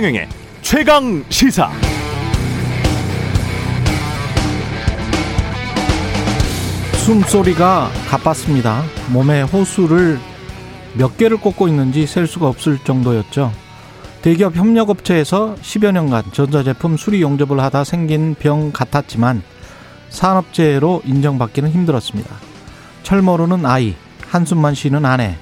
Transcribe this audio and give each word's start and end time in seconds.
최경영의 0.00 0.28
최강 0.62 1.24
시사. 1.28 1.70
숨소리가 7.04 7.90
가빴습니다. 8.08 8.82
몸에 9.12 9.42
호수를 9.42 10.18
몇 10.96 11.18
개를 11.18 11.36
꽂고 11.36 11.68
있는지 11.68 12.06
셀 12.06 12.26
수가 12.26 12.48
없을 12.48 12.78
정도였죠. 12.78 13.52
대기업 14.22 14.56
협력업체에서 14.56 15.56
10여 15.56 15.92
년간 15.92 16.32
전자제품 16.32 16.96
수리 16.96 17.20
용접을 17.20 17.60
하다 17.60 17.84
생긴 17.84 18.34
병 18.34 18.72
같았지만 18.72 19.42
산업재해로 20.08 21.02
인정받기는 21.04 21.70
힘들었습니다. 21.70 22.36
철 23.02 23.20
모르는 23.20 23.66
아이, 23.66 23.94
한숨만 24.30 24.74
쉬는 24.74 25.04
아내, 25.04 25.36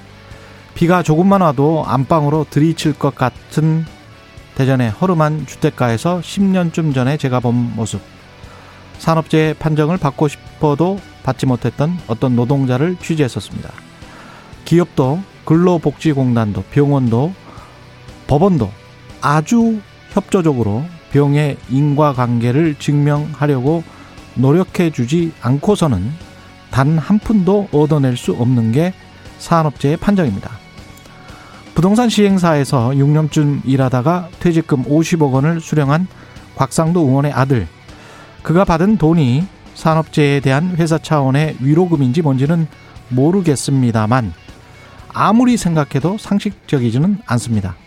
비가 0.73 1.01
조금만 1.01 1.39
와도 1.39 1.85
안방으로 1.87 2.47
들이칠 2.49 2.91
것 2.91 3.15
같은 3.15 3.85
대전의 4.59 4.89
허름한 4.89 5.45
주택가에서 5.47 6.19
10년쯤 6.19 6.93
전에 6.93 7.15
제가 7.15 7.39
본 7.39 7.55
모습. 7.77 8.01
산업재해 8.97 9.53
판정을 9.53 9.97
받고 9.97 10.27
싶어도 10.27 10.99
받지 11.23 11.45
못했던 11.45 11.97
어떤 12.07 12.35
노동자를 12.35 12.97
취재했었습니다. 13.01 13.71
기업도 14.65 15.21
근로복지공단도 15.45 16.63
병원도 16.71 17.33
법원도 18.27 18.69
아주 19.21 19.79
협조적으로 20.09 20.83
병의 21.11 21.55
인과관계를 21.69 22.75
증명하려고 22.79 23.85
노력해 24.35 24.91
주지 24.91 25.31
않고서는 25.39 26.11
단 26.69 26.97
한 26.97 27.17
푼도 27.19 27.69
얻어낼 27.71 28.17
수 28.17 28.33
없는 28.33 28.73
게 28.73 28.93
산업재해 29.37 29.95
판정입니다. 29.95 30.58
부동산 31.79 32.09
시행사에서 32.09 32.89
6년쯤 32.89 33.61
일하다가 33.63 34.27
퇴직금 34.41 34.83
50억 34.83 35.31
원을 35.31 35.61
수령한 35.61 36.07
곽상도 36.57 36.99
의원의 36.99 37.31
아들. 37.31 37.69
그가 38.43 38.65
받은 38.65 38.97
돈이 38.97 39.47
산업재해에 39.75 40.41
대한 40.41 40.75
회사 40.75 40.97
차원의 40.97 41.55
위로금인지 41.61 42.21
뭔지는 42.21 42.67
모르겠습니다만 43.07 44.33
아무리 45.13 45.55
생각해도 45.55 46.17
상식적이지는 46.17 47.19
않습니다. 47.25 47.77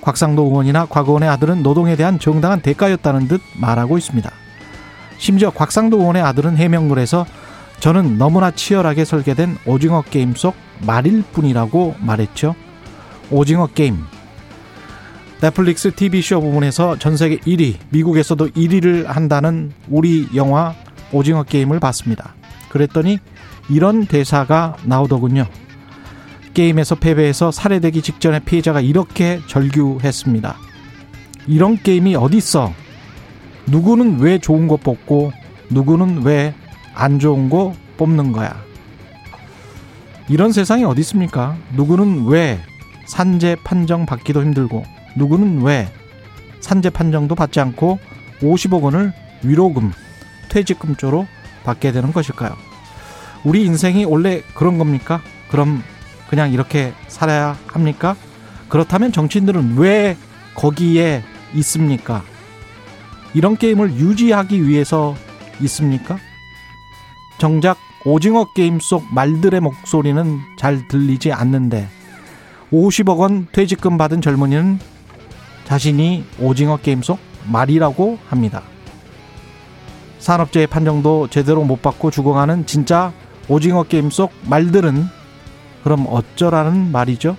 곽상도 0.00 0.46
의원이나 0.46 0.86
곽 0.86 1.06
의원의 1.06 1.28
아들은 1.28 1.62
노동에 1.62 1.94
대한 1.94 2.18
정당한 2.18 2.60
대가였다는 2.60 3.28
듯 3.28 3.40
말하고 3.54 3.98
있습니다. 3.98 4.28
심지어 5.16 5.50
곽상도 5.50 5.98
의원의 6.00 6.22
아들은 6.22 6.56
해명글에서 6.56 7.24
저는 7.78 8.18
너무나 8.18 8.50
치열하게 8.50 9.04
설계된 9.04 9.58
오징어 9.64 10.02
게임 10.02 10.34
속 10.34 10.56
말일 10.84 11.22
뿐이라고 11.30 11.94
말했죠. 12.00 12.56
오징어 13.30 13.66
게임. 13.66 13.98
넷플릭스 15.40 15.90
TV쇼 15.94 16.40
부분에서 16.40 16.98
전 16.98 17.16
세계 17.16 17.36
1위, 17.38 17.76
미국에서도 17.90 18.48
1위를 18.48 19.06
한다는 19.06 19.72
우리 19.88 20.28
영화 20.34 20.74
오징어 21.12 21.42
게임을 21.42 21.80
봤습니다. 21.80 22.34
그랬더니 22.68 23.18
이런 23.70 24.06
대사가 24.06 24.76
나오더군요. 24.84 25.46
게임에서 26.52 26.96
패배해서 26.96 27.50
살해되기 27.50 28.02
직전에 28.02 28.40
피해자가 28.40 28.80
이렇게 28.80 29.40
절규했습니다. 29.46 30.56
이런 31.46 31.76
게임이 31.82 32.16
어딨어? 32.16 32.74
누구는 33.66 34.18
왜 34.20 34.38
좋은 34.38 34.68
거 34.68 34.76
뽑고 34.76 35.32
누구는 35.70 36.22
왜 36.24 36.54
안 36.94 37.18
좋은 37.18 37.48
거 37.48 37.74
뽑는 37.96 38.32
거야? 38.32 38.62
이런 40.28 40.52
세상이 40.52 40.84
어디 40.84 41.00
있습니까? 41.00 41.56
누구는 41.74 42.26
왜 42.26 42.60
산재 43.10 43.56
판정 43.64 44.06
받기도 44.06 44.40
힘들고 44.40 44.84
누구는 45.16 45.62
왜 45.62 45.88
산재 46.60 46.90
판정도 46.90 47.34
받지 47.34 47.58
않고 47.58 47.98
50억 48.40 48.82
원을 48.82 49.12
위로금, 49.42 49.90
퇴직금 50.48 50.94
쪽으로 50.94 51.26
받게 51.64 51.90
되는 51.90 52.12
것일까요? 52.12 52.56
우리 53.42 53.64
인생이 53.64 54.04
원래 54.04 54.42
그런 54.54 54.78
겁니까? 54.78 55.20
그럼 55.50 55.82
그냥 56.28 56.52
이렇게 56.52 56.92
살아야 57.08 57.56
합니까? 57.66 58.14
그렇다면 58.68 59.10
정치인들은 59.10 59.76
왜 59.76 60.16
거기에 60.54 61.24
있습니까? 61.54 62.22
이런 63.34 63.56
게임을 63.56 63.94
유지하기 63.94 64.68
위해서 64.68 65.16
있습니까? 65.62 66.16
정작 67.38 67.76
오징어 68.04 68.52
게임 68.52 68.78
속 68.78 69.04
말들의 69.12 69.58
목소리는 69.60 70.38
잘 70.56 70.86
들리지 70.86 71.32
않는데 71.32 71.88
50억 72.72 73.18
원 73.18 73.48
퇴직금 73.52 73.98
받은 73.98 74.20
젊은이는 74.20 74.78
자신이 75.64 76.24
오징어 76.40 76.76
게임 76.76 77.02
속 77.02 77.18
말이라고 77.46 78.18
합니다. 78.28 78.62
산업재해 80.18 80.66
판정도 80.66 81.28
제대로 81.28 81.64
못 81.64 81.82
받고 81.82 82.10
죽어가는 82.10 82.66
진짜 82.66 83.12
오징어 83.48 83.84
게임 83.84 84.10
속 84.10 84.32
말들은 84.48 85.04
그럼 85.82 86.06
어쩌라는 86.08 86.92
말이죠? 86.92 87.36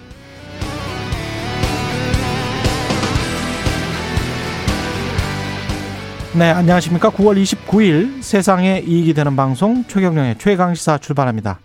네, 6.34 6.50
안녕하십니까. 6.50 7.10
9월 7.10 7.42
29일 7.44 8.22
세상에 8.24 8.80
이익이 8.88 9.14
되는 9.14 9.36
방송 9.36 9.84
최경령의 9.86 10.38
최강시사 10.38 10.98
출발합니다. 11.00 11.60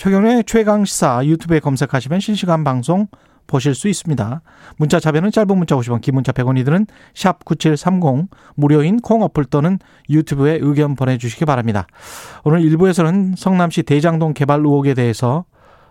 최경령의 0.00 0.44
최강 0.46 0.86
시사 0.86 1.26
유튜브에 1.26 1.60
검색하시면 1.60 2.20
실시간 2.20 2.64
방송 2.64 3.06
보실 3.46 3.74
수 3.74 3.86
있습니다. 3.86 4.40
문자 4.78 4.98
자변은 4.98 5.30
짧은 5.30 5.58
문자 5.58 5.76
50원, 5.76 6.00
긴 6.00 6.14
문자 6.14 6.32
100원이 6.32 6.64
드는 6.64 6.86
샵 7.14 7.44
9730 7.44 8.30
무료인 8.54 9.00
콩 9.00 9.20
어플 9.20 9.44
또는 9.44 9.78
유튜브에 10.08 10.56
의견 10.62 10.94
보내주시기 10.94 11.44
바랍니다. 11.44 11.86
오늘 12.44 12.60
1부에서는 12.60 13.36
성남시 13.36 13.82
대장동 13.82 14.32
개발 14.32 14.60
의혹에 14.60 14.94
대해서 14.94 15.44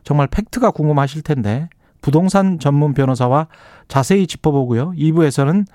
정말 0.03 0.25
팩트가 0.25 0.71
궁금하실 0.71 1.21
텐데 1.21 1.69
부동산 2.01 2.57
전문 2.57 2.95
변호사와 2.95 3.45
자세히 3.87 4.25
짚어보고요. 4.25 4.93
2부에서는 4.97 5.67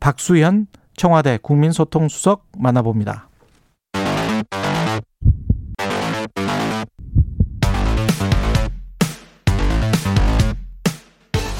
박수현 0.00 0.68
청와대 0.96 1.38
국민소통수석 1.42 2.46
만나봅니다. 2.56 3.28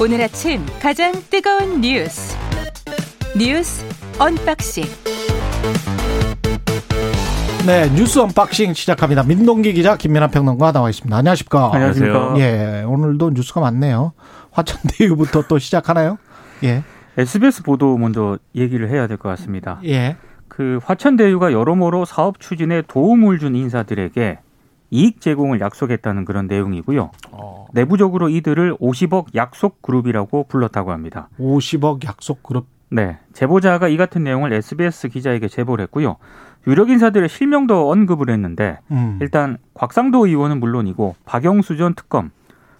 오늘 0.01 0.21
아침 0.21 0.65
가장 0.81 1.13
뜨거운 1.29 1.81
뉴스 1.81 2.37
뉴스 3.37 3.85
unboxing 4.19 4.83
네, 7.65 7.89
뉴스 7.95 8.19
unboxing 8.19 8.73
시작합니다. 8.75 9.23
민동기 9.23 9.73
기자, 9.73 9.97
김민아 9.97 10.27
평론가 10.27 10.71
나와 10.71 10.87
있습니다. 10.91 11.17
안녕하십니까? 11.17 11.71
안녕하십니까? 11.73 12.35
예, 12.37 12.83
오늘도 12.85 13.31
뉴스가 13.31 13.59
많네요. 13.59 14.13
화천대유부터 14.51 15.47
또 15.47 15.57
시작하나요? 15.57 16.19
예, 16.63 16.83
SBS 17.17 17.63
보도 17.63 17.97
먼저 17.97 18.37
얘기를 18.55 18.87
해야 18.91 19.07
될 19.07 19.17
것 19.17 19.29
같습니다. 19.29 19.79
예, 19.83 20.15
그 20.47 20.79
화천대유가 20.85 21.53
여러모로 21.53 22.05
사업 22.05 22.39
추진에 22.39 22.83
도움을 22.87 23.39
준 23.39 23.55
인사들에게 23.55 24.37
이익 24.95 25.19
제공을 25.19 25.59
약속했다는 25.59 26.23
그런 26.23 26.47
내용이고요. 26.47 27.11
어, 27.31 27.65
내부적으로 27.73 28.29
이들을 28.29 28.77
50억 28.77 29.35
약속 29.35 29.81
그룹이라고 29.81 30.45
불렀다고 30.47 30.91
합니다. 30.91 31.27
50억 31.37 32.05
약속 32.05 32.41
그룹. 32.41 32.67
네, 32.89 33.17
제보자가 33.33 33.89
이 33.89 33.97
같은 33.97 34.23
내용을 34.23 34.53
SBS 34.53 35.09
기자에게 35.09 35.49
제보를 35.49 35.83
했고요. 35.83 36.15
유력 36.67 36.89
인사들의 36.89 37.27
실명도 37.27 37.91
언급을 37.91 38.29
했는데 38.29 38.79
음, 38.89 39.19
일단 39.21 39.57
곽상도 39.73 40.27
의원은 40.27 40.61
물론이고 40.61 41.15
박영수 41.25 41.75
전 41.75 41.93
특검, 41.93 42.31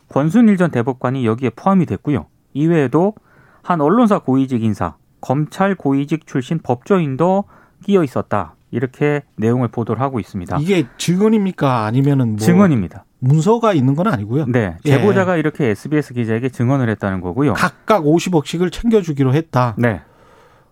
권순일 0.10 0.56
전 0.58 0.72
대법관이 0.72 1.26
여기에 1.26 1.52
포함이 1.56 1.86
됐고요. 1.86 2.28
이외에도 2.54 3.14
한 3.62 3.82
언론사 3.82 4.20
고위직 4.20 4.64
인사, 4.64 4.96
검찰 5.20 5.76
고위직 5.76 6.28
출신 6.28 6.60
법조인도 6.64 7.44
끼어 7.84 8.04
있었다. 8.04 8.55
이렇게 8.72 9.22
내용을 9.36 9.68
보도를 9.68 10.02
하고 10.02 10.20
있습니다. 10.20 10.58
이게 10.60 10.86
증언입니까? 10.98 11.86
아니면은 11.86 12.30
뭐 12.30 12.38
증언입니다. 12.38 13.06
문서가 13.20 13.74
있는 13.74 13.96
건 13.96 14.08
아니고요. 14.08 14.46
네, 14.48 14.76
예. 14.86 14.90
제보자가 14.90 15.38
이렇게 15.38 15.70
SBS 15.70 16.14
기자에게 16.14 16.50
증언을 16.50 16.90
했다는 16.90 17.22
거고요. 17.22 17.54
각각 17.54 18.04
50억씩을 18.04 18.72
챙겨주기로 18.72 19.34
했다. 19.34 19.76
네. 19.78 20.02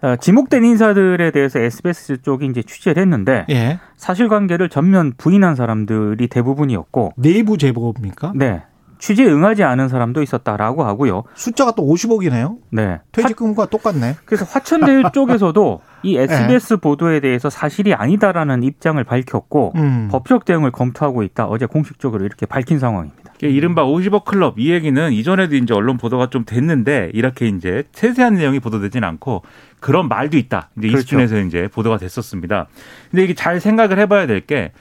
어, 0.01 0.17
지목된 0.17 0.65
인사들에 0.65 1.31
대해서 1.31 1.59
SBS 1.59 2.21
쪽이 2.21 2.45
이제 2.47 2.61
취재를 2.61 3.01
했는데 3.01 3.45
예, 3.49 3.79
사실관계를 3.95 4.67
전면 4.67 5.13
부인한 5.17 5.55
사람들이 5.55 6.27
대부분이었고, 6.27 7.13
내부 7.15 7.57
제보입니까? 7.57 8.33
네 8.35 8.63
취재에 9.03 9.27
응하지 9.27 9.63
않은 9.63 9.89
사람도 9.89 10.21
있었다라고 10.21 10.85
하고요. 10.85 11.23
숫자가 11.33 11.73
또 11.75 11.83
50억이네요. 11.83 12.55
네, 12.69 13.01
퇴직금과 13.11 13.65
똑같네. 13.65 14.15
그래서 14.23 14.45
화천대유 14.45 15.03
쪽에서도 15.13 15.81
이 16.03 16.17
SBS 16.17 16.77
보도에 16.77 17.19
대해서 17.19 17.49
사실이 17.49 17.93
아니다라는 17.93 18.63
입장을 18.63 19.03
밝혔고 19.03 19.73
음. 19.75 20.07
법적 20.09 20.45
대응을 20.45 20.71
검토하고 20.71 21.23
있다. 21.23 21.47
어제 21.47 21.65
공식적으로 21.65 22.23
이렇게 22.23 22.45
밝힌 22.45 22.79
상황입니다. 22.79 23.33
이른바 23.41 23.83
50억 23.83 24.23
클럽 24.23 24.57
이 24.57 24.71
얘기는 24.71 25.11
이전에도 25.11 25.57
이제 25.57 25.73
언론 25.73 25.97
보도가 25.97 26.29
좀 26.29 26.45
됐는데 26.45 27.11
이렇게 27.13 27.49
이제 27.49 27.83
세세한 27.91 28.35
내용이 28.35 28.61
보도되진 28.61 29.03
않고 29.03 29.41
그런 29.81 30.07
말도 30.07 30.37
있다. 30.37 30.69
이제 30.77 30.87
그렇죠. 30.87 30.99
이 30.99 31.01
수준에서 31.01 31.39
이제 31.41 31.67
보도가 31.73 31.97
됐었습니다. 31.97 32.67
근데 33.11 33.25
이게 33.25 33.33
잘 33.33 33.59
생각을 33.59 33.99
해봐야 33.99 34.27
될 34.27 34.39
게 34.39 34.71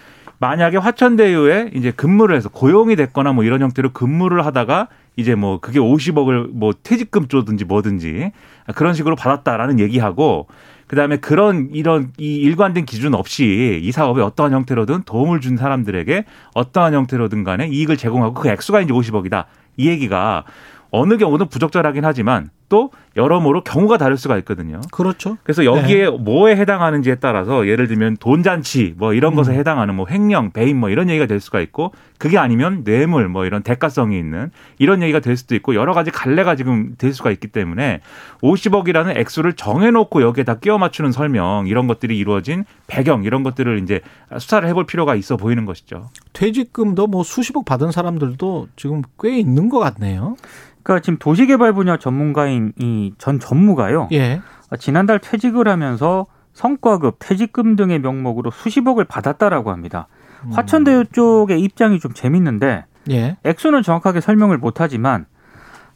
만약에 0.43 0.77
화천대유에 0.77 1.71
이제 1.73 1.93
근무를 1.93 2.35
해서 2.35 2.49
고용이 2.49 2.97
됐거나 2.97 3.33
뭐 3.33 3.45
이런 3.45 3.63
형태로 3.63 3.93
근무를 3.93 4.45
하다가 4.45 4.89
이제 5.15 5.37
뭐 5.37 5.61
그게 5.61 5.79
50억을 5.79 6.49
뭐 6.53 6.73
퇴직금 6.83 7.29
쪼든지 7.29 7.65
뭐든지 7.65 8.33
그런 8.75 8.93
식으로 8.93 9.15
받았다라는 9.15 9.79
얘기하고 9.79 10.49
그다음에 10.89 11.19
그런 11.19 11.69
이런 11.73 12.11
이 12.19 12.35
일관된 12.39 12.87
기준 12.87 13.15
없이 13.15 13.79
이 13.81 13.93
사업에 13.93 14.21
어떠한 14.21 14.53
형태로든 14.53 15.05
도움을 15.05 15.41
준 15.41 15.57
사람들에게 15.57 16.25
어떠한 16.55 16.93
형태로든 16.93 17.45
간에 17.45 17.69
이익을 17.69 17.97
제공하고 17.97 18.35
그 18.35 18.49
액수가 18.49 18.81
이제 18.81 18.93
50억이다. 18.93 19.45
이 19.77 19.87
얘기가 19.87 20.43
어느 20.91 21.19
경우는 21.19 21.51
부적절하긴 21.51 22.05
하지만 22.05 22.51
또 22.73 22.91
여러모로 23.19 23.65
경우가 23.65 23.99
다를 23.99 24.17
수가 24.17 24.39
있거든요. 24.39 24.81
그렇죠. 24.91 25.37
그래서 25.43 25.67
여기에 25.67 26.09
뭐에 26.09 26.57
해당하는지에 26.57 27.17
따라서 27.17 27.69
예를 27.69 27.87
들면 27.87 28.17
돈 28.17 28.43
잔치 28.43 28.95
뭐 28.97 29.13
이런 29.13 29.35
것에 29.35 29.53
해당하는 29.53 29.95
뭐 29.95 30.07
횡령, 30.09 30.53
배임 30.53 30.81
뭐 30.81 30.89
이런 30.89 31.11
얘기가 31.11 31.27
될 31.27 31.39
수가 31.39 31.61
있고 31.61 31.93
그게 32.17 32.39
아니면 32.39 32.83
뇌물 32.83 33.29
뭐 33.29 33.45
이런 33.45 33.63
대가성이 33.63 34.19
있는 34.19 34.51
이런 34.79 35.03
얘기가 35.03 35.21
될 35.21 35.37
수도 35.37 35.55
있고 35.55 35.75
여러 35.75 35.93
가지 35.93 36.11
갈래가 36.11 36.57
지금 36.57 36.95
될 36.97 37.13
수가 37.13 37.31
있기 37.31 37.49
때문에 37.49 38.01
50억이라는 38.43 39.19
액수를 39.19 39.53
정해놓고 39.53 40.23
여기에 40.23 40.45
다 40.45 40.55
끼워 40.55 40.79
맞추는 40.79 41.13
설명 41.13 41.67
이런 41.67 41.87
것들이 41.87 42.17
이루어진 42.17 42.65
배경 42.87 43.25
이런 43.25 43.43
것들을 43.43 43.83
이제 43.83 44.01
수사를 44.39 44.67
해볼 44.67 44.87
필요가 44.87 45.15
있어 45.15 45.37
보이는 45.37 45.67
것이죠. 45.67 46.09
퇴직금도 46.33 47.07
뭐 47.07 47.23
수십억 47.23 47.67
받은 47.67 47.93
사람들도 47.93 48.69
지금 48.77 49.03
꽤 49.21 49.39
있는 49.39 49.69
것 49.69 49.79
같네요. 49.79 50.37
그러니까 50.83 51.03
지금 51.03 51.19
도시개발 51.19 51.73
분야 51.73 51.97
전문가인 51.97 52.62
이 52.79 53.13
전 53.19 53.39
전무가요. 53.41 54.09
예. 54.13 54.41
지난달 54.79 55.19
퇴직을 55.19 55.69
하면서 55.69 56.27
성과급, 56.53 57.17
퇴직금 57.19 57.77
등의 57.77 57.99
명목으로 58.01 58.51
수십억을 58.51 59.05
받았다라고 59.05 59.71
합니다. 59.71 60.09
화천대유 60.53 61.07
쪽의 61.13 61.61
입장이 61.61 61.99
좀 62.01 62.13
재밌는데 62.13 62.85
예. 63.11 63.37
액수는 63.45 63.83
정확하게 63.83 64.21
설명을 64.21 64.59
못하지만 64.59 65.27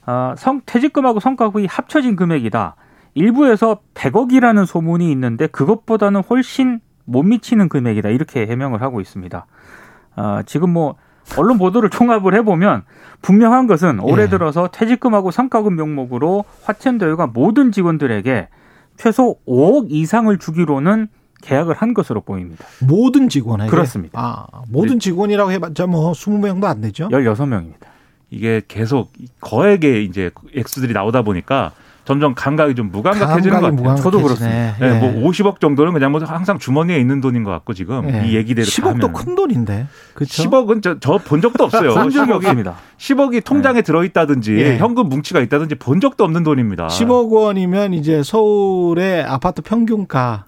어, 0.06 0.34
성 0.36 0.60
퇴직금하고 0.66 1.20
성과급이 1.20 1.66
합쳐진 1.66 2.16
금액이다. 2.16 2.76
일부에서 3.14 3.80
100억이라는 3.94 4.66
소문이 4.66 5.10
있는데 5.12 5.46
그것보다는 5.46 6.22
훨씬 6.28 6.80
못 7.04 7.22
미치는 7.22 7.68
금액이다. 7.68 8.10
이렇게 8.10 8.46
해명을 8.46 8.82
하고 8.82 9.00
있습니다. 9.00 9.46
어, 10.16 10.40
지금 10.46 10.70
뭐 10.70 10.96
언론 11.36 11.58
보도를 11.58 11.90
총합을 11.90 12.34
해보면 12.34 12.84
분명한 13.22 13.66
것은 13.66 14.00
올해 14.00 14.24
예. 14.24 14.28
들어서 14.28 14.68
퇴직금하고 14.68 15.30
성과급 15.30 15.72
명목으로 15.72 16.44
화천대유가 16.64 17.28
모든 17.28 17.72
직원들에게 17.72 18.48
최소 18.96 19.36
5억 19.46 19.86
이상을 19.90 20.36
주기로는 20.38 21.08
계약을 21.42 21.74
한 21.74 21.94
것으로 21.94 22.22
보입니다. 22.22 22.64
모든 22.80 23.28
직원에게 23.28 23.70
그렇습니다. 23.70 24.18
아, 24.18 24.62
모든 24.68 24.98
직원이라고 24.98 25.52
해봤자 25.52 25.86
뭐 25.86 26.12
20명도 26.12 26.64
안 26.64 26.80
되죠. 26.80 27.08
16명입니다. 27.08 27.86
이게 28.30 28.62
계속 28.66 29.12
거액의 29.40 30.04
이제 30.04 30.30
액수들이 30.54 30.92
나오다 30.92 31.22
보니까 31.22 31.72
점점 32.06 32.34
감각이 32.34 32.74
좀 32.76 32.90
무감각해지는 32.90 33.60
것 33.60 33.76
같아요. 33.76 33.96
저도 33.96 34.20
무감각해지네. 34.20 34.74
네, 34.78 34.86
예. 34.86 34.98
뭐 34.98 35.28
50억 35.28 35.60
정도는 35.60 35.92
그냥 35.92 36.12
뭐 36.12 36.22
항상 36.24 36.58
주머니에 36.58 36.98
있는 36.98 37.20
돈인 37.20 37.42
것 37.42 37.50
같고 37.50 37.74
지금 37.74 38.08
예. 38.08 38.26
이 38.26 38.36
얘기대로 38.36 38.64
10억도 38.64 39.12
큰 39.12 39.34
돈인데. 39.34 39.88
그렇죠? 40.14 40.42
10억은 40.44 40.82
저저본 40.82 41.40
적도 41.40 41.64
없어요. 41.64 41.94
본 41.94 42.10
적이 42.10 42.30
10억이, 42.30 42.36
없습니다. 42.36 42.76
10억이 42.96 43.44
통장에 43.44 43.82
들어 43.82 44.04
있다든지 44.04 44.56
예. 44.56 44.78
현금 44.78 45.08
뭉치가 45.08 45.40
있다든지 45.40 45.74
본 45.74 46.00
적도 46.00 46.22
없는 46.24 46.44
돈입니다. 46.44 46.86
10억 46.86 47.30
원이면 47.32 47.92
이제 47.92 48.22
서울의 48.22 49.24
아파트 49.24 49.60
평균가 49.62 50.44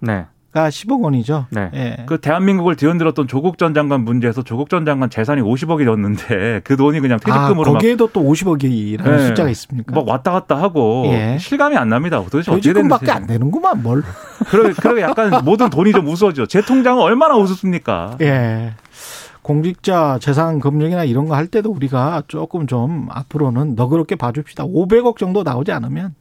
가 0.58 0.70
네. 0.70 0.86
10억 0.86 1.02
원이죠. 1.02 1.46
네. 1.50 1.70
예. 1.74 1.96
그 2.06 2.20
대한민국을 2.20 2.76
뒤흔들었던 2.76 3.28
조국 3.28 3.58
전 3.58 3.74
장관 3.74 4.02
문제에서 4.02 4.42
조국 4.42 4.68
전 4.70 4.84
장관 4.84 5.08
재산이 5.10 5.40
50억이었는데 5.42 6.62
그 6.64 6.76
돈이 6.76 7.00
그냥 7.00 7.18
아, 7.22 7.24
퇴직금으로 7.24 7.72
막, 7.72 7.78
거기에도 7.78 8.08
또 8.12 8.22
50억이라는 8.22 9.04
네. 9.04 9.26
숫자가 9.26 9.48
있습니까? 9.50 9.94
막 9.94 10.06
왔다 10.08 10.32
갔다 10.32 10.56
하고 10.56 11.04
예. 11.06 11.36
실감이 11.38 11.76
안 11.76 11.88
납니다. 11.88 12.22
도대체 12.22 12.50
어떻게 12.50 12.68
퇴직금밖에 12.70 13.06
됐는지. 13.06 13.10
안 13.22 13.26
되는구만 13.26 13.82
뭘. 13.82 14.02
그러게, 14.50 14.72
그러게 14.72 15.02
약간 15.02 15.44
모든 15.44 15.70
돈이 15.70 15.92
좀 15.92 16.06
우스워져. 16.08 16.46
제 16.46 16.60
통장은 16.60 17.02
얼마나 17.02 17.36
우습습니까? 17.36 18.16
예. 18.20 18.72
공직자 19.42 20.18
재산 20.20 20.58
검증이나 20.60 21.04
이런 21.04 21.26
거 21.26 21.34
할 21.34 21.46
때도 21.46 21.70
우리가 21.70 22.24
조금 22.28 22.66
좀 22.66 23.06
앞으로는 23.10 23.76
너그럽게 23.76 24.16
봐줍시다. 24.16 24.64
500억 24.64 25.16
정도 25.16 25.42
나오지 25.42 25.72
않으면 25.72 26.14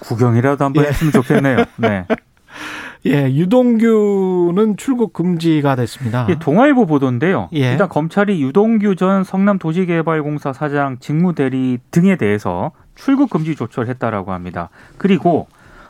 구경이라도 0.00 0.64
한번 0.64 0.84
예. 0.84 0.88
했으면 0.88 1.12
좋겠네요. 1.12 1.64
네. 1.76 2.04
예 3.06 3.30
유동규는 3.30 4.76
출국 4.78 5.12
금지가 5.12 5.76
됐습니다. 5.76 6.24
이게 6.24 6.38
동아일보 6.38 6.86
보도인데요. 6.86 7.48
예. 7.52 7.72
일단 7.72 7.88
검찰이 7.88 8.40
유동규 8.42 8.96
전 8.96 9.24
성남도시개발공사 9.24 10.52
사장 10.54 10.98
직무대리 10.98 11.78
등에 11.90 12.16
대해서 12.16 12.72
출국 12.94 13.28
금지 13.30 13.54
조처를 13.56 13.88
했다라고 13.90 14.32
합니다. 14.32 14.70
그리고 14.96 15.48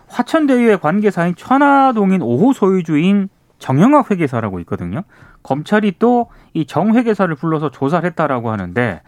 화천대유의 0.09 0.81
관계사인 0.81 1.35
천화동인 1.37 2.21
5호 2.21 2.53
소유주인 2.53 3.29
정영학 3.59 4.11
회계사라고 4.11 4.59
있거든요. 4.61 5.03
검찰이 5.43 5.95
또 5.99 6.29
이 6.57 6.65
정 6.67 6.95
회계사를 6.95 7.35
불러서 7.35 7.71
조사를 7.73 8.09
했다라고 8.11 8.51
하는데 8.53 9.03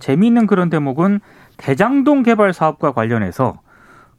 재미있는 0.00 0.46
그런 0.46 0.68
대목은 0.68 1.20
대장동 1.56 2.22
개발 2.22 2.52
사업과 2.52 2.92
관련해서 2.92 3.54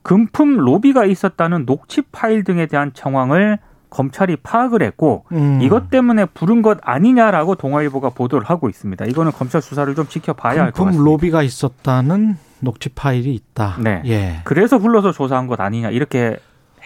금품 0.05 0.57
로비가 0.57 1.05
있었다는 1.05 1.65
녹취 1.65 2.03
파일 2.03 2.43
등에 2.43 2.67
대한 2.67 2.91
정황을 2.93 3.57
검찰이 3.89 4.35
파악을 4.35 4.83
했고 4.83 5.25
음. 5.31 5.59
이것 5.63 5.89
때문에 5.89 6.25
부른 6.25 6.61
것 6.61 6.77
아니냐라고 6.83 7.55
동아일보가 7.55 8.11
보도를 8.11 8.47
하고 8.47 8.69
있습니다. 8.69 9.03
이거는 9.05 9.31
검찰 9.31 9.63
수사를 9.63 9.95
좀 9.95 10.07
지켜봐야 10.07 10.61
할것 10.61 10.73
금품 10.73 10.85
같습니다. 10.85 11.09
로비가 11.09 11.41
있었다는 11.41 12.37
녹취 12.59 12.89
파일이 12.89 13.33
있다. 13.33 13.77
네. 13.79 14.03
예. 14.05 14.41
그래서 14.43 14.77
불러서 14.77 15.11
조사한 15.11 15.47
것 15.47 15.59
아니냐 15.59 15.89
이렇게 15.89 16.37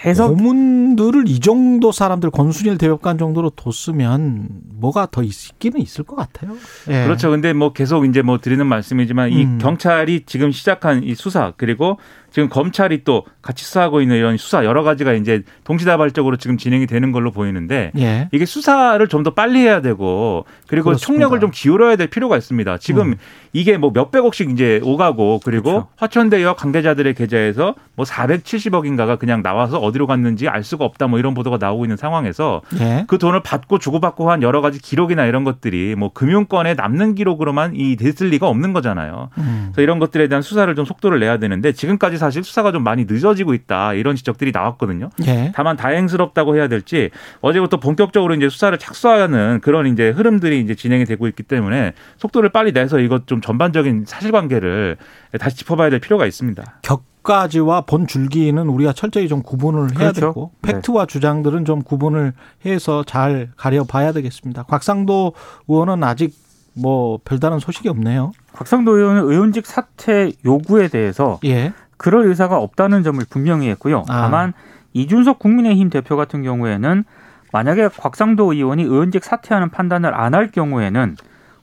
해서 0.06 0.30
고문들을 0.30 1.28
이 1.28 1.42
정도 1.42 1.92
사람들 1.92 2.32
권순일 2.32 2.78
대법관 2.78 3.18
정도로 3.18 3.50
뒀으면 3.50 4.48
뭐가 4.76 5.10
더 5.12 5.24
있기는 5.24 5.82
있을 5.82 6.06
것 6.06 6.16
같아요. 6.16 6.56
예. 6.88 7.04
그렇죠. 7.04 7.32
근데 7.32 7.52
뭐 7.52 7.74
계속 7.74 8.06
이제 8.06 8.22
뭐 8.22 8.38
드리는 8.38 8.66
말씀이지만 8.66 9.32
이 9.32 9.44
음. 9.44 9.58
경찰이 9.60 10.24
지금 10.26 10.52
시작한 10.52 11.04
이 11.04 11.16
수사 11.16 11.52
그리고 11.58 11.98
지금 12.32 12.50
검찰이 12.50 13.04
또 13.04 13.26
같이 13.42 13.64
수사하고 13.64 14.02
있는 14.02 14.16
이런 14.18 14.38
수사 14.38 14.66
여러 14.66 14.84
가지가 14.84 15.14
이제 15.14 15.44
동시다발적으로 15.64 16.38
지금 16.38 16.58
진행이 16.58 16.88
되는 16.88 17.12
걸로 17.12 17.32
보이는데 17.32 17.92
예. 17.98 18.30
이게 18.32 18.46
수사를 18.46 19.08
좀 19.08 19.20
더 19.20 19.32
빨리 19.32 19.60
해야 19.60 19.82
되고 19.82 20.46
그리고 20.68 20.86
그렇습니다. 20.86 21.06
총력을 21.06 21.40
좀 21.42 21.52
기울여야 21.54 21.98
될 21.98 22.08
필요가 22.08 22.38
있습니다. 22.38 22.78
지금 22.78 23.08
음. 23.10 23.16
이게 23.52 23.78
뭐 23.78 23.92
몇백억씩 23.94 24.52
이제 24.52 24.80
오가고 24.84 25.42
그리고 25.44 25.64
그렇죠. 25.72 25.88
화천대유와 25.98 26.54
관계자들의 26.54 27.16
계좌에서 27.16 27.76
뭐 27.96 28.06
470억인가가 28.06 29.18
그냥 29.18 29.42
나와서 29.42 29.80
어디로 29.80 30.08
갔는지 30.08 30.48
알 30.48 30.64
수가 30.64 30.86
없다 30.86 31.08
뭐 31.08 31.20
이런 31.20 31.34
보도가 31.34 31.58
나오고 31.60 31.86
있는 31.86 31.98
상황에서 31.98 32.62
예. 32.80 33.06
그 33.08 33.18
돈을 33.18 33.42
받고 33.42 33.80
주고받고 33.80 34.30
한 34.32 34.42
여러 34.44 34.62
가지 34.62 34.80
기록이나 34.80 35.26
이런 35.26 35.44
것들이 35.44 35.96
뭐 35.96 36.14
금융권에 36.14 36.76
남는 36.76 37.16
기록으로만 37.16 37.76
이 37.76 37.96
됐을 37.96 38.28
리가 38.30 38.48
없는 38.48 38.72
거잖아요. 38.74 39.30
음. 39.38 39.70
그래서 39.74 39.82
이런 39.82 40.00
것들에 40.00 40.28
대한 40.28 40.42
수사를 40.42 40.74
좀 40.76 40.86
속도를 40.86 41.20
내야 41.20 41.38
되는데 41.38 41.72
지금까지 41.74 42.18
사실 42.20 42.44
수사가 42.44 42.72
좀 42.72 42.84
많이 42.84 43.06
늦어지고 43.06 43.56
있다 43.56 43.94
이런 43.94 44.16
지적들이 44.16 44.52
나왔거든요. 44.52 45.10
예. 45.26 45.52
다만 45.56 45.76
다행스럽다고 45.76 46.56
해야 46.56 46.68
될지 46.68 47.10
어제부터 47.42 47.80
본격적으로 47.80 48.36
이제 48.36 48.50
수사를 48.50 48.78
착수하는 48.78 49.60
그런 49.62 49.88
이제 49.88 50.10
흐름들이 50.10 50.60
이제 50.60 50.76
진행이 50.76 51.06
되고 51.06 51.28
있기 51.28 51.44
때문에 51.44 51.94
속도를 52.18 52.50
빨리 52.50 52.72
내서 52.72 53.00
이것 53.00 53.26
좀 53.26 53.42
전반적인 53.42 54.06
사실관계를 54.06 54.98
다시 55.40 55.58
짚어봐야 55.58 55.90
될 55.90 56.00
필요가 56.00 56.26
있습니다. 56.26 56.80
격가지와 56.84 57.82
본 57.82 58.08
줄기는 58.08 58.68
우리가 58.68 58.94
철저히 58.94 59.28
좀 59.28 59.42
구분을 59.42 59.92
해야 60.00 60.12
그렇죠. 60.12 60.20
되고 60.20 60.52
팩트와 60.62 61.06
주장들은 61.06 61.66
좀 61.66 61.82
구분을 61.82 62.34
해서 62.66 63.04
잘 63.04 63.50
가려봐야 63.58 64.12
되겠습니다. 64.12 64.64
곽상도 64.64 65.34
의원은 65.68 66.04
아직 66.04 66.34
뭐 66.74 67.20
별다른 67.24 67.60
소식이 67.60 67.90
없네요. 67.90 68.32
곽상도 68.54 68.98
의원은 68.98 69.24
의원직 69.24 69.66
사퇴 69.66 70.32
요구에 70.46 70.88
대해서 70.88 71.40
예. 71.46 71.74
그럴 72.00 72.26
의사가 72.26 72.58
없다는 72.58 73.04
점을 73.04 73.24
분명히 73.30 73.70
했고요. 73.70 74.06
아. 74.10 74.22
다만 74.22 74.54
이준석 74.94 75.38
국민의힘 75.38 75.92
대표 75.92 76.16
같은 76.18 76.42
경우에는 76.42 77.04
만약에 77.52 77.90
곽상도 77.90 78.54
의원이 78.54 78.84
의원직 78.84 79.24
사퇴하는 79.24 79.70
판단을 79.70 80.16
안 80.16 80.34
할 80.34 80.50
경우에는 80.52 81.16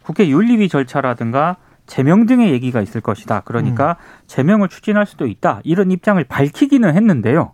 국회 0.04 0.28
윤리위 0.28 0.68
절차라든가 0.68 1.56
제명 1.86 2.26
등의 2.26 2.50
얘기가 2.52 2.80
있을 2.82 3.00
것이다. 3.00 3.42
그러니까 3.44 3.96
제명을 4.26 4.68
추진할 4.68 5.06
수도 5.06 5.26
있다. 5.26 5.60
이런 5.64 5.90
입장을 5.90 6.22
밝히기는 6.22 6.94
했는데요. 6.94 7.52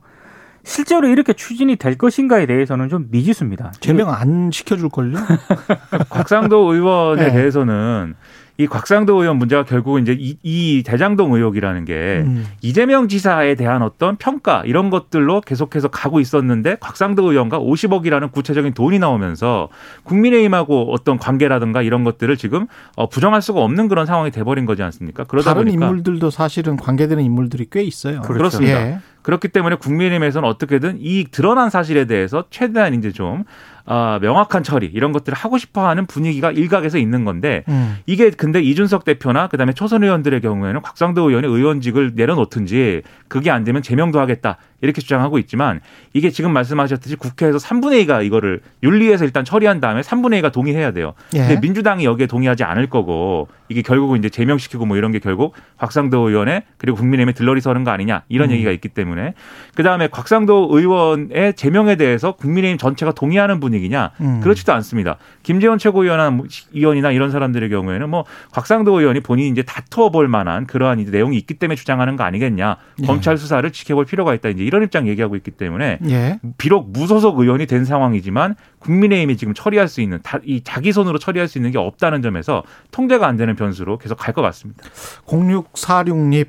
실제로 0.65 1.09
이렇게 1.09 1.33
추진이 1.33 1.77
될 1.77 1.97
것인가에 1.99 2.47
대해서는 2.47 2.89
좀 2.89 3.09
미지수입니다. 3.11 3.73
제명 3.81 4.11
안 4.13 4.51
시켜줄 4.51 4.89
걸요? 4.91 5.19
곽상도 6.09 6.73
의원에 6.73 7.27
네. 7.27 7.33
대해서는 7.33 8.15
이 8.59 8.67
곽상도 8.67 9.21
의원 9.21 9.39
문제가 9.39 9.65
결국은 9.65 10.03
이제 10.03 10.17
이, 10.19 10.37
이 10.43 10.83
대장동 10.85 11.35
의혹이라는 11.35 11.85
게 11.85 12.23
음. 12.25 12.47
이재명 12.61 13.09
지사에 13.09 13.55
대한 13.55 13.83
어떤 13.83 14.17
평가 14.17 14.63
이런 14.67 14.91
것들로 14.91 15.41
계속해서 15.41 15.89
가고 15.89 16.21
있었는데 16.21 16.77
곽상도 16.81 17.31
의원과 17.31 17.59
50억이라는 17.59 18.31
구체적인 18.31 18.75
돈이 18.75 18.99
나오면서 18.99 19.69
국민의힘하고 20.05 20.93
어떤 20.93 21.19
관계라든가 21.19 21.83
이런 21.83 22.05
것들을 22.05 22.37
지금 22.37 22.67
어, 22.95 23.09
부정할 23.09 23.41
수가 23.41 23.61
없는 23.61 23.89
그런 23.89 24.05
상황이 24.07 24.31
돼버린 24.31 24.67
거지 24.67 24.83
않습니까? 24.83 25.25
그러다 25.25 25.55
다른 25.55 25.65
보니까 25.65 25.87
인물들도 25.87 26.31
사실은 26.31 26.77
관계되는 26.77 27.25
인물들이 27.25 27.67
꽤 27.71 27.83
있어요. 27.83 28.21
그렇죠. 28.21 28.39
그렇습니다. 28.39 28.87
예. 28.87 28.99
그렇기 29.23 29.49
때문에 29.49 29.77
국민의힘에서는 29.77 30.49
어떻게든 30.49 30.99
이 31.01 31.25
드러난 31.31 31.71
사실에 31.71 32.05
대해서 32.05 32.45
최대한 32.51 32.95
이제 32.95 33.13
좀 33.13 33.45
아, 33.85 34.19
명확한 34.23 34.63
처리 34.63 34.87
이런 34.87 35.13
것들을 35.13 35.37
하고 35.37 35.59
싶어하는 35.59 36.07
분위기가 36.07 36.51
일각에서 36.51 36.99
있는 36.99 37.25
건데 37.25 37.65
음. 37.69 37.99
이게 38.07 38.31
근데 38.31 38.61
이준석 38.63 39.05
대표나 39.05 39.49
그다음에 39.49 39.73
초선 39.73 40.05
의원들의 40.05 40.41
경우에는 40.41 40.83
곽상도 40.83 41.29
의원이 41.29 41.47
의원직을 41.47 42.13
내려놓든지 42.15 43.03
그게 43.29 43.51
안 43.51 43.65
되면 43.65 43.83
제명도 43.83 44.21
하겠다 44.21 44.59
이렇게 44.83 45.01
주장하고 45.01 45.39
있지만 45.39 45.81
이게 46.13 46.31
지금 46.31 46.53
말씀하셨듯이 46.53 47.17
국회에서 47.17 47.57
3분의 47.59 48.07
2가 48.07 48.27
이거를 48.27 48.61
윤리에서 48.83 49.25
일단 49.25 49.45
처리한 49.45 49.81
다음에 49.81 50.03
3분의 50.03 50.43
2가 50.43 50.53
동의해야 50.53 50.91
돼요. 50.91 51.15
예. 51.35 51.39
근데 51.39 51.61
민주당이 51.61 52.05
여기에 52.05 52.27
동의하지 52.27 52.65
않을 52.65 52.89
거고 52.89 53.49
이게 53.69 53.81
결국은 53.81 54.19
이제 54.19 54.29
제명시키고 54.29 54.85
뭐 54.85 54.97
이런 54.97 55.13
게 55.13 55.19
결국 55.19 55.55
곽상도 55.79 56.29
의원의 56.29 56.65
그리고 56.77 56.99
국민의힘에 56.99 57.33
들러리 57.33 57.61
서는 57.61 57.85
거 57.85 57.91
아니냐 57.91 58.23
이런 58.29 58.51
음. 58.51 58.55
얘기가 58.55 58.71
있기 58.73 58.89
때문에 58.89 59.35
그다음에 59.75 60.09
곽상도 60.09 60.69
의원의 60.73 61.55
제명에 61.55 61.97
대해서 61.97 62.33
국민의힘 62.33 62.77
전체가 62.77 63.13
동의하는 63.13 63.61
분위기냐 63.61 64.11
음. 64.21 64.41
그렇지도 64.41 64.73
않습니다. 64.75 65.17
김재원 65.43 65.79
최고위원이나 65.79 67.13
이런 67.13 67.31
사람들의 67.31 67.71
경우에는 67.71 68.11
뭐 68.11 68.25
곽상도 68.53 68.99
의원이 68.99 69.21
본인이 69.21 69.49
이제 69.49 69.63
다투어 69.63 70.11
볼 70.11 70.29
만한 70.29 70.67
그러한 70.67 70.99
이제 70.99 71.11
내용이 71.11 71.37
있기 71.39 71.55
때문에 71.55 71.77
주장하는 71.77 72.17
거 72.17 72.25
아니겠냐. 72.25 72.77
예. 73.03 73.07
검찰 73.07 73.39
수사를 73.39 73.71
지켜볼 73.71 74.05
필요가 74.07 74.35
있다. 74.35 74.49
이제 74.51 74.65
이런 74.73 74.83
입장 74.85 75.07
얘기하고 75.07 75.37
있기 75.37 75.51
때문에 75.51 75.99
예. 76.09 76.41
비록 76.57 76.91
무소속 76.93 77.39
의원이 77.39 77.67
된 77.67 77.85
상황이지만 77.85 78.57
국민의힘이 78.79 79.37
지금 79.37 79.53
처리할 79.53 79.87
수 79.87 80.01
있는 80.01 80.19
다- 80.23 80.41
이 80.47 80.63
자기 80.65 80.93
손으로 80.93 81.19
처리할 81.19 81.47
수 81.47 81.59
있는 81.59 81.71
게 81.73 81.79
없다는 81.79 82.23
점에서 82.23 82.63
통제가 82.91 83.27
안 83.27 83.37
되는 83.37 83.55
변수로 83.55 83.99
계속 83.99 84.17
갈 84.17 84.33
것 84.33 84.41
같습니다. 84.41 84.83
0646님, 85.27 86.47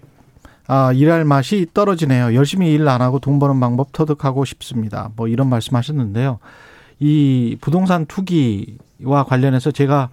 아, 0.68 0.94
일할 0.94 1.26
맛이 1.26 1.68
떨어지네요. 1.74 2.34
열심히 2.34 2.72
일 2.74 2.88
안 2.88 3.02
하고 3.02 3.20
돈 3.20 3.40
버는 3.40 3.60
방법 3.60 3.92
터득하고 3.92 4.46
싶습니다. 4.46 5.12
뭐 5.18 5.28
이런 5.28 5.50
말씀 5.50 5.76
하셨는데요. 5.76 6.40
이 7.00 7.58
부동산 7.60 8.06
투기와 8.06 9.26
관련해서 9.28 9.72
제가 9.72 10.10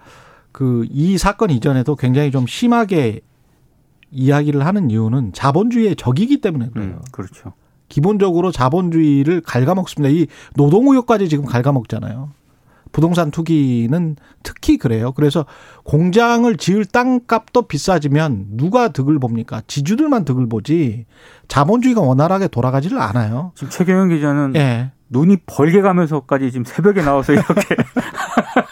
그 0.51 0.85
이 0.91 1.17
사건 1.17 1.49
이전에도 1.49 1.95
굉장히 1.95 2.29
좀 2.29 2.45
심하게 2.45 3.21
이야기를 4.11 4.65
하는 4.65 4.89
이유는 4.91 5.31
자본주의의 5.31 5.95
적이기 5.95 6.41
때문에 6.41 6.67
그래요. 6.73 6.89
음, 6.95 6.99
그렇죠. 7.13 7.53
기본적으로 7.91 8.51
자본주의를 8.51 9.41
갉아먹습니다. 9.41 10.09
이 10.15 10.27
노동의혹까지 10.55 11.27
지금 11.27 11.45
갉아먹잖아요. 11.45 12.29
부동산 12.93 13.31
투기는 13.31 14.15
특히 14.43 14.77
그래요. 14.77 15.11
그래서 15.11 15.45
공장을 15.83 16.55
지을 16.57 16.85
땅값도 16.85 17.63
비싸지면 17.63 18.47
누가 18.51 18.87
득을 18.89 19.19
봅니까? 19.19 19.61
지주들만 19.67 20.25
득을 20.25 20.47
보지 20.47 21.05
자본주의가 21.47 22.01
원활하게 22.01 22.47
돌아가지를 22.47 22.99
않아요. 22.99 23.51
지금 23.55 23.69
최경영 23.69 24.09
기자는 24.09 24.55
예. 24.55 24.91
눈이 25.09 25.37
벌게 25.45 25.81
가면서까지 25.81 26.51
지금 26.51 26.63
새벽에 26.63 27.01
나와서 27.01 27.33
이렇게 27.33 27.61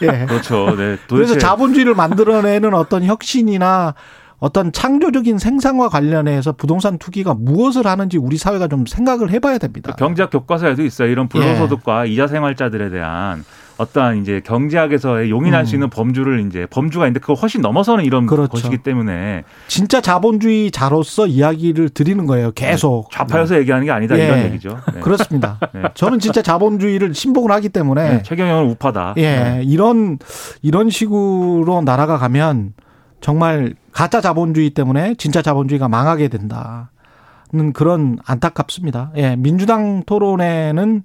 예. 0.02 0.26
그렇죠. 0.26 0.74
네. 0.76 0.96
그래서 1.08 1.36
자본주의를 1.36 1.94
만들어내는 1.94 2.72
어떤 2.74 3.04
혁신이나 3.04 3.94
어떤 4.40 4.72
창조적인 4.72 5.38
생산과 5.38 5.90
관련해서 5.90 6.52
부동산 6.52 6.98
투기가 6.98 7.34
무엇을 7.34 7.86
하는지 7.86 8.16
우리 8.16 8.38
사회가 8.38 8.68
좀 8.68 8.86
생각을 8.86 9.30
해봐야 9.30 9.58
됩니다. 9.58 9.94
경제학 9.98 10.30
교과서에도 10.30 10.82
있어요. 10.82 11.08
이런 11.08 11.28
불로소득과 11.28 12.06
이자 12.06 12.26
생활자들에 12.26 12.88
대한 12.88 13.44
어떠한 13.76 14.18
이제 14.18 14.42
경제학에서의 14.44 15.30
용인할 15.30 15.62
음. 15.62 15.66
수 15.66 15.74
있는 15.74 15.88
범주를 15.88 16.46
이제 16.46 16.66
범주가 16.68 17.06
있는데 17.06 17.20
그거 17.20 17.34
훨씬 17.34 17.62
넘어서는 17.62 18.04
이런 18.04 18.26
그렇죠. 18.26 18.50
것이기 18.50 18.78
때문에 18.78 19.44
진짜 19.68 20.02
자본주의자로서 20.02 21.26
이야기를 21.26 21.90
드리는 21.90 22.26
거예요. 22.26 22.50
계속 22.52 23.10
좌파여서 23.10 23.56
얘기하는 23.58 23.86
게 23.86 23.92
아니다 23.92 24.18
예. 24.18 24.24
이런 24.26 24.44
얘기죠. 24.44 24.78
네. 24.94 25.00
그렇습니다. 25.00 25.58
네. 25.72 25.82
저는 25.94 26.18
진짜 26.18 26.42
자본주의를 26.42 27.14
신봉을 27.14 27.50
하기 27.52 27.70
때문에 27.70 28.10
네, 28.10 28.22
최경영은 28.22 28.70
우파다. 28.72 29.14
예 29.16 29.22
네. 29.22 29.62
이런 29.64 30.18
이런 30.60 30.90
식으로 30.90 31.82
나라가 31.84 32.18
가면 32.18 32.74
정말 33.22 33.74
가짜 33.92 34.20
자본주의 34.20 34.70
때문에 34.70 35.14
진짜 35.16 35.42
자본주의가 35.42 35.88
망하게 35.88 36.28
된다는 36.28 37.72
그런 37.74 38.18
안타깝습니다. 38.24 39.12
예 39.16 39.36
민주당 39.36 40.02
토론회는 40.04 41.02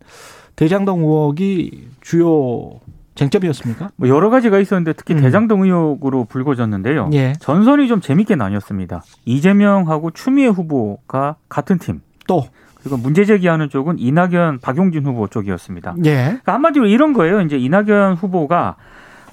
대장동 0.55 1.01
의혹이 1.01 1.89
주요 2.01 2.79
쟁점이었습니까? 3.15 3.91
뭐 3.95 4.09
여러 4.09 4.29
가지가 4.29 4.59
있었는데 4.59 4.93
특히 4.93 5.15
음. 5.15 5.21
대장동 5.21 5.63
의혹으로 5.63 6.25
불거졌는데요. 6.25 7.09
예. 7.13 7.33
전선이 7.39 7.87
좀 7.87 8.01
재밌게 8.01 8.35
나뉘었습니다. 8.35 9.03
이재명하고 9.23 10.11
추미애 10.11 10.47
후보가 10.47 11.37
같은 11.47 11.77
팀. 11.79 12.01
또 12.27 12.45
그리고 12.85 12.97
문제 12.97 13.25
제기하는 13.25 13.69
쪽은 13.69 13.97
이낙연, 13.97 14.59
박용진 14.59 15.05
후보 15.05 15.27
쪽이었습니다. 15.27 15.95
예. 16.05 16.15
그러니까 16.15 16.53
한마디로 16.53 16.87
이런 16.87 17.13
거예요. 17.13 17.41
이제 17.41 17.57
이낙연 17.57 18.15
후보가 18.15 18.75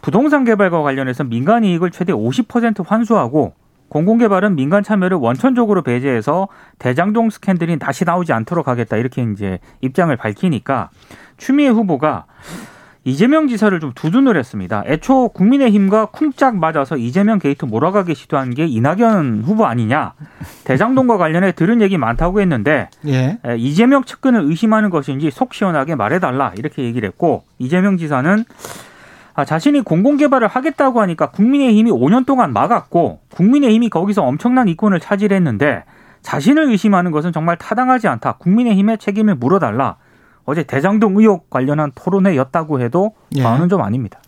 부동산 0.02 0.44
개발과 0.44 0.82
관련해서 0.82 1.24
민간 1.24 1.64
이익을 1.64 1.90
최대 1.90 2.12
50% 2.12 2.86
환수하고 2.86 3.54
공공개발은 3.88 4.56
민간 4.56 4.82
참여를 4.82 5.16
원천적으로 5.18 5.82
배제해서 5.82 6.48
대장동 6.78 7.30
스캔들이 7.30 7.78
다시 7.78 8.04
나오지 8.04 8.32
않도록 8.32 8.66
하겠다 8.66 8.96
이렇게 8.96 9.22
이제 9.22 9.58
입장을 9.80 10.14
밝히니까 10.16 10.90
추미애 11.36 11.68
후보가 11.68 12.24
이재명 13.04 13.48
지사를 13.48 13.78
좀 13.80 13.92
두둔을 13.94 14.36
했습니다. 14.36 14.84
애초 14.86 15.28
국민의힘과 15.28 16.06
쿵짝 16.06 16.56
맞아서 16.56 16.96
이재명 16.96 17.38
게이트 17.38 17.64
몰아가기 17.64 18.14
시도한 18.14 18.54
게 18.54 18.64
이낙연 18.66 19.42
후보 19.44 19.66
아니냐. 19.66 20.14
대장동과 20.64 21.16
관련해 21.18 21.52
들은 21.52 21.82
얘기 21.82 21.98
많다고 21.98 22.40
했는데 22.40 22.88
예. 23.06 23.38
에, 23.44 23.56
이재명 23.56 24.04
측근을 24.04 24.42
의심하는 24.42 24.88
것인지 24.88 25.32
속 25.32 25.52
시원하게 25.52 25.96
말해달라 25.96 26.52
이렇게 26.56 26.84
얘기를 26.84 27.08
했고 27.08 27.42
이재명 27.58 27.96
지사는 27.98 28.38
아, 28.38 28.91
자신이 29.46 29.80
공공개발을 29.80 30.46
하겠다고 30.46 31.00
하니까 31.00 31.30
국민의힘이 31.30 31.90
5년 31.90 32.26
동안 32.26 32.52
막았고 32.52 33.20
국민의힘이 33.30 33.88
거기서 33.88 34.22
엄청난 34.22 34.68
이권을 34.68 35.00
차지했는데 35.00 35.84
자신을 36.20 36.70
의심하는 36.70 37.10
것은 37.10 37.32
정말 37.32 37.56
타당하지 37.56 38.08
않다. 38.08 38.32
국민의힘의 38.38 38.98
책임을 38.98 39.34
물어달라. 39.36 39.96
어제 40.44 40.64
대장동 40.64 41.18
의혹 41.18 41.50
관련한 41.50 41.92
토론회였다고 41.94 42.80
해도 42.80 43.14
예. 43.36 43.42
과언은 43.42 43.68
좀 43.68 43.80
아닙니다. 43.80 44.20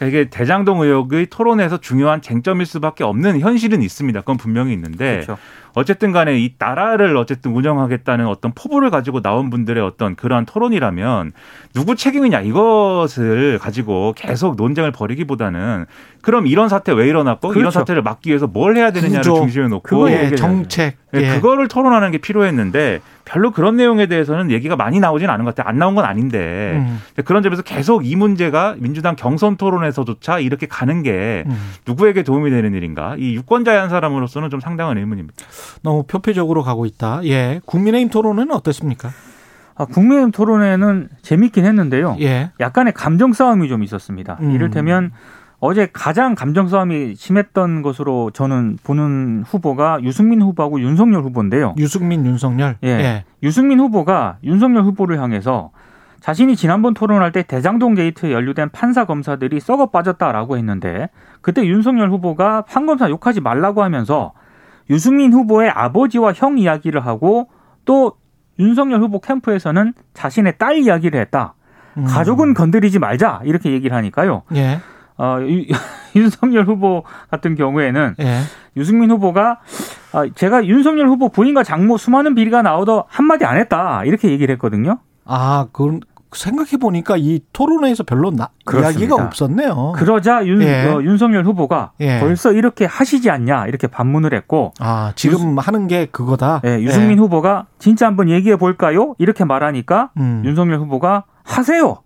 그러니까 0.00 0.18
이게 0.18 0.30
대장동 0.30 0.80
의혹의 0.80 1.26
토론에서 1.26 1.76
중요한 1.76 2.22
쟁점일 2.22 2.64
수밖에 2.64 3.04
없는 3.04 3.38
현실은 3.40 3.82
있습니다. 3.82 4.20
그건 4.20 4.38
분명히 4.38 4.72
있는데 4.72 5.20
그렇죠. 5.26 5.36
어쨌든 5.74 6.10
간에 6.10 6.38
이 6.38 6.54
나라를 6.58 7.16
어쨌든 7.16 7.52
운영하겠다는 7.52 8.26
어떤 8.26 8.52
포부를 8.52 8.90
가지고 8.90 9.20
나온 9.20 9.50
분들의 9.50 9.82
어떤 9.84 10.16
그러한 10.16 10.46
토론이라면 10.46 11.32
누구 11.74 11.94
책임이냐 11.94 12.40
이것을 12.40 13.58
가지고 13.60 14.14
계속 14.16 14.56
논쟁을 14.56 14.90
벌이기보다는 14.90 15.84
그럼 16.22 16.46
이런 16.46 16.68
사태 16.68 16.92
왜 16.92 17.06
일어났고 17.06 17.52
이런 17.52 17.62
그렇죠. 17.62 17.78
사태를 17.78 18.02
막기 18.02 18.30
위해서 18.30 18.46
뭘 18.46 18.76
해야 18.76 18.90
되느냐를 18.90 19.18
구조. 19.20 19.36
중심에 19.36 19.68
놓고 19.68 20.10
예. 20.10 20.34
정책. 20.34 20.96
예, 21.14 21.18
예. 21.20 21.34
그거를 21.34 21.68
토론하는 21.68 22.10
게 22.12 22.18
필요했는데 22.18 23.00
별로 23.24 23.50
그런 23.50 23.76
내용에 23.76 24.06
대해서는 24.06 24.50
얘기가 24.50 24.76
많이 24.76 25.00
나오진 25.00 25.30
않은 25.30 25.44
것 25.44 25.54
같아요. 25.54 25.70
안 25.70 25.78
나온 25.78 25.94
건 25.94 26.04
아닌데 26.04 26.74
음. 26.76 27.00
그런 27.24 27.42
점에서 27.42 27.62
계속 27.62 28.04
이 28.06 28.16
문제가 28.16 28.74
민주당 28.78 29.16
경선 29.16 29.56
토론에 29.56 29.89
서조차 29.92 30.38
이렇게 30.38 30.66
가는 30.66 31.02
게 31.02 31.44
음. 31.46 31.56
누구에게 31.86 32.22
도움이 32.22 32.50
되는 32.50 32.74
일인가? 32.74 33.16
이 33.18 33.34
유권자의 33.36 33.78
한 33.78 33.88
사람으로서는 33.88 34.50
좀 34.50 34.60
상당한 34.60 34.98
의문입니다. 34.98 35.44
너무 35.82 36.02
표피적으로 36.04 36.62
가고 36.62 36.86
있다. 36.86 37.20
예. 37.24 37.60
국민의힘 37.64 38.10
토론은 38.10 38.50
어땠습니까? 38.50 39.10
아, 39.74 39.86
국민의힘 39.86 40.30
토론회는 40.30 41.08
재밌긴 41.22 41.64
했는데요. 41.64 42.16
예. 42.20 42.50
약간의 42.60 42.92
감정 42.92 43.32
싸움이 43.32 43.68
좀 43.68 43.82
있었습니다. 43.82 44.38
음. 44.40 44.50
이를테면 44.52 45.12
어제 45.58 45.88
가장 45.92 46.34
감정 46.34 46.68
싸움이 46.68 47.14
심했던 47.16 47.82
것으로 47.82 48.30
저는 48.30 48.78
보는 48.82 49.44
후보가 49.46 50.02
유승민 50.02 50.40
후보하고 50.42 50.80
윤석열 50.80 51.22
후보인데요. 51.22 51.74
유승민, 51.78 52.24
윤석열. 52.24 52.76
예. 52.82 53.24
유승민 53.42 53.78
후보가 53.78 54.38
윤석열 54.42 54.84
후보를 54.84 55.20
향해서 55.20 55.70
자신이 56.20 56.54
지난번 56.54 56.94
토론할 56.94 57.32
때 57.32 57.42
대장동 57.42 57.94
게이트에 57.94 58.32
연루된 58.32 58.70
판사 58.70 59.06
검사들이 59.06 59.58
썩어 59.60 59.86
빠졌다라고 59.86 60.56
했는데 60.58 61.08
그때 61.40 61.66
윤석열 61.66 62.10
후보가 62.10 62.62
판 62.62 62.86
검사 62.86 63.08
욕하지 63.08 63.40
말라고 63.40 63.82
하면서 63.82 64.32
유승민 64.90 65.32
후보의 65.32 65.70
아버지와 65.70 66.32
형 66.34 66.58
이야기를 66.58 67.04
하고 67.06 67.48
또 67.84 68.12
윤석열 68.58 69.00
후보 69.00 69.20
캠프에서는 69.20 69.94
자신의 70.12 70.58
딸 70.58 70.78
이야기를 70.78 71.18
했다. 71.20 71.54
음. 71.96 72.04
가족은 72.04 72.54
건드리지 72.54 72.98
말자 72.98 73.40
이렇게 73.44 73.72
얘기를 73.72 73.96
하니까요. 73.96 74.42
예. 74.54 74.80
어, 75.16 75.38
유, 75.40 75.64
윤석열 76.16 76.64
후보 76.66 77.04
같은 77.30 77.54
경우에는 77.54 78.16
예. 78.20 78.40
유승민 78.76 79.10
후보가 79.10 79.60
아, 80.12 80.26
제가 80.34 80.66
윤석열 80.66 81.08
후보 81.08 81.28
부인과 81.28 81.62
장모 81.62 81.96
수많은 81.96 82.34
비리가 82.34 82.62
나오도 82.62 83.04
한마디 83.08 83.44
안 83.44 83.56
했다 83.56 84.04
이렇게 84.04 84.30
얘기를 84.30 84.52
했거든요. 84.54 84.98
아, 85.24 85.66
그 85.72 86.00
생각해 86.32 86.76
보니까 86.80 87.16
이 87.16 87.40
토론회에서 87.52 88.04
별로 88.04 88.30
나. 88.30 88.50
이야기가 88.72 89.16
없었네요. 89.16 89.92
그러자 89.96 90.46
윤, 90.46 90.62
예. 90.62 90.84
어, 90.86 91.02
윤석열 91.02 91.44
후보가 91.44 91.92
예. 92.00 92.20
벌써 92.20 92.52
이렇게 92.52 92.84
하시지 92.84 93.30
않냐 93.30 93.66
이렇게 93.66 93.86
반문을 93.88 94.32
했고 94.34 94.72
아, 94.78 95.12
지금 95.16 95.58
하는 95.58 95.88
게 95.88 96.06
그거다. 96.06 96.60
예, 96.64 96.80
유승민 96.80 97.12
예. 97.12 97.20
후보가 97.22 97.66
진짜 97.78 98.06
한번 98.06 98.28
얘기해 98.28 98.56
볼까요? 98.56 99.14
이렇게 99.18 99.44
말하니까 99.44 100.10
음. 100.18 100.42
윤석열 100.44 100.78
후보가 100.78 101.24
하세요. 101.42 101.98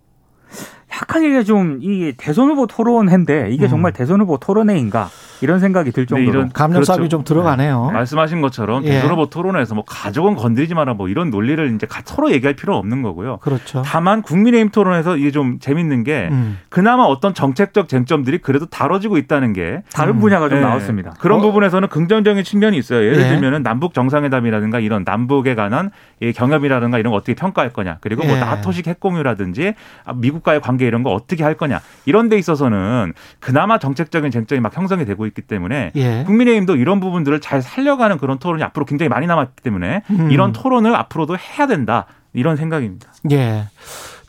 약간 0.93 1.23
이게 1.23 1.43
좀 1.43 1.79
이 1.81 2.13
대선 2.17 2.49
후보 2.49 2.67
토론회인데 2.67 3.49
이게 3.51 3.65
음. 3.65 3.69
정말 3.69 3.91
대선 3.91 4.21
후보 4.21 4.37
토론회인가 4.37 5.09
이런 5.41 5.59
생각이 5.59 5.91
들 5.91 6.05
네, 6.05 6.09
정도로 6.09 6.29
이런 6.39 6.51
감정 6.53 6.83
싸움이 6.83 6.99
그렇죠. 6.99 7.17
좀 7.17 7.23
들어가네요. 7.23 7.89
말씀하신 7.91 8.41
것처럼 8.41 8.83
예. 8.85 8.89
대선 8.89 9.11
후보 9.11 9.29
토론에서 9.29 9.75
뭐 9.75 9.83
가족은 9.85 10.35
건드리지 10.35 10.73
마라 10.75 10.93
뭐 10.93 11.09
이런 11.09 11.29
논리를 11.29 11.73
이제 11.75 11.85
가- 11.87 12.01
서로 12.05 12.31
얘기할 12.31 12.55
필요는 12.55 12.77
없는 12.79 13.01
거고요. 13.01 13.37
그렇죠. 13.37 13.81
다만 13.85 14.21
국민의힘 14.21 14.69
토론에서 14.69 15.17
이게 15.17 15.31
좀 15.31 15.59
재밌는 15.59 16.03
게 16.03 16.29
음. 16.31 16.59
그나마 16.69 17.03
어떤 17.03 17.33
정책적 17.33 17.87
쟁점들이 17.89 18.37
그래도 18.39 18.65
다뤄지고 18.67 19.17
있다는 19.17 19.53
게 19.53 19.81
다른 19.93 20.15
음. 20.15 20.19
분야가 20.19 20.49
좀 20.49 20.59
예, 20.59 20.61
나왔습니다. 20.61 21.11
그런 21.19 21.39
어? 21.39 21.41
부분에서는 21.41 21.87
긍정적인 21.89 22.43
측면이 22.43 22.77
있어요. 22.77 23.03
예를 23.03 23.17
예. 23.19 23.27
들면은 23.29 23.63
남북 23.63 23.93
정상회담이라든가 23.93 24.79
이런 24.79 25.03
남북에 25.05 25.55
관한 25.55 25.91
이 26.21 26.31
경협이라든가 26.33 26.97
이런 26.99 27.11
거 27.11 27.17
어떻게 27.17 27.33
평가할 27.35 27.73
거냐. 27.73 27.97
그리고 28.01 28.23
뭐 28.25 28.35
예. 28.35 28.39
나토식 28.39 28.87
핵공유라든지 28.87 29.73
아, 30.05 30.13
미국과의 30.13 30.61
관계 30.61 30.85
이런 30.87 31.03
거 31.03 31.11
어떻게 31.11 31.43
할 31.43 31.55
거냐. 31.55 31.81
이런 32.05 32.29
데 32.29 32.37
있어서는 32.37 33.13
그나마 33.39 33.77
정책적인 33.79 34.31
쟁점이 34.31 34.59
막 34.61 34.75
형성이 34.75 35.05
되고 35.05 35.24
있기 35.27 35.41
때문에 35.41 35.91
예. 35.95 36.23
국민의힘도 36.25 36.75
이런 36.75 36.99
부분들을 36.99 37.41
잘 37.41 37.61
살려가는 37.61 38.17
그런 38.17 38.39
토론이 38.39 38.63
앞으로 38.63 38.85
굉장히 38.85 39.09
많이 39.09 39.27
남았기 39.27 39.61
때문에 39.63 40.03
음. 40.09 40.31
이런 40.31 40.51
토론을 40.51 40.95
앞으로도 40.95 41.37
해야 41.37 41.67
된다. 41.67 42.05
이런 42.33 42.57
생각입니다. 42.57 43.11
예. 43.31 43.65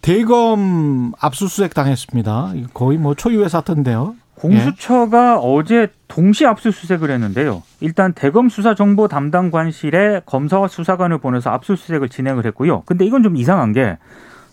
대검 0.02 1.12
압수수색 1.20 1.74
당했습니다. 1.74 2.52
거의 2.72 2.98
뭐 2.98 3.14
초유의 3.14 3.48
사태인데요. 3.48 4.14
공수처가 4.36 5.38
어제 5.38 5.88
동시 6.08 6.46
압수수색을 6.46 7.10
했는데요. 7.10 7.62
일단 7.80 8.12
대검 8.12 8.48
수사 8.48 8.74
정보 8.74 9.08
담당 9.08 9.50
관실에 9.50 10.20
검사와 10.26 10.68
수사관을 10.68 11.18
보내서 11.18 11.50
압수수색을 11.50 12.08
진행을 12.08 12.46
했고요. 12.46 12.82
근데 12.86 13.04
이건 13.04 13.22
좀 13.22 13.36
이상한 13.36 13.72
게 13.72 13.96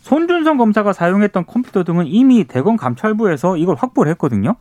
손준성 0.01 0.57
검사가 0.57 0.91
사용했던 0.93 1.45
컴퓨터 1.45 1.83
등은 1.83 2.07
이미 2.07 2.45
대검 2.45 2.75
감찰부에서 2.75 3.57
이걸 3.57 3.75
확보를 3.75 4.11
했거든요. 4.11 4.55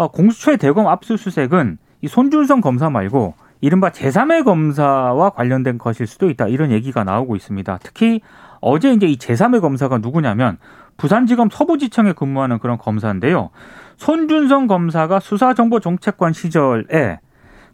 어, 0.00 0.08
공수처의 0.08 0.56
대검 0.56 0.88
압수수색은 0.88 1.76
이 2.00 2.08
손준성 2.08 2.62
검사 2.62 2.88
말고 2.88 3.34
이른바 3.60 3.90
제3의 3.90 4.44
검사와 4.46 5.28
관련된 5.28 5.76
것일 5.76 6.06
수도 6.06 6.30
있다 6.30 6.48
이런 6.48 6.70
얘기가 6.70 7.04
나오고 7.04 7.36
있습니다. 7.36 7.78
특히 7.82 8.22
어제 8.62 8.94
이제 8.94 9.06
이 9.06 9.18
제3의 9.18 9.60
검사가 9.60 9.98
누구냐면 9.98 10.56
부산지검 10.96 11.50
서부지청에 11.52 12.14
근무하는 12.14 12.58
그런 12.60 12.78
검사인데요. 12.78 13.50
손준성 13.98 14.68
검사가 14.68 15.20
수사정보정책관 15.20 16.32
시절에 16.32 17.20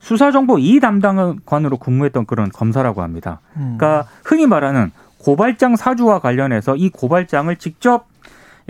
수사정보 0.00 0.58
2 0.58 0.80
담당관으로 0.80 1.76
근무했던 1.76 2.26
그런 2.26 2.48
검사라고 2.48 3.02
합니다. 3.02 3.40
음. 3.56 3.76
그러니까 3.78 4.08
흔히 4.24 4.48
말하는 4.48 4.90
고발장 5.18 5.76
사주와 5.76 6.18
관련해서 6.18 6.74
이 6.74 6.88
고발장을 6.88 7.54
직접 7.54 8.06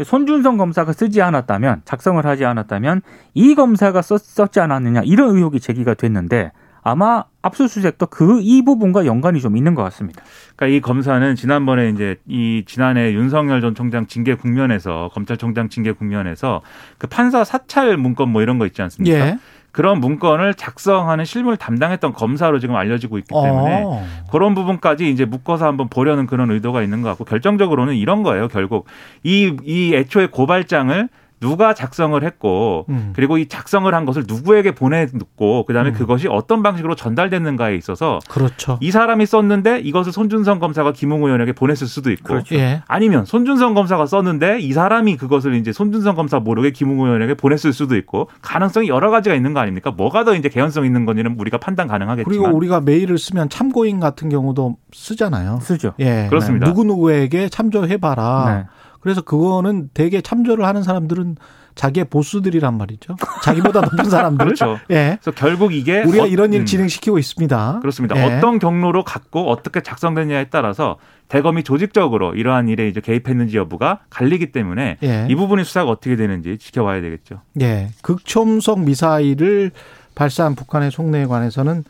손준성 0.05 0.57
검사가 0.57 0.93
쓰지 0.93 1.23
않았다면 1.23 1.83
작성을 1.85 2.25
하지 2.25 2.45
않았다면 2.45 3.03
이 3.35 3.55
검사가 3.55 4.03
썼, 4.03 4.19
썼지 4.19 4.61
않았느냐 4.61 5.03
이런 5.05 5.37
의혹이 5.37 5.61
제기가 5.61 5.95
됐는데 5.95 6.53
아마 6.83 7.25
압수수색도 7.43 8.07
그 8.07 8.41
이 8.41 8.63
부분과 8.65 9.07
연관이 9.07 9.41
좀 9.41 9.57
있는 9.57 9.75
것 9.75 9.83
같습니다. 9.85 10.23
그러니까 10.55 10.77
이 10.77 10.81
검사는 10.81 11.35
지난번에 11.35 11.89
이제 11.89 12.17
이 12.29 12.63
지난해 12.65 13.13
윤석열 13.13 13.61
전 13.61 13.75
총장 13.75 14.07
징계 14.07 14.35
국면에서 14.35 15.11
검찰총장 15.13 15.69
징계 15.69 15.91
국면에서 15.91 16.63
그 16.99 17.09
판사 17.09 17.43
사찰 17.43 17.97
문건 17.97 18.29
뭐 18.29 18.41
이런 18.41 18.59
거 18.61 18.67
있지 18.67 18.83
않습니까? 18.83 19.19
예. 19.19 19.39
그런 19.77 20.01
문건을 20.01 20.55
작성하는 20.55 21.27
실무를 21.27 21.59
담당했던 21.59 22.15
검사로 22.15 22.59
지금 22.61 22.77
알려지고 22.77 23.19
있기 23.19 23.29
때문에 23.29 23.83
어. 23.85 24.03
그런 24.33 24.55
부분까지 24.55 25.11
이제 25.11 25.27
묶어서 25.27 25.67
한번 25.67 25.89
보려는 25.91 26.27
그런 26.27 26.51
의도가 26.51 26.83
있는 26.83 27.03
것 27.03 27.11
같고 27.11 27.25
결정적으로는 27.27 27.95
이런 27.95 28.23
거예요. 28.23 28.49
결국 28.49 28.87
이 29.23 29.53
이 29.65 29.95
애초에 29.95 30.29
고발장을 30.29 31.09
누가 31.41 31.75
작성을 31.75 32.23
했고 32.25 32.87
음. 32.89 33.13
그리고 33.15 33.37
이 33.37 33.47
작성을 33.47 33.93
한 33.93 34.05
것을 34.07 34.25
누구에게 34.27 34.73
보내놓고 34.73 35.65
그다음에 35.67 35.91
음. 35.91 35.95
그것이 35.95 36.29
어떤 36.29 36.63
방식으로 36.63 36.95
전달됐는가에 36.95 37.77
있어서 37.77 38.21
그렇죠. 38.29 38.79
이 38.81 38.91
사람이 38.91 39.27
썼는데 39.27 39.81
이것을 39.81 40.13
손준성 40.13 40.59
검사가 40.59 40.93
김웅 40.93 41.25
의원에게 41.25 41.53
보냈을 41.53 41.87
수도 41.87 42.11
있고 42.11 42.29
그렇죠. 42.29 42.55
예. 42.55 42.83
아니면 42.87 43.27
손준성 43.27 43.75
검사가 43.75 44.07
썼는데 44.07 44.61
이 44.61 44.73
사람이 44.73 45.17
그것을 45.17 45.55
이제 45.55 45.73
손준성 45.73 46.17
검사 46.17 46.41
모르게 46.41 46.71
김웅 46.71 47.01
의원에게 47.01 47.35
보냈을 47.35 47.73
수도 47.73 47.97
있고 47.97 48.31
가능성이 48.41 48.89
여러 48.89 49.11
가지가 49.11 49.35
있는 49.35 49.53
거 49.53 49.61
아닙니까? 49.61 49.91
뭐가 49.91 50.25
더 50.25 50.35
이제 50.35 50.49
개연성 50.49 50.87
있는 50.87 51.05
건지는 51.05 51.37
우리가 51.39 51.59
판단 51.59 51.87
가능하겠지만 51.87 52.25
그리고 52.31 52.57
우리가 52.57 52.81
메일을 52.81 53.19
쓰면 53.19 53.51
참고인 53.51 54.01
같은 54.01 54.31
경우도 54.31 54.77
쓰잖아요. 54.93 55.61
쓰죠. 55.61 55.93
예. 55.99 56.27
그렇습니다. 56.29 56.67
누구 56.67 56.85
누구에게 56.85 57.49
참조해 57.49 57.99
봐라. 57.99 58.45
네. 58.47 58.67
그래서 59.01 59.21
그거는 59.23 59.91
되게 59.95 60.21
참조를 60.21 60.65
하는 60.65 60.83
사람들은 60.83 61.37
자기의 61.75 62.07
보스들이란 62.07 62.79
말이죠. 62.79 63.17
자기보다 63.43 63.83
높은 63.83 64.05
사람들. 64.09 64.47
그렇죠. 64.57 64.79
예. 64.91 65.19
그래서 65.21 65.31
결국 65.37 65.75
이게 65.75 66.03
우리가 66.05 66.25
어- 66.25 66.27
이런 66.27 66.53
일을 66.55 66.63
음, 66.63 66.67
진행시키고 66.67 67.19
있습니다. 67.19 67.81
그렇습니다. 67.81 68.17
예. 68.17 68.37
어떤 68.39 68.59
경로로 68.59 69.05
갔고 69.05 69.51
어떻게 69.51 69.83
작성됐냐에 69.83 70.47
따라서 70.49 70.97
대검이 71.29 71.65
조직적으로 71.65 72.35
이러한 72.35 72.69
일에 72.69 72.89
이제 72.89 73.01
개입했는지 73.03 73.59
여부가 73.59 74.01
갈리기 74.09 74.53
때문에 74.53 74.97
예. 75.03 75.27
이 75.29 75.35
부분의 75.35 75.67
수사가 75.67 75.91
어떻게 75.91 76.17
되는지 76.17 76.57
지켜봐야 76.57 77.03
되겠죠. 77.03 77.43
예. 77.61 77.91
극초음속 78.03 78.81
미사일을 78.81 79.73
발사한 80.15 80.55
북한의 80.55 80.91
속내에 80.91 81.27
관해서는 81.27 81.85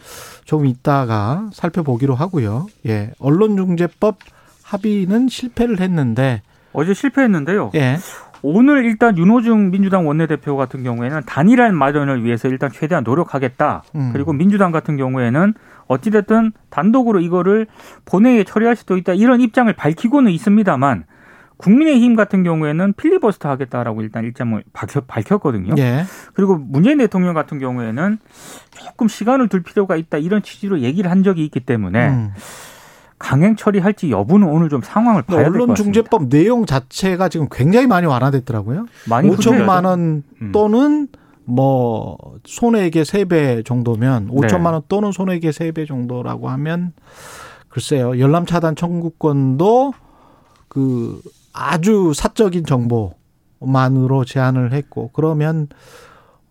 좀 0.44 0.66
이따가 0.66 1.48
살펴보기로 1.52 2.16
하고요. 2.16 2.66
예. 2.88 3.12
언론중재법 3.20 4.18
합의는 4.64 5.28
실패를 5.28 5.78
했는데, 5.80 6.42
어제 6.76 6.92
실패했는데요. 6.92 7.70
예. 7.74 7.96
오늘 8.42 8.84
일단 8.84 9.16
윤호중 9.16 9.70
민주당 9.70 10.06
원내대표 10.06 10.58
같은 10.58 10.82
경우에는 10.82 11.22
단일한 11.24 11.74
마련을 11.74 12.22
위해서 12.22 12.48
일단 12.48 12.70
최대한 12.70 13.02
노력하겠다. 13.02 13.82
음. 13.94 14.10
그리고 14.12 14.34
민주당 14.34 14.72
같은 14.72 14.98
경우에는 14.98 15.54
어찌됐든 15.86 16.52
단독으로 16.68 17.20
이거를 17.20 17.66
본회의에 18.04 18.44
처리할 18.44 18.76
수도 18.76 18.98
있다. 18.98 19.14
이런 19.14 19.40
입장을 19.40 19.72
밝히고는 19.72 20.30
있습니다만 20.30 21.04
국민의힘 21.56 22.14
같은 22.14 22.44
경우에는 22.44 22.92
필리버스터 22.92 23.48
하겠다라고 23.48 24.02
일단 24.02 24.24
일정을 24.24 24.62
밝혔, 24.74 25.06
밝혔거든요. 25.06 25.74
예. 25.78 26.04
그리고 26.34 26.58
문재인 26.58 26.98
대통령 26.98 27.32
같은 27.32 27.58
경우에는 27.58 28.18
조금 28.72 29.08
시간을 29.08 29.48
둘 29.48 29.62
필요가 29.62 29.96
있다. 29.96 30.18
이런 30.18 30.42
취지로 30.42 30.80
얘기를 30.80 31.10
한 31.10 31.22
적이 31.22 31.46
있기 31.46 31.60
때문에 31.60 32.08
음. 32.10 32.34
강행 33.18 33.56
처리할지 33.56 34.10
여부는 34.10 34.46
오늘 34.48 34.68
좀 34.68 34.82
상황을 34.82 35.22
봐야 35.22 35.38
될 35.38 35.52
것 35.52 35.52
같습니다. 35.52 35.72
언론중재법 35.72 36.28
내용 36.28 36.66
자체가 36.66 37.28
지금 37.28 37.48
굉장히 37.50 37.86
많이 37.86 38.06
완화됐더라고요. 38.06 38.86
많이 39.08 39.30
5천만 39.30 39.84
원 39.86 40.22
음. 40.42 40.52
또는 40.52 41.08
뭐 41.44 42.18
손해액의 42.44 43.04
3배 43.04 43.64
정도면 43.64 44.26
네. 44.26 44.32
5천만 44.48 44.72
원 44.72 44.82
또는 44.88 45.12
손해액의 45.12 45.52
3배 45.52 45.86
정도라고 45.86 46.48
하면 46.50 46.92
글쎄요. 47.68 48.18
열람 48.18 48.46
차단 48.46 48.74
청구권도 48.76 49.92
그 50.68 51.20
아주 51.52 52.12
사적인 52.14 52.64
정보만으로 52.66 54.24
제한을 54.24 54.72
했고 54.72 55.10
그러면 55.14 55.68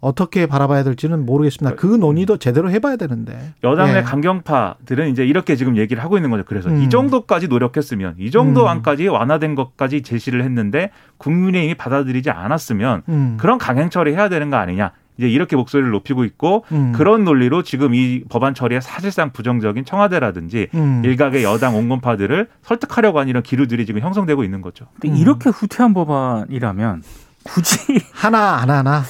어떻게 0.05 0.45
바라봐야 0.45 0.83
될지는 0.83 1.25
모르겠습니다. 1.25 1.75
그 1.77 1.87
논의도 1.87 2.37
제대로 2.37 2.69
해봐야 2.69 2.95
되는데. 2.95 3.53
여당의 3.63 3.95
예. 3.97 4.01
강경파들은 4.03 5.09
이제 5.09 5.25
이렇게 5.25 5.55
지금 5.55 5.77
얘기를 5.77 6.03
하고 6.03 6.15
있는 6.15 6.29
거죠. 6.29 6.43
그래서 6.45 6.69
음. 6.69 6.83
이 6.83 6.89
정도까지 6.89 7.47
노력했으면 7.47 8.13
이 8.19 8.29
정도 8.29 8.63
음. 8.63 8.67
안까지 8.67 9.07
완화된 9.07 9.55
것까지 9.55 10.03
제시를 10.03 10.43
했는데 10.43 10.91
국민의힘이 11.17 11.73
받아들이지 11.73 12.29
않았으면 12.29 13.01
음. 13.09 13.37
그런 13.39 13.57
강행 13.57 13.89
처리해야 13.89 14.29
되는 14.29 14.51
거 14.51 14.57
아니냐. 14.57 14.91
이제 15.17 15.27
이렇게 15.27 15.55
목소리를 15.55 15.89
높이고 15.89 16.23
있고 16.25 16.65
음. 16.71 16.91
그런 16.91 17.23
논리로 17.23 17.63
지금 17.63 17.95
이 17.95 18.23
법안 18.29 18.53
처리에 18.53 18.81
사실상 18.81 19.31
부정적인 19.31 19.85
청와대라든지 19.85 20.67
음. 20.75 21.01
일각의 21.03 21.43
여당 21.43 21.75
온건파들을 21.75 22.47
설득하려고 22.61 23.17
하는 23.19 23.29
이런 23.29 23.41
기류들이 23.41 23.87
지금 23.87 24.01
형성되고 24.01 24.43
있는 24.43 24.61
거죠. 24.61 24.85
근데 24.99 25.15
음. 25.15 25.19
이렇게 25.19 25.49
후퇴한 25.49 25.95
법안이라면 25.95 27.01
굳이 27.43 27.99
하나 28.13 28.57
안 28.57 28.69
하나. 28.69 29.03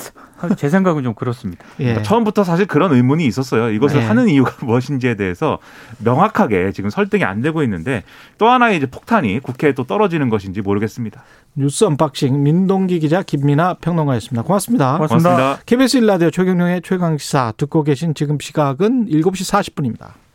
제 0.58 0.70
생각은 0.70 1.04
좀 1.04 1.14
그렇습니다. 1.14 1.66
예. 1.80 1.86
그러니까 1.86 2.04
처음부터 2.04 2.44
사실 2.44 2.66
그런 2.66 2.94
의문이 2.94 3.26
있었어요. 3.26 3.70
이것을 3.72 4.00
네. 4.00 4.06
하는 4.06 4.28
이유가 4.28 4.54
무엇인지에 4.66 5.16
대해서 5.16 5.60
명확하게 6.00 6.72
지금 6.72 6.90
설득이 6.90 7.24
안 7.24 7.42
되고 7.42 7.64
있는데 7.64 8.04
또 8.38 8.48
하나의 8.48 8.78
이제 8.78 8.86
폭탄이 8.86 9.40
국회에 9.40 9.74
또 9.74 9.84
떨어지는 9.86 10.30
것인지 10.30 10.62
모르겠습니다. 10.62 11.24
뉴스 11.56 11.86
unboxing 11.86 12.44
민동기 12.44 13.00
기자 13.00 13.24
김민아 13.24 13.76
평론가였습니다. 13.76 14.44
고맙습니다. 14.44 14.94
고맙습니다. 14.98 15.30
고맙습니다. 15.30 15.64
KBS 15.66 15.98
1라디오 15.98 16.30
최경영의 16.32 16.82
최강 16.84 17.18
시사 17.18 17.54
듣고 17.58 17.84
계신 17.84 18.14
지금 18.14 18.38
시각은 18.40 19.08
7시 19.08 19.74
40분입니다. 19.74 20.26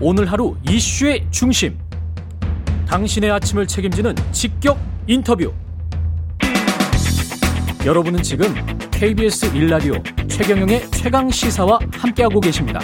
오늘 0.00 0.30
하루 0.30 0.56
이슈의 0.68 1.26
중심. 1.30 1.78
당신의 2.88 3.30
아침을 3.30 3.66
책임지는 3.66 4.16
직격 4.32 4.78
인터뷰. 5.06 5.52
여러분은 7.84 8.22
지금 8.22 8.46
KBS 8.92 9.56
일라디오 9.56 9.94
최경영의 10.28 10.88
최강 10.92 11.28
시사와 11.28 11.80
함께하고 11.92 12.38
계십니다. 12.38 12.78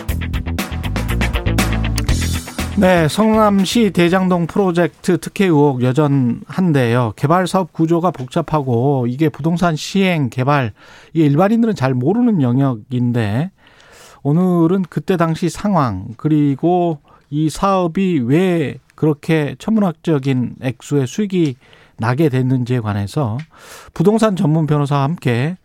네, 2.76 3.06
성남시 3.06 3.92
대장동 3.92 4.48
프로젝트 4.48 5.18
특혜 5.18 5.44
의혹 5.44 5.82
여전한데요. 5.82 7.12
개발 7.14 7.46
사업 7.46 7.72
구조가 7.72 8.10
복잡하고 8.10 9.06
이게 9.06 9.28
부동산 9.28 9.76
시행 9.76 10.30
개발 10.30 10.72
이게 11.12 11.26
일반인들은 11.26 11.76
잘 11.76 11.94
모르는 11.94 12.42
영역인데 12.42 13.52
오늘은 14.24 14.82
그때 14.90 15.16
당시 15.16 15.48
상황 15.48 16.08
그리고 16.16 16.98
이 17.30 17.50
사업이 17.50 18.22
왜 18.24 18.78
그렇게 18.96 19.54
천문학적인 19.60 20.56
액수의 20.60 21.06
수익이 21.06 21.54
나게 21.98 22.28
됐는지에 22.28 22.80
관해서 22.80 23.38
부동산 23.94 24.36
전문 24.36 24.66
변호사와 24.66 25.02
함께 25.02 25.56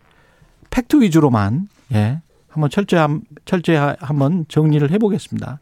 팩트 0.70 1.00
위주로만 1.00 1.68
예 1.94 2.20
한번 2.48 2.70
철저히 2.70 3.00
한- 3.00 3.22
철저히 3.44 3.76
한번 3.98 4.44
정리를 4.48 4.88
해보겠습니다. 4.90 5.60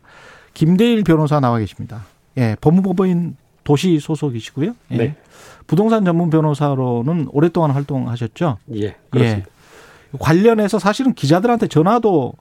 김대일 0.54 1.04
변호사 1.04 1.40
나와 1.40 1.58
계십니다. 1.58 2.04
예, 2.38 2.56
법무법인 2.60 3.36
도시 3.64 3.98
소속이시고요. 4.00 4.74
예. 4.90 4.96
네. 4.96 5.16
부동산 5.66 6.04
전문 6.04 6.30
변호사로는 6.30 7.28
오랫동안 7.30 7.70
활동하셨죠. 7.70 8.58
예, 8.74 8.96
그렇습니다. 9.10 9.48
예. 9.48 10.18
관련해서 10.18 10.78
사실은 10.78 11.14
기자들한테 11.14 11.68
전화도 11.68 12.34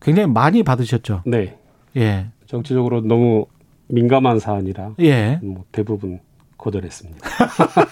굉장히 0.00 0.28
많이 0.32 0.62
받으셨죠. 0.62 1.22
네. 1.26 1.58
예. 1.96 2.28
정치적으로 2.46 3.00
너무 3.02 3.46
민감한 3.88 4.38
사안이라 4.38 4.92
예. 5.00 5.40
뭐 5.42 5.64
대부분 5.72 6.20
거절했습니다. 6.58 7.28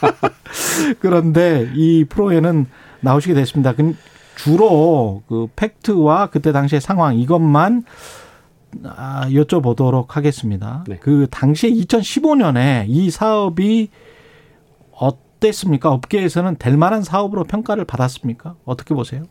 그런데 1.01 1.71
이 1.75 2.05
프로에는 2.05 2.67
나오시게 3.01 3.35
됐습니다. 3.35 3.75
그 3.75 3.95
주로 4.37 5.23
그 5.29 5.49
팩트와 5.57 6.27
그때 6.27 6.53
당시의 6.53 6.81
상황 6.81 7.17
이것만 7.17 7.85
아, 8.85 9.27
여쭤보도록 9.31 10.11
하겠습니다. 10.11 10.85
네. 10.87 10.99
그 11.01 11.27
당시에 11.31 11.71
2015년에 11.71 12.85
이 12.89 13.11
사업이 13.11 13.89
어땠습니까? 14.93 15.91
업계에서는 15.91 16.57
될 16.57 16.77
만한 16.77 17.03
사업으로 17.03 17.45
평가를 17.45 17.85
받았습니까? 17.85 18.57
어떻게 18.65 18.95
보세요? 18.95 19.25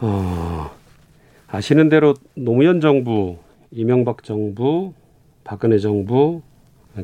어, 0.00 0.70
아시는 1.48 1.88
대로 1.88 2.14
노무현 2.34 2.80
정부, 2.80 3.38
이명박 3.70 4.22
정부, 4.22 4.92
박근혜 5.44 5.78
정부, 5.78 6.42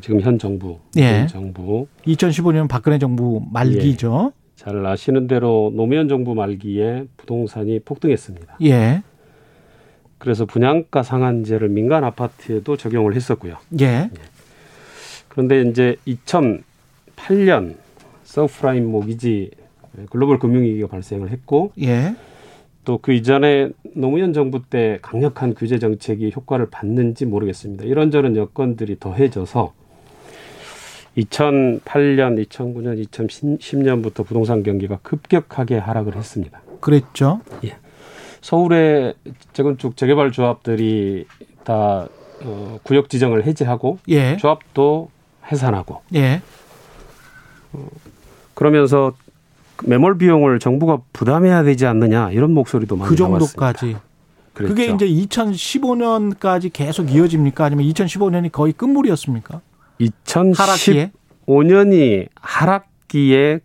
지금 0.01 0.21
현 0.21 0.39
정부, 0.39 0.79
예. 0.97 1.21
현 1.21 1.27
정부 1.27 1.87
2015년 2.05 2.67
박근혜 2.67 2.97
정부 2.99 3.41
말기죠. 3.51 4.33
잘 4.55 4.85
아시는 4.85 5.27
대로 5.27 5.71
노무현 5.75 6.07
정부 6.07 6.35
말기에 6.35 7.05
부동산이 7.17 7.79
폭등했습니다. 7.79 8.57
예. 8.63 9.03
그래서 10.17 10.45
분양가 10.45 11.03
상한제를 11.03 11.67
민간 11.69 12.03
아파트에도 12.03 12.77
적용을 12.77 13.15
했었고요. 13.15 13.57
예. 13.81 14.09
그런데 15.27 15.61
이제 15.63 15.97
2008년 16.07 17.75
서프라임 18.23 18.89
모기지 18.89 19.51
글로벌 20.09 20.39
금융위기가 20.39 20.87
발생을 20.87 21.29
했고 21.29 21.73
예. 21.81 22.15
또그 22.85 23.13
이전에 23.13 23.69
노무현 23.95 24.33
정부 24.33 24.61
때 24.63 24.99
강력한 25.01 25.53
규제 25.55 25.79
정책이 25.79 26.31
효과를 26.35 26.69
봤는지 26.69 27.25
모르겠습니다. 27.25 27.85
이런저런 27.85 28.35
여건들이 28.35 28.97
더해져서 28.99 29.73
2008년, 31.17 32.43
2009년, 32.47 33.05
2010년부터 33.07 34.25
부동산 34.25 34.63
경기가 34.63 34.97
급격하게 35.03 35.77
하락을 35.77 36.15
했습니다. 36.15 36.61
그랬죠. 36.79 37.41
서울의 38.41 39.13
재건축 39.53 39.95
재개발 39.95 40.31
조합들이 40.31 41.25
다 41.63 42.07
어, 42.43 42.79
구역 42.83 43.09
지정을 43.09 43.45
해제하고 43.45 43.99
예. 44.09 44.35
조합도 44.35 45.09
해산하고 45.49 46.01
예. 46.15 46.41
그러면서 48.53 49.13
매몰 49.85 50.17
비용을 50.17 50.59
정부가 50.59 50.99
부담해야 51.13 51.63
되지 51.63 51.85
않느냐 51.85 52.31
이런 52.31 52.53
목소리도 52.53 52.95
많이 52.97 53.15
그 53.15 53.21
나왔습니다. 53.21 53.73
정도까지. 53.73 53.95
그랬죠. 54.53 54.75
그게 54.75 54.93
이제 54.93 55.07
2015년까지 55.07 56.69
계속 56.71 57.11
이어집니까? 57.11 57.65
아니면 57.65 57.85
2015년이 57.85 58.51
거의 58.51 58.73
끝물이었습니까? 58.73 59.61
하락기에 60.55 61.11
2015년이 61.47 62.27
하락기에 62.35 63.59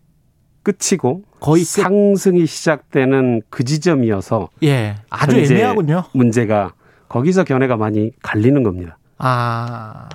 끝이고 0.62 1.22
거의 1.40 1.62
끝. 1.62 1.68
상승이 1.82 2.46
시작되는 2.46 3.42
그 3.48 3.64
지점이어서 3.64 4.48
예, 4.64 4.96
아주 5.08 5.36
애매하군요. 5.38 6.04
문제가 6.12 6.72
거기서 7.08 7.44
견해가 7.44 7.76
많이 7.76 8.10
갈리는 8.22 8.62
겁니다. 8.62 8.98
아, 9.18 10.08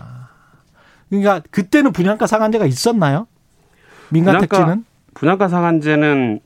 그러니까 1.10 1.42
그때는 1.50 1.92
분양가 1.92 2.28
상한제가 2.28 2.66
있었나요? 2.66 3.28
민간 4.10 4.38
분양가- 4.38 4.84
분양가 5.16 5.48
상한제는 5.48 6.40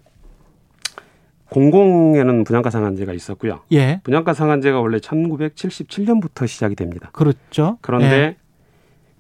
공공에는 1.50 2.44
분양가 2.44 2.70
상한제가 2.70 3.14
있었고요. 3.14 3.62
예, 3.72 4.02
분양가 4.04 4.34
상한제가 4.34 4.80
원래 4.82 4.98
1977년부터 5.00 6.48
시작이 6.48 6.76
됩니다. 6.76 7.10
그렇죠. 7.14 7.78
그런데 7.82 8.08
예. 8.08 8.38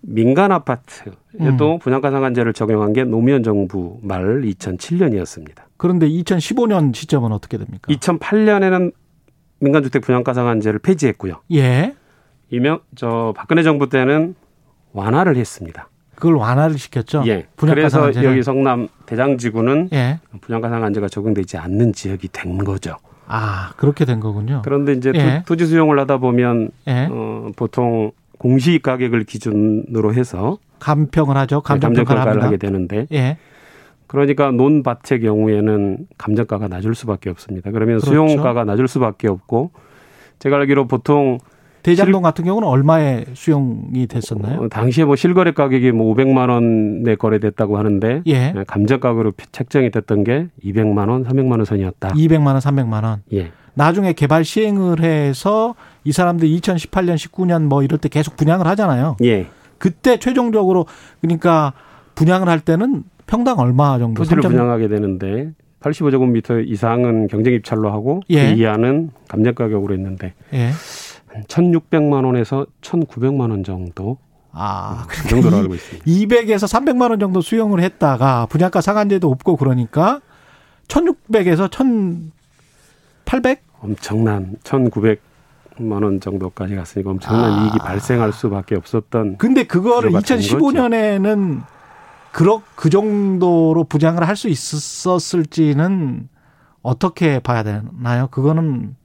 민간 0.09 0.53
아파트에도 0.53 1.73
음. 1.73 1.79
분양가 1.79 2.11
상한제를 2.11 2.53
적용한 2.53 2.93
게 2.93 3.03
노무현 3.03 3.43
정부 3.43 3.99
말 4.01 4.41
2007년이었습니다. 4.41 5.63
그런데 5.75 6.07
2015년 6.07 6.95
시점은 6.95 7.33
어떻게 7.33 7.57
됩니까? 7.57 7.91
2008년에는 7.93 8.93
민간주택 9.59 10.01
분양가 10.03 10.33
상한제를 10.33 10.79
폐지했고요. 10.79 11.41
예, 11.53 11.93
이명 12.49 12.79
저 12.95 13.33
박근혜 13.35 13.63
정부 13.63 13.89
때는 13.89 14.35
완화를 14.93 15.35
했습니다. 15.35 15.89
그걸 16.15 16.35
완화를 16.35 16.77
시켰죠. 16.77 17.23
예. 17.27 17.45
그래서 17.57 17.89
상한제를. 17.89 18.29
여기 18.29 18.43
성남 18.43 18.87
대장지구는 19.07 19.89
예, 19.91 20.19
분양가 20.39 20.69
상한제가 20.69 21.09
적용되지 21.09 21.57
않는 21.57 21.91
지역이 21.91 22.29
된 22.31 22.63
거죠. 22.63 22.95
아 23.27 23.73
그렇게 23.75 24.05
된 24.05 24.21
거군요. 24.21 24.61
그런데 24.63 24.93
이제 24.93 25.11
예. 25.15 25.43
토, 25.45 25.57
지 25.57 25.65
수용을 25.65 25.99
하다 25.99 26.19
보면 26.19 26.69
예, 26.87 27.09
어, 27.11 27.51
보통 27.57 28.13
공시 28.37 28.79
가격을 28.79 29.23
기준으로 29.23 30.13
해서 30.13 30.57
감평을 30.79 31.35
하죠. 31.37 31.61
감정평가를 31.61 32.05
감정평가를. 32.05 32.43
하게 32.43 32.57
되는데 32.57 33.07
예, 33.11 33.37
그러니까 34.07 34.51
논밭의 34.51 35.21
경우에는 35.21 36.07
감정가가 36.17 36.67
낮을 36.67 36.95
수밖에 36.95 37.29
없습니다. 37.29 37.71
그러면 37.71 37.99
그렇죠. 37.99 38.11
수용가가 38.11 38.63
낮을 38.63 38.87
수밖에 38.87 39.27
없고 39.27 39.71
제가 40.39 40.57
알기로 40.57 40.87
보통 40.87 41.39
대장동 41.83 42.21
같은 42.21 42.43
경우는 42.43 42.67
얼마에 42.67 43.25
수용이 43.33 44.07
됐었나요? 44.07 44.59
어, 44.61 44.67
당시에 44.67 45.05
뭐 45.05 45.15
실거래 45.15 45.51
가격이 45.51 45.93
뭐 45.93 46.13
500만 46.13 46.49
원에 46.49 47.15
거래됐다고 47.15 47.77
하는데 47.77 48.23
예, 48.27 48.53
감정 48.67 48.99
가격으로 48.99 49.31
책정이 49.51 49.89
됐던 49.91 50.23
게 50.25 50.47
200만 50.63 51.09
원, 51.09 51.23
300만 51.23 51.51
원 51.51 51.65
선이었다. 51.65 52.09
200만 52.09 52.47
원, 52.47 52.57
300만 52.57 53.03
원. 53.03 53.21
예. 53.33 53.51
나중에 53.73 54.13
개발 54.13 54.43
시행을 54.43 55.01
해서 55.01 55.75
이 56.07 56.13
사람들 56.13 56.47
2018년, 56.47 57.15
19년 57.15 57.63
뭐 57.63 57.83
이럴 57.83 57.99
때 57.99 58.07
계속 58.07 58.37
분양을 58.37 58.65
하잖아요. 58.65 59.17
예. 59.25 59.47
그때 59.77 60.17
최종적으로 60.17 60.85
그러니까 61.19 61.73
분양을 62.15 62.47
할 62.47 62.61
때는 62.61 63.03
평당 63.25 63.59
얼마 63.59 63.99
정도? 63.99 64.23
토지를 64.23 64.41
3점 64.41 64.47
분양하게 64.51 64.87
되는데 64.87 65.51
85제곱미터 65.81 66.65
이상은 66.65 67.27
경쟁 67.27 67.53
입찰로 67.55 67.91
하고 67.91 68.21
예. 68.29 68.53
그 68.53 68.59
이하는 68.61 69.09
감정 69.27 69.53
가격으로 69.53 69.93
했는데 69.95 70.33
예. 70.53 70.71
한 71.27 71.43
1,600만 71.43 72.23
원에서 72.23 72.65
1,900만 72.79 73.51
원 73.51 73.65
정도 73.65 74.17
아, 74.53 75.05
그 75.09 75.27
정도로 75.27 75.57
알고 75.57 75.75
있습니다. 75.75 76.05
200에서 76.05 76.71
300만 76.73 77.09
원 77.09 77.19
정도 77.19 77.41
수용을 77.41 77.81
했다가 77.81 78.45
분양가 78.45 78.79
상한제도 78.79 79.29
없고 79.29 79.57
그러니까 79.57 80.21
1,600에서 80.87 81.69
1,800? 83.25 83.61
엄청난 83.81 84.55
1,900 84.63 85.26
만원 85.79 86.19
정도까지 86.19 86.75
갔으니까 86.75 87.11
엄청난 87.11 87.51
아. 87.53 87.63
이익이 87.63 87.77
발생할 87.79 88.33
수밖에 88.33 88.75
없었던 88.75 89.37
근데 89.37 89.63
그거를 89.63 90.11
구조가 90.11 90.21
된 90.21 90.39
2015년에는 90.39 91.61
그렇 92.31 92.61
그 92.75 92.89
정도로 92.89 93.83
부장을 93.85 94.21
할 94.27 94.35
수 94.35 94.47
있었을지는 94.49 96.29
어떻게 96.83 97.39
봐야 97.39 97.63
되나요? 97.63 98.27
그거는 98.31 98.95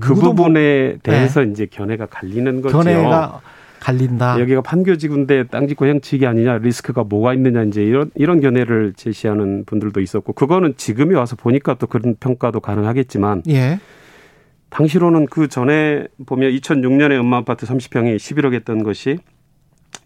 그 0.00 0.08
누구도 0.08 0.32
뭐- 0.32 0.46
부분에 0.46 0.98
대해서 1.02 1.42
이제 1.44 1.66
견해가 1.66 2.06
갈리는 2.06 2.60
거죠. 2.60 2.76
견해가 2.76 3.40
갈린다. 3.80 4.40
여기가 4.40 4.60
판교지구인데 4.62 5.44
땅 5.46 5.68
짓고 5.68 5.86
형치기 5.86 6.26
아니냐 6.26 6.58
리스크가 6.58 7.04
뭐가 7.04 7.32
있느냐 7.34 7.62
이제 7.62 7.82
이런 7.84 8.10
이런 8.16 8.40
견해를 8.40 8.92
제시하는 8.96 9.64
분들도 9.64 10.00
있었고 10.00 10.32
그거는 10.32 10.74
지금에 10.76 11.14
와서 11.14 11.36
보니까 11.36 11.74
또 11.74 11.86
그런 11.86 12.16
평가도 12.18 12.58
가능하겠지만 12.60 13.44
예. 13.48 13.78
당시로는 14.70 15.26
그 15.26 15.48
전에 15.48 16.06
보면 16.26 16.50
2006년에 16.52 17.18
음마 17.20 17.38
아파트 17.38 17.66
30평이 17.66 18.16
11억 18.16 18.52
했던 18.54 18.82
것이 18.82 19.18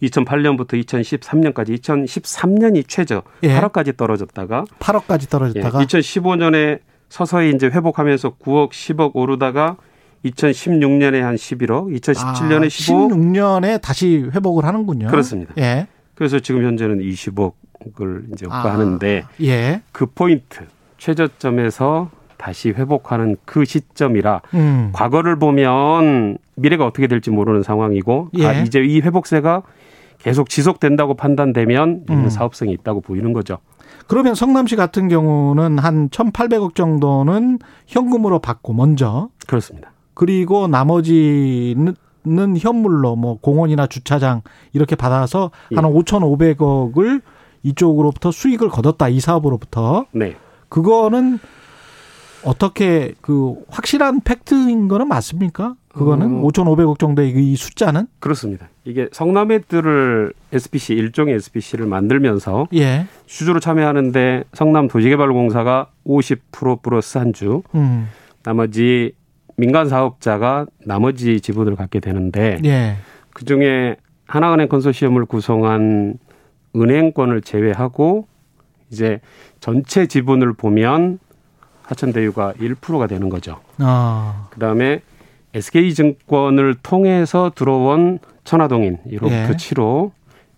2008년부터 0.03 0.83
2013년까지 0.85 1.79
2013년이 1.81 2.85
최저 2.87 3.22
예. 3.42 3.59
8억까지 3.61 3.96
떨어졌다가 3.96 4.64
8억까지 4.79 5.22
예, 5.22 5.27
떨어졌다가 5.27 5.79
2015년에 5.85 6.81
서서히 7.09 7.53
이제 7.55 7.66
회복하면서 7.66 8.37
9억, 8.37 8.70
10억 8.70 9.14
오르다가 9.14 9.77
2016년에 10.25 11.20
한 11.20 11.35
11억, 11.35 12.01
2017년에 12.01 12.68
15억 12.68 13.11
16년에 13.11 13.81
다시 13.83 14.31
회복을 14.33 14.64
하는군요. 14.64 15.09
그렇습니다. 15.09 15.53
예. 15.59 15.88
그래서 16.14 16.38
지금 16.38 16.64
현재는 16.64 17.01
20억을 17.01 18.33
이제 18.33 18.46
오가하는데 18.46 19.25
예. 19.42 19.83
그 19.90 20.07
포인트 20.07 20.66
최저점에서 20.98 22.11
다시 22.42 22.70
회복하는 22.70 23.37
그 23.44 23.64
시점이라 23.64 24.42
음. 24.55 24.90
과거를 24.92 25.38
보면 25.38 26.38
미래가 26.57 26.85
어떻게 26.85 27.07
될지 27.07 27.31
모르는 27.31 27.62
상황이고 27.62 28.31
예. 28.38 28.46
아, 28.46 28.52
이제 28.62 28.83
이 28.83 29.00
회복세가 29.00 29.62
계속 30.18 30.48
지속된다고 30.48 31.14
판단되면 31.14 32.07
음. 32.11 32.28
사업성이 32.28 32.72
있다고 32.72 33.00
보이는 33.00 33.33
거죠. 33.33 33.59
그러면 34.09 34.35
성남시 34.35 34.74
같은 34.74 35.07
경우는 35.07 35.78
한 35.78 36.09
1,800억 36.09 36.74
정도는 36.74 37.61
현금으로 37.87 38.40
받고 38.40 38.72
먼저 38.72 39.28
그렇습니다. 39.46 39.92
그리고 40.14 40.66
나머지는 40.66 41.94
현물로 42.59 43.14
뭐 43.14 43.38
공원이나 43.40 43.87
주차장 43.87 44.42
이렇게 44.72 44.96
받아서 44.96 45.52
예. 45.70 45.76
한 45.76 45.85
5,500억을 45.85 47.22
이쪽으로부터 47.62 48.33
수익을 48.33 48.68
거뒀다 48.68 49.09
이 49.11 49.20
사업으로부터 49.20 50.07
네. 50.11 50.35
그거는 50.68 51.38
어떻게 52.44 53.14
그 53.20 53.57
확실한 53.68 54.20
팩트인 54.22 54.88
거는 54.88 55.09
맞습니까? 55.09 55.74
그거는 55.92 56.38
어. 56.38 56.48
5,500억 56.48 56.98
정도의 56.98 57.33
이 57.33 57.57
숫자는 57.57 58.07
그렇습니다. 58.18 58.68
이게 58.85 59.09
성남의뜰을 59.12 60.33
SPC 60.52 60.94
일종의 60.94 61.35
SPC를 61.37 61.87
만들면서 61.87 62.66
예. 62.74 63.07
주주로 63.26 63.61
참여하는데 63.61 64.44
성남 64.55 64.88
도시개발공사가 64.88 65.88
50% 66.07 66.83
플러스 66.83 67.18
한 67.18 67.33
주, 67.33 67.62
음. 67.74 68.09
나머지 68.42 69.12
민간 69.57 69.88
사업자가 69.88 70.66
나머지 70.85 71.40
지분을 71.40 71.76
갖게 71.76 72.00
되는데 72.00 72.59
예. 72.64 72.96
그 73.35 73.44
중에 73.44 73.96
하나은행 74.26 74.68
컨소시엄을 74.68 75.26
구성한 75.26 76.18
은행권을 76.74 77.42
제외하고 77.42 78.26
이제 78.90 79.20
전체 79.61 80.07
지분을 80.07 80.55
보면 80.55 81.18
하천대유가 81.92 82.55
1%가 82.55 83.07
되는 83.07 83.28
거죠. 83.28 83.61
아. 83.78 84.48
그다음에 84.50 85.00
SK증권을 85.55 86.76
통해서 86.83 87.52
들어온 87.55 88.18
천화동인 88.44 88.98
1호부터 89.07 89.31
예. 89.31 89.57
7호 89.57 90.11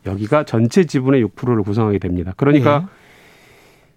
여기가 0.06 0.44
전체 0.44 0.84
지분의 0.84 1.24
6%를 1.24 1.62
구성하게 1.62 1.98
됩니다. 1.98 2.32
그러니까 2.36 2.84
예. 2.84 2.88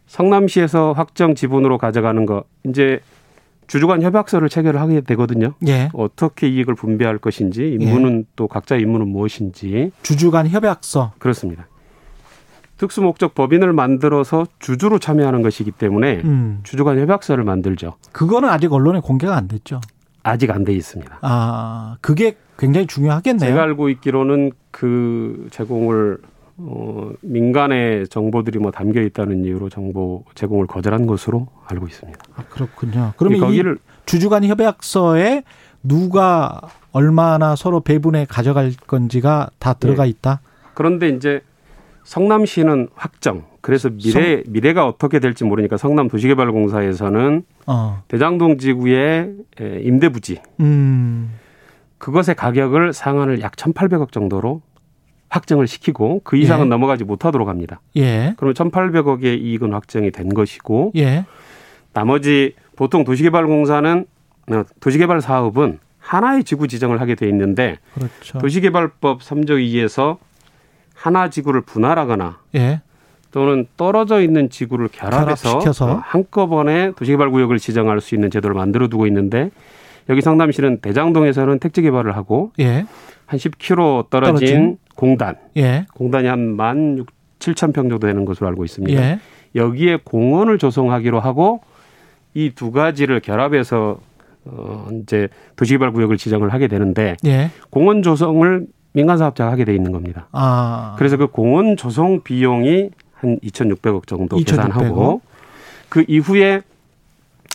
성남시에서 0.08 0.94
확정 0.94 1.36
지분으로 1.36 1.78
가져가는 1.78 2.26
거 2.26 2.46
이제 2.66 3.00
주주간 3.68 4.02
협약서를 4.02 4.48
체결을 4.48 4.80
하게 4.80 5.02
되거든요. 5.02 5.54
예. 5.68 5.90
어떻게 5.94 6.48
이익을 6.48 6.76
분배할 6.76 7.18
것인지 7.18 7.78
임무는 7.80 8.26
또 8.38 8.48
각자 8.48 8.78
임무는 8.78 9.10
무엇인지 9.10 9.92
주주 10.02 10.32
간 10.32 10.48
협약서. 10.48 11.14
그렇습니다. 11.20 11.68
특수목적 12.78 13.34
법인을 13.36 13.74
만들어서 13.74 14.46
주주로 14.60 15.00
참여하는 15.00 15.42
것이기 15.42 15.72
때문에 15.72 16.22
음. 16.24 16.60
주주간 16.64 17.00
협약서를 17.00 17.44
만들죠. 17.44 17.96
그거는 18.12 18.50
아직 18.50 18.72
언론에 18.72 19.00
공개가 19.00 19.36
안 19.36 19.48
됐죠. 19.48 19.82
아직 20.24 20.52
안 20.52 20.64
돼 20.64 20.74
있습니다. 20.74 21.20
아, 21.22 21.98
그게 22.02 22.36
굉장히 22.60 22.86
중요하겠네요. 22.88 23.50
제가 23.50 23.64
알고 23.64 23.90
있기로는 23.90 24.52
그 24.72 25.48
제공을 25.52 26.18
어, 26.60 27.12
민간의 27.22 28.08
정보들이 28.08 28.58
뭐 28.60 28.72
담겨 28.72 29.02
있다는 29.02 29.46
이유로 29.46 29.70
정보 29.70 30.24
제공을 30.34 30.66
거절한 30.68 31.06
것으로 31.06 31.48
알고 31.68 31.88
있습니다. 31.88 32.20
아, 32.36 32.44
그렇군요. 32.50 33.14
그러면 33.16 33.38
이 33.38 33.42
거기를 33.42 33.78
주주간 34.06 34.44
협약서에 34.44 35.44
누가 35.84 36.60
얼마나 36.92 37.56
서로 37.56 37.80
배분해 37.80 38.26
가져갈 38.28 38.72
건지가 38.88 39.50
다 39.60 39.74
들어가 39.74 40.04
네. 40.04 40.10
있다. 40.10 40.42
그런데 40.74 41.10
이제 41.10 41.42
성남시는 42.08 42.88
확정. 42.96 43.44
그래서 43.60 43.90
미래 43.90 44.42
미래가 44.48 44.88
어떻게 44.88 45.20
될지 45.20 45.44
모르니까 45.44 45.76
성남 45.76 46.08
도시개발공사에서는 46.08 47.44
어. 47.66 48.02
대장동 48.08 48.60
지구의 48.60 49.34
에, 49.60 49.82
임대 49.82 50.08
부지 50.08 50.42
음. 50.62 51.34
그것의 51.98 52.36
가격을 52.38 52.94
상한을 52.94 53.42
약 53.42 53.58
1,800억 53.58 54.14
정도로 54.14 54.62
확정을 55.28 55.68
시키고 55.68 56.22
그 56.24 56.38
이상은 56.38 56.68
예. 56.68 56.70
넘어가지 56.70 57.04
못하도록 57.04 57.50
합니다. 57.50 57.82
예. 57.98 58.36
그러면 58.38 58.54
1,800억의 58.54 59.42
이익은 59.42 59.74
확정이 59.74 60.10
된 60.12 60.30
것이고 60.30 60.94
예. 60.96 61.26
나머지 61.92 62.54
보통 62.78 63.04
도시개발공사는 63.04 64.06
어, 64.54 64.64
도시개발 64.80 65.20
사업은 65.20 65.80
하나의 66.00 66.46
지구 66.46 66.70
지정을 66.70 67.02
하게 67.02 67.16
돼 67.16 67.28
있는데 67.28 67.80
그렇죠. 67.96 68.40
도시개발법 68.40 69.20
3조 69.20 69.60
2에서 69.60 70.20
하나 70.98 71.30
지구를 71.30 71.62
분할하거나 71.62 72.40
예. 72.56 72.82
또는 73.32 73.68
떨어져 73.78 74.22
있는 74.22 74.50
지구를 74.50 74.88
결합해서 74.92 75.50
결합시켜서. 75.50 75.92
어, 75.92 76.00
한꺼번에 76.04 76.92
도시개발 76.96 77.30
구역을 77.30 77.60
지정할 77.60 78.02
수 78.02 78.16
있는 78.16 78.32
제도를 78.32 78.56
만들어 78.56 78.88
두고 78.88 79.06
있는데 79.08 79.52
여기 80.10 80.22
성남시는 80.22 80.80
대장동에서는 80.82 81.60
택지 81.60 81.82
개발을 81.84 82.16
하고 82.16 82.52
예. 82.60 82.86
한 83.26 83.40
10km 83.40 84.10
떨어진, 84.10 84.48
떨어진. 84.48 84.78
공단 84.96 85.36
예. 85.58 85.86
공단이 85.94 86.28
한1 86.28 86.98
6 86.98 87.08
7천 87.40 87.74
평 87.74 87.88
정도 87.90 88.00
되는 88.08 88.26
것으로 88.26 88.48
알고 88.48 88.66
있습니다. 88.66 89.00
예. 89.00 89.20
여기에 89.56 90.00
공원을 90.04 90.58
조성하기로 90.58 91.20
하고 91.20 91.62
이 92.34 92.52
두 92.56 92.72
가지를 92.72 93.20
결합해서 93.20 94.00
어 94.46 94.88
이제 95.04 95.28
도시개발 95.58 95.92
구역을 95.92 96.18
지정을 96.18 96.54
하게 96.54 96.68
되는데 96.68 97.16
예. 97.26 97.52
공원 97.70 98.02
조성을 98.02 98.66
민간 98.98 99.20
사업자가 99.20 99.52
하게 99.52 99.64
돼 99.64 99.76
있는 99.76 99.92
겁니다. 99.92 100.28
아. 100.32 100.96
그래서 100.98 101.18
그 101.18 101.28
공원 101.28 101.78
조성 101.78 102.22
비용이 102.24 102.90
한 103.14 103.40
2,600억 103.42 104.08
정도 104.08 104.38
2,600억. 104.38 104.46
계산하고 104.48 105.22
그 105.88 106.04
이후에 106.08 106.62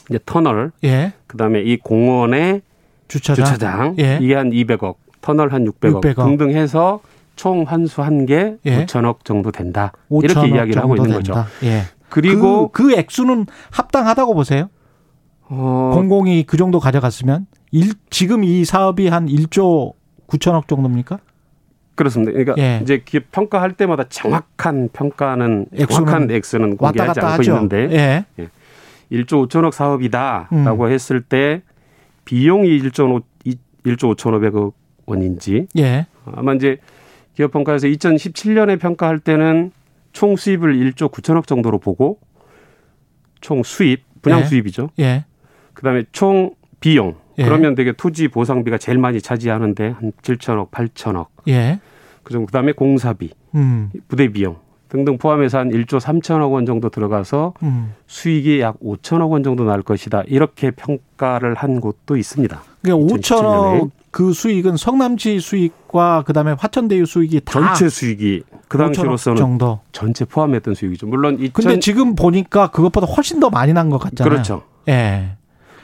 이제 0.09 0.21
터널 0.25 0.71
예. 0.85 1.13
그다음에 1.27 1.61
이 1.63 1.79
공원의 1.79 2.63
주차장. 3.09 3.45
주차장 3.45 3.97
예. 3.99 4.21
이게 4.23 4.37
한 4.37 4.51
200억, 4.51 4.95
터널 5.21 5.53
한 5.53 5.65
600억, 5.65 6.01
600억. 6.01 6.25
등등 6.25 6.51
해서 6.53 7.01
총 7.35 7.65
환수 7.65 8.03
한개 8.03 8.55
예. 8.65 8.87
5천억 8.87 9.25
정도 9.25 9.51
된다. 9.51 9.91
5천억 10.13 10.25
이렇게 10.25 10.49
이야기를 10.49 10.81
하고 10.81 10.95
있는 10.95 11.11
거죠. 11.11 11.35
된다. 11.35 11.49
예. 11.65 11.83
그리고 12.09 12.69
그, 12.69 12.85
그 12.85 12.95
액수는 12.95 13.47
합당하다고 13.73 14.35
보세요? 14.35 14.69
어, 15.49 15.91
공공이 15.93 16.45
그 16.45 16.57
정도 16.57 16.79
가져갔으면 16.79 17.47
일, 17.73 17.95
지금 18.11 18.45
이 18.45 18.65
사업이 18.65 19.09
한 19.09 19.27
1조 19.27 19.95
9천억 20.29 20.69
정도입니까? 20.69 21.19
그렇습니다. 21.95 22.33
그러니까 22.33 22.55
예. 22.59 22.81
이제 22.83 23.03
기업 23.05 23.31
평가할 23.31 23.73
때마다 23.73 24.05
정확한 24.09 24.89
평가는 24.93 25.67
정확한 25.89 26.31
액수는 26.31 26.77
공개하지 26.77 27.21
않고 27.21 27.33
하죠. 27.33 27.53
있는데 27.53 28.25
예. 28.39 28.49
1조 29.11 29.47
5천억 29.47 29.73
사업이다라고 29.73 30.85
음. 30.85 30.91
했을 30.91 31.21
때 31.21 31.63
비용이 32.25 32.69
1조 32.81 33.23
5, 33.45 33.53
1조 33.85 34.17
5천오백억 34.17 34.73
원인지 35.07 35.67
예. 35.79 36.07
아마 36.25 36.55
이제 36.55 36.79
기업 37.35 37.51
평가에서 37.53 37.89
2017년에 37.89 38.81
평가할 38.81 39.19
때는 39.19 39.73
총 40.13 40.37
수입을 40.37 40.75
1조 40.77 41.11
9천억 41.11 41.47
정도로 41.47 41.79
보고 41.79 42.19
총 43.41 43.63
수입 43.63 44.05
분양 44.23 44.41
예. 44.41 44.45
수입이죠. 44.45 44.91
예. 44.99 45.25
그다음에 45.75 46.05
총 46.13 46.55
비용 46.81 47.17
예. 47.39 47.45
그러면 47.45 47.75
되게 47.75 47.93
토지 47.93 48.29
보상비가 48.29 48.79
제일 48.79 48.99
많이 48.99 49.21
차지하는데 49.21 49.89
한 49.99 50.13
7천억, 50.23 50.71
8천억. 50.71 51.27
예. 51.49 51.81
그 52.23 52.33
정도 52.33 52.47
그다음에 52.47 52.73
공사비, 52.73 53.31
음. 53.55 53.91
부대 54.09 54.29
비용 54.29 54.57
등등 54.89 55.17
포함해서 55.17 55.59
한 55.59 55.71
1조 55.71 55.99
3천억 55.99 56.53
원 56.53 56.67
정도 56.67 56.91
들어가서 56.91 57.55
음. 57.63 57.95
수익이 58.07 58.61
약 58.61 58.79
5천억 58.81 59.31
원 59.31 59.43
정도 59.43 59.65
날 59.65 59.83
것이다. 59.83 60.23
이렇게 60.27 60.71
평가를 60.71 61.55
한 61.55 61.81
곳도 61.81 62.17
있습니다. 62.19 62.63
그러니까 62.83 63.07
2017 63.17 63.37
년에. 63.43 63.81
5천억 63.81 63.91
그 64.11 64.35
수익은 64.35 64.77
성남시 64.77 65.41
수익과 65.41 66.25
그다음에 66.27 66.53
화천대유 66.59 67.07
수익이 67.07 67.41
다 67.41 67.53
전체 67.53 67.89
수익이 67.89 68.43
그 68.69 68.77
5천억 68.77 68.81
당시로서는 68.95 69.37
정도. 69.39 69.81
전체 69.93 70.27
포함했던 70.27 70.75
수익이죠. 70.75 71.07
물론 71.07 71.39
2000 71.41 71.53
근데 71.55 71.81
지금 71.81 72.15
보니까 72.15 72.69
그것보다 72.71 73.07
훨씬 73.07 73.41
더 73.41 73.49
많이 73.49 73.73
난 73.73 73.89
것 73.89 73.97
같잖아요. 73.99 74.31
그렇죠. 74.31 74.63
예. 74.89 75.37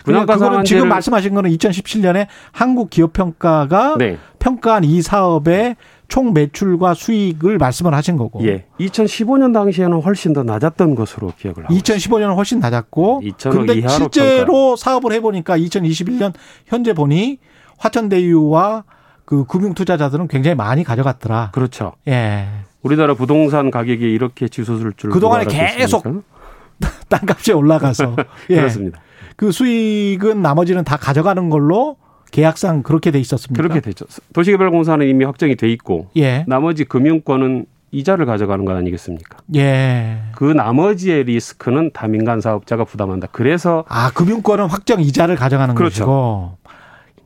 분양가 0.09 0.35
그거는 0.35 0.65
지금 0.65 0.89
말씀하신 0.89 1.35
거는 1.35 1.51
2017년에 1.51 2.27
한국 2.53 2.91
기업 2.91 3.13
평가가 3.13 3.97
네. 3.99 4.19
평가한 4.39 4.85
이 4.85 5.03
사업의 5.03 5.77
총 6.09 6.33
매출과 6.33 6.95
수익을 6.95 7.59
말씀을 7.59 7.95
하신 7.95 8.17
거고. 8.17 8.47
예. 8.47 8.65
2015년 8.81 9.53
당시에는 9.53 10.01
훨씬 10.01 10.33
더 10.33 10.43
낮았던 10.43 10.95
것으로 10.95 11.33
기억을 11.39 11.65
하고 11.65 11.75
2015년은 11.75 12.35
훨씬 12.35 12.61
낮았고 12.61 13.21
2천억 13.25 13.53
근데 13.53 13.75
이하로 13.75 13.95
실제로 13.95 14.77
사업을 14.77 15.13
해보니까 15.13 15.59
2021년 15.59 16.33
현재 16.67 16.95
보니 16.95 17.39
화천대유와 17.77 18.85
그 19.27 19.45
금융 19.45 19.75
투자자들은 19.75 20.29
굉장히 20.29 20.55
많이 20.55 20.83
가져갔더라. 20.83 21.51
그렇죠. 21.53 21.93
예. 22.09 22.49
우리나라 22.83 23.13
부동산 23.15 23.71
가격이 23.71 24.03
이렇게 24.03 24.49
치솟을 24.49 24.95
줄 24.97 25.11
그동안에? 25.11 25.45
계속 25.45 26.05
땅값이 27.11 27.53
올라가서 27.53 28.17
예. 28.51 28.57
그렇습니다. 28.57 29.01
그 29.39 29.53
수익은 29.53 30.43
나머지는 30.43 30.83
다 30.83 30.97
가져가는 30.97 31.49
걸로 31.49 31.97
계약상 32.33 32.83
그렇게 32.83 33.13
돼 33.13 33.21
있었습니다. 33.21 33.63
그렇게 33.63 33.81
되죠. 33.81 34.05
도시개발공사는 34.33 35.07
이미 35.07 35.25
확정이 35.25 35.55
돼 35.55 35.71
있고 35.71 36.09
예. 36.17 36.45
나머지 36.49 36.85
금융권은 36.85 37.67
이자를 37.93 38.27
가져가는 38.27 38.65
것 38.65 38.77
아니겠습니까? 38.77 39.39
예. 39.55 40.19
그 40.35 40.43
나머지의 40.43 41.23
리스크는 41.23 41.93
다 41.95 42.09
민간 42.09 42.41
사업자가 42.41 42.83
부담한다. 42.83 43.29
그래서 43.31 43.85
아, 43.87 44.11
금융권은 44.11 44.67
확정 44.67 45.01
이자를 45.01 45.37
가져가는 45.37 45.73
그렇죠. 45.77 46.05
것이고 46.05 46.59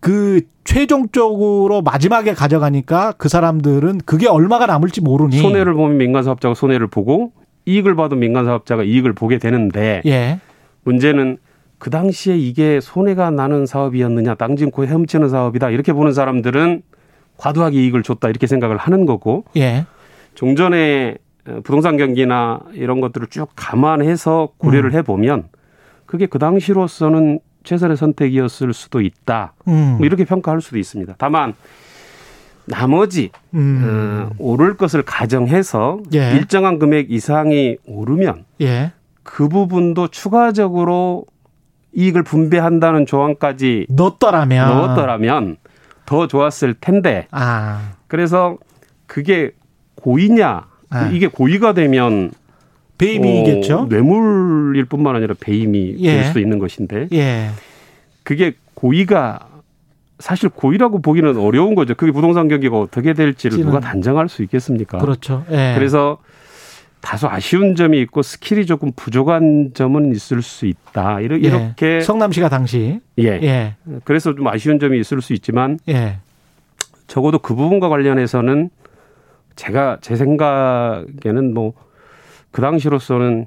그 0.01 0.43
최종적으로 0.65 1.81
마지막에 1.81 2.35
가져가니까 2.35 3.15
그 3.17 3.31
사람들은 3.31 4.03
그게 4.05 4.29
얼마가 4.29 4.67
남을지 4.67 5.01
모르니 5.01 5.39
손해를 5.39 5.73
보면 5.73 5.97
민간 5.97 6.25
사업자가 6.25 6.55
손해를 6.55 6.89
보고 6.89 7.33
이익을 7.65 7.97
봐도 7.97 8.17
민간 8.17 8.45
사업자가 8.45 8.83
이익을 8.83 9.15
보게 9.15 9.39
되는데 9.39 10.03
예. 10.05 10.41
문제는 10.85 11.39
그 11.83 11.91
당시에 11.91 12.39
이게 12.39 12.79
손해가 12.81 13.33
나는 13.33 13.67
사업이었느냐 13.67 14.37
땅 14.37 14.55
짓고 14.55 14.87
헤엄치는 14.87 15.29
사업이다 15.29 15.71
이렇게 15.71 15.93
보는 15.93 16.13
사람들은 16.13 16.83
과도하게 17.39 17.77
이익을 17.83 18.05
줬다 18.05 18.29
이렇게 18.29 18.47
생각을 18.47 18.77
하는 18.77 19.05
거고 19.05 19.43
예. 19.57 19.85
종전에 20.37 21.17
어, 21.49 21.59
부동산 21.65 21.97
경기나 21.97 22.61
이런 22.75 23.01
것들을 23.01 23.27
쭉 23.31 23.49
감안해서 23.57 24.45
음. 24.45 24.59
고려를 24.59 24.93
해 24.93 25.03
보면 25.03 25.49
그게 26.07 26.27
그 26.27 26.39
당시로서는 26.39 27.41
최선의 27.65 27.97
선택이었을 27.97 28.73
수도 28.73 29.01
있다. 29.01 29.55
음. 29.67 29.97
뭐 29.99 30.07
이렇게 30.07 30.25
평가할 30.25 30.61
수도 30.61 30.79
있습니다. 30.79 31.17
다만 31.19 31.53
나머지 32.65 33.31
음. 33.55 34.29
어, 34.31 34.35
오를 34.39 34.77
것을 34.77 35.03
가정해서 35.03 35.99
예. 36.15 36.31
일정한 36.37 36.79
금액 36.79 37.11
이상이 37.11 37.79
오르면 37.87 38.45
예. 38.61 38.93
그 39.25 39.49
부분도 39.49 40.09
추가적으로 40.09 41.25
이익을 41.95 42.23
분배한다는 42.23 43.07
조항까지 43.07 43.87
넣었더라면 43.91 44.69
넣었더라면 44.69 45.57
더 46.07 46.27
좋았을 46.27 46.75
텐데 46.81 47.27
아. 47.31 47.93
그래서 48.09 48.57
그게 49.07 49.51
고의냐 49.97 50.67
아. 50.91 51.09
이게 51.13 51.27
고의가 51.27 51.75
되면 51.75 52.31
배임이겠죠? 52.99 53.79
어, 53.81 53.87
뇌물일 53.89 54.85
뿐만 54.87 55.17
아니라 55.17 55.35
배임이 55.39 55.97
예. 55.99 56.13
될 56.15 56.25
수도 56.25 56.41
있는 56.41 56.59
것인데 56.59 57.09
예. 57.13 57.51
그게 58.23 58.55
고의가 58.75 59.49
사실 60.19 60.49
고의라고 60.49 61.03
보기는 61.03 61.37
어려운 61.37 61.75
거죠. 61.75 61.95
그게 61.95 62.13
부동산 62.13 62.47
경기가 62.49 62.79
어떻게 62.79 63.13
될지를 63.13 63.59
지는- 63.59 63.65
누가 63.67 63.81
단정할 63.81 64.29
수 64.29 64.43
있겠습니까? 64.45 64.99
그렇죠. 64.99 65.45
예. 65.51 65.73
그래서 65.77 66.19
다소 67.03 67.29
아쉬운 67.29 67.75
점이 67.75 68.01
있고 68.01 68.23
skill이 68.23 68.65
조금 68.65 68.93
부족한 68.97 69.73
점은 69.75 70.13
있을 70.13 70.41
수 70.41 70.65
있다. 70.65 71.19
예. 71.21 71.27
이렇게 71.27 72.01
성남시가 72.01 72.49
당시 72.49 73.01
예. 73.19 73.25
예. 73.43 73.75
그래서 74.05 74.35
좀 74.35 74.49
아쉬운 74.49 74.79
점이 74.79 74.99
있을 74.99 75.21
수 75.21 75.35
있지만 75.35 75.79
예. 75.89 76.19
적어도 77.09 77.39
그 77.39 77.55
부분과 77.55 77.91
관련해서는 77.91 78.71
제가 79.57 79.99
제 80.01 80.17
생각에는 80.17 81.53
뭐 81.53 81.75
그 82.53 82.61
당시로서는 82.61 83.47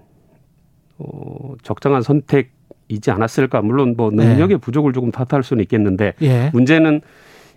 어, 0.97 1.53
적정한 1.61 2.01
선택이지 2.01 3.11
않았을까. 3.11 3.61
물론 3.61 3.93
뭐 3.95 4.11
능력의 4.11 4.57
부족을 4.57 4.91
조금 4.91 5.11
탓할 5.11 5.43
수는 5.43 5.61
있겠는데 5.63 6.13
예. 6.21 6.49
문제는 6.51 7.01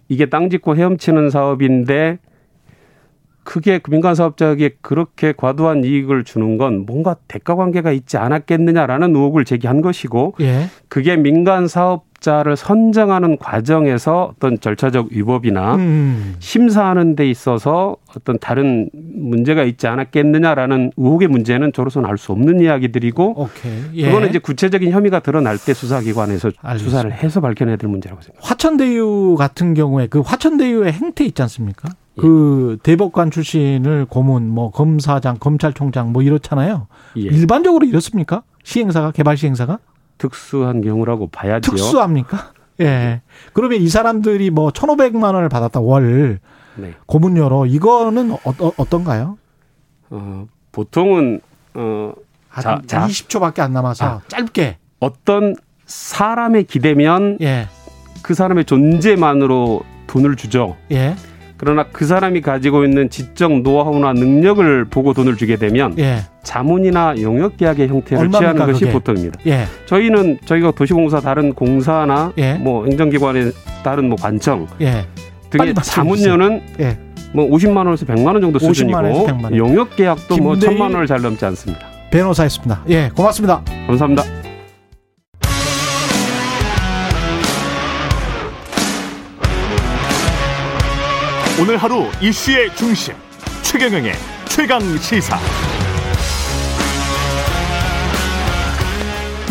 이게 0.09 0.27
땅 0.27 0.49
짓고 0.51 0.77
헤엄치는 0.77 1.31
사업인데 1.31 2.19
크게 3.49 3.79
그 3.79 3.91
민간 3.91 4.15
사업자에게 4.15 4.77
그렇게 4.83 5.33
과도한 5.35 5.83
이익을 5.83 6.25
주는 6.25 6.59
건 6.59 6.85
뭔가 6.85 7.17
대가 7.29 7.55
관계가 7.55 7.93
있지 7.93 8.19
않았겠느냐라는 8.19 9.17
의혹을 9.17 9.47
제기한 9.47 9.81
것이고 9.81 10.35
예. 10.41 10.67
그게 10.89 11.17
민간 11.17 11.67
사업자를 11.67 12.59
선정하는 12.59 13.39
과정에서 13.39 14.35
어떤 14.35 14.61
절차적 14.61 15.13
위법이나 15.13 15.77
음. 15.77 16.35
심사하는 16.41 17.17
데 17.17 17.31
있어서 17.31 17.97
어떤 18.15 18.39
다른 18.39 18.91
문제가 18.93 19.65
있지 19.65 19.87
않았겠느냐라는 19.87 20.93
의혹의 20.99 21.29
문제는 21.29 21.73
저로서는 21.73 22.07
알 22.07 22.19
수 22.19 22.33
없는 22.33 22.61
이야기들이고 22.61 23.41
오케이. 23.41 23.73
예. 23.95 24.09
그거는 24.09 24.29
이제 24.29 24.39
구체적인 24.39 24.91
혐의가 24.91 25.21
드러날 25.21 25.57
때 25.57 25.73
수사기관에서 25.73 26.51
알겠습니다. 26.61 26.79
수사를 26.79 27.13
해서 27.13 27.41
밝혀내야 27.41 27.77
될 27.77 27.89
문제라고 27.89 28.21
생각합니다. 28.21 28.47
화천대유 28.47 29.37
같은 29.39 29.73
경우에 29.73 30.07
그 30.07 30.21
화천대유의 30.21 30.93
행태 30.93 31.25
있지 31.25 31.41
않습니까? 31.41 31.89
예. 32.19 32.21
그 32.21 32.79
대법관 32.83 33.31
출신을 33.31 34.07
고문, 34.07 34.49
뭐 34.49 34.71
검사장, 34.71 35.39
검찰총장 35.39 36.13
뭐 36.13 36.23
이렇잖아요. 36.23 36.87
예. 37.17 37.21
일반적으로 37.23 37.87
이렇습니까? 37.87 38.43
시행사가 38.65 39.13
개발 39.13 39.37
시행사가 39.37 39.79
특수한 40.19 40.81
경우라고 40.83 41.29
봐야지요. 41.29 41.75
특수합니까? 41.75 42.53
예. 42.81 43.23
그러면 43.53 43.81
이 43.81 43.89
사람들이 43.89 44.51
뭐 44.51 44.71
1,500만 44.71 45.35
원을 45.35 45.49
받았다 45.49 45.81
월 45.81 46.41
네. 46.77 46.95
고문료로 47.07 47.67
이거는 47.67 48.33
어, 48.33 48.39
어, 48.45 48.73
어떤가요? 48.77 49.39
어, 50.11 50.47
보통은 50.73 51.41
어, 51.75 52.13
한 52.49 52.63
자, 52.63 52.83
자. 52.87 53.07
20초밖에 53.07 53.61
안 53.61 53.73
남아서 53.73 54.05
아. 54.05 54.21
짧게. 54.29 54.79
어떤 55.01 55.55
사람에 55.87 56.65
기대면 56.65 57.39
예. 57.41 57.69
그 58.23 58.35
사람의 58.35 58.65
존재만으로 58.65 59.83
돈을 60.07 60.37
주죠. 60.37 60.77
예. 60.91 61.15
그러나 61.59 61.85
그 61.93 62.07
사람이 62.07 62.41
가지고 62.41 62.85
있는 62.85 63.11
지적 63.11 63.63
노하우나 63.63 64.13
능력을 64.13 64.85
보고 64.87 65.13
돈을 65.13 65.37
주게 65.37 65.57
되면 65.57 65.99
예. 65.99 66.19
자문이나 66.45 67.17
용역 67.21 67.57
계약의 67.57 67.89
형태를 67.89 68.31
취하는 68.31 68.65
것이 68.67 68.81
그게? 68.85 68.93
보통입니다. 68.93 69.41
예. 69.47 69.65
저희는 69.87 70.39
저희가 70.45 70.71
도시공사 70.71 71.21
다른 71.21 71.53
공사나 71.53 72.33
예. 72.39 72.55
뭐 72.55 72.87
행정기관의 72.87 73.53
다른 73.83 74.09
뭐 74.09 74.17
관청 74.21 74.67
예. 74.81 75.05
등의 75.51 75.75
자문료는 75.75 76.63
예. 76.81 76.99
뭐 77.35 77.49
50만 77.51 77.77
원에서 77.79 78.07
100만 78.07 78.27
원 78.27 78.41
정도 78.41 78.59
50만 78.61 78.95
원에서 78.95 79.25
100만 79.27 79.27
수준이고 79.27 79.43
원. 79.45 79.57
용역 79.57 79.97
계약도 79.97 80.37
뭐 80.39 80.55
김대일- 80.55 80.77
1000만 80.79 80.81
원을 80.81 81.07
잘 81.09 81.21
넘지 81.21 81.45
않습니다. 81.45 81.85
변호사였습니다. 82.11 82.83
예. 82.89 83.11
고맙습니다. 83.15 83.63
감사합니다. 83.87 84.23
오늘 91.61 91.77
하루 91.77 92.05
이슈의 92.23 92.73
중심 92.77 93.15
최경영의 93.65 94.13
최강 94.49 94.81
시사. 94.99 95.37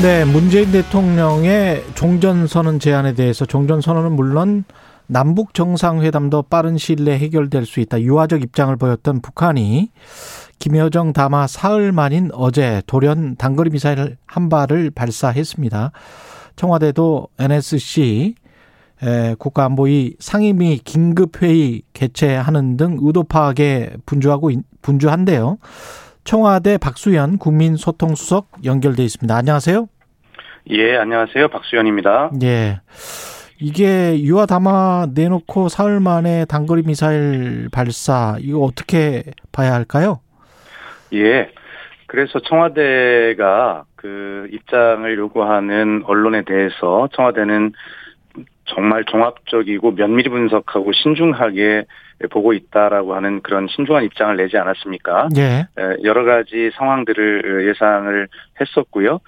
네, 0.02 0.24
문재인 0.24 0.72
대통령의 0.72 1.84
종전선언 1.96 2.80
제안에 2.80 3.14
대해서 3.14 3.46
종전선언은 3.46 4.14
물론 4.14 4.64
남북 5.08 5.54
정상회담도 5.54 6.44
빠른 6.44 6.78
시일 6.78 7.04
내에 7.04 7.20
해결될 7.20 7.66
수 7.66 7.82
있다. 7.82 8.00
유화적 8.02 8.42
입장을 8.42 8.74
보였던 8.78 9.22
북한이 9.22 9.92
김여정 10.60 11.12
담화 11.12 11.46
사흘 11.46 11.92
만인 11.92 12.30
어제 12.32 12.82
돌연 12.88 13.36
단거리 13.36 13.70
미사일 13.70 14.16
한 14.26 14.48
발을 14.48 14.92
발사했습니다. 14.92 15.92
청와대도 16.56 17.28
NSC 17.38 18.36
에, 19.04 19.36
국가안보위 19.38 20.16
상임위 20.20 20.80
긴급회의 20.80 21.84
개최하는 21.94 22.78
등 22.78 22.98
의도 23.02 23.24
파악에 23.24 23.92
분주하고 24.06 24.50
있- 24.52 24.60
분주한데요. 24.82 25.58
청와대 26.24 26.78
박수현 26.78 27.38
국민소통수석 27.38 28.48
연결돼 28.66 29.04
있습니다. 29.04 29.36
안녕하세요. 29.36 29.88
예, 30.72 30.98
안녕하세요. 30.98 31.48
박수현입니다. 31.50 32.32
예. 32.44 32.82
이게 33.60 34.20
유화 34.22 34.46
담화 34.46 35.08
내놓고 35.14 35.70
사흘 35.70 36.00
만에 36.00 36.46
단거리 36.46 36.84
미사일 36.84 37.70
발사 37.72 38.36
이거 38.40 38.60
어떻게 38.60 39.24
봐야 39.52 39.74
할까요? 39.74 40.20
예. 41.14 41.50
그래서 42.08 42.40
청와대가 42.48 43.86
그 43.96 44.48
입장을 44.52 45.18
요구하는 45.18 46.04
언론에 46.06 46.44
대해서 46.46 47.08
청와대는 47.16 47.74
정말 48.68 49.04
종합적이고 49.06 49.92
면밀히 49.92 50.30
분석하고 50.30 50.92
신중하게 50.92 51.86
보고 52.30 52.54
있다라고 52.54 53.16
하는 53.16 53.42
그런 53.42 53.68
신중한 53.68 54.04
입장을 54.04 54.36
내지 54.38 54.58
않았습니까? 54.58 55.30
예. 55.38 55.42
에, 55.42 55.98
여러 56.04 56.24
가지 56.24 56.72
상황들을 56.76 57.68
예상을 57.68 58.28
했었고요. 58.60 59.20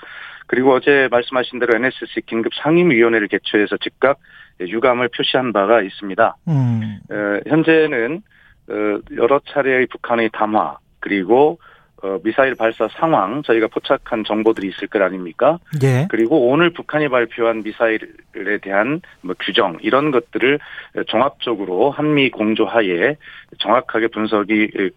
그리고 0.48 0.74
어제 0.74 1.08
말씀하신 1.12 1.60
대로 1.60 1.76
NSC 1.76 2.22
긴급 2.26 2.54
상임위원회를 2.56 3.28
개최해서 3.28 3.78
즉각 3.78 4.18
유감을 4.60 5.10
표시한 5.10 5.54
바가 5.54 5.82
있습니다. 5.82 6.36
음. 6.48 7.00
에, 7.12 7.50
현재는 7.50 8.22
어, 8.70 9.00
여러 9.16 9.40
차례의 9.48 9.88
북한의 9.88 10.30
담화 10.34 10.78
그리고 11.00 11.60
어, 12.02 12.18
미사일 12.24 12.56
발사 12.56 12.88
상황 12.98 13.44
저희가 13.44 13.68
포착한 13.68 14.24
정보들이 14.24 14.70
있을 14.70 14.88
것 14.88 15.02
아닙니까? 15.02 15.60
예. 15.84 16.08
그리고 16.10 16.50
오늘 16.50 16.72
북한이 16.72 17.10
발표한 17.10 17.64
미사일에 17.64 18.58
대한 18.62 19.02
뭐 19.22 19.36
규정 19.40 19.78
이런 19.82 20.12
것들을 20.12 20.60
종합적으로 21.08 21.92
한미 21.92 22.30
공조하에 22.30 23.18
정확하게 23.60 24.08
분석이 24.08 24.92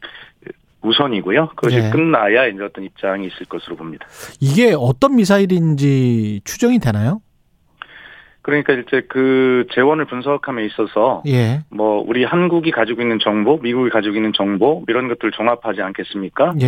우선이고요. 0.82 1.48
그것이 1.56 1.76
예. 1.76 1.90
끝나야 1.90 2.46
이제 2.46 2.62
어떤 2.62 2.84
입장이 2.84 3.26
있을 3.26 3.46
것으로 3.46 3.76
봅니다. 3.76 4.06
이게 4.40 4.74
어떤 4.76 5.16
미사일인지 5.16 6.40
추정이 6.44 6.78
되나요? 6.78 7.20
그러니까 8.42 8.72
이제 8.72 9.02
그 9.08 9.66
재원을 9.72 10.04
분석함에 10.04 10.64
있어서 10.66 11.22
예. 11.26 11.60
뭐 11.70 12.04
우리 12.06 12.24
한국이 12.24 12.72
가지고 12.72 13.02
있는 13.02 13.18
정보, 13.20 13.58
미국이 13.58 13.88
가지고 13.88 14.16
있는 14.16 14.32
정보 14.32 14.84
이런 14.88 15.08
것들을 15.08 15.30
종합하지 15.30 15.80
않겠습니까? 15.80 16.54
예. 16.60 16.66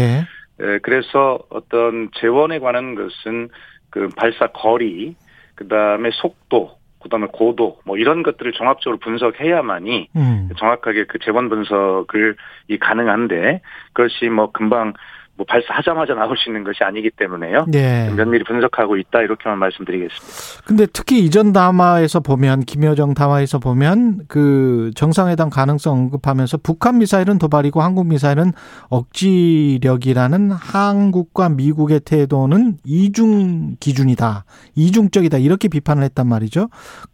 에, 0.61 0.79
그래서 0.83 1.41
어떤 1.51 2.11
재원에 2.15 2.61
관한 2.61 2.95
것은 2.95 3.49
그 3.91 4.09
발사 4.17 4.47
거리, 4.49 5.17
그 5.57 5.67
다음에 5.67 6.11
속도, 6.13 6.79
그 7.03 7.09
다음에 7.09 7.27
고도, 7.33 7.79
뭐 7.85 7.97
이런 7.97 8.23
것들을 8.23 8.53
종합적으로 8.53 8.99
분석해야만이 8.99 10.09
음. 10.17 10.49
정확하게 10.57 11.05
그 11.05 11.19
재원 11.19 11.49
분석을 11.49 12.37
이 12.69 12.79
가능한데 12.79 13.61
그것이 13.93 14.29
뭐 14.31 14.53
금방 14.53 14.95
뭐 15.37 15.45
발사하자마자 15.49 16.15
나올 16.15 16.37
수 16.37 16.49
있는 16.49 16.63
것이 16.63 16.85
아니기 16.85 17.11
때문에요. 17.11 17.67
예. 17.75 18.09
면밀히 18.15 18.45
분석하고 18.45 18.97
있다 18.97 19.21
이렇게만 19.23 19.59
말씀드리겠습니다. 19.59 20.63
근데 20.65 20.87
특히 20.93 21.25
이전 21.25 21.53
담화에서 21.53 22.21
보면 22.21 22.61
김여정 22.61 23.15
담화에서 23.15 23.59
보면 23.59 24.21
그 24.29 24.93
정상회담 24.95 25.51
가능성 25.51 25.93
언급하면서 25.99 26.59
북한 26.59 26.99
미사일은 26.99 27.39
도발이고 27.39 27.83
한국 27.83 28.07
미사일은 28.07 28.53
억지력이라는 28.91 30.51
한국과 30.53 31.49
미국의 31.49 32.01
태도는 32.01 32.79
이중 32.85 33.77
기준이다. 33.81 34.45
이중적이다. 34.75 35.39
이렇게 35.39 35.69
비판을 35.69 36.03
했단 36.05 36.29
말이죠. 36.29 36.69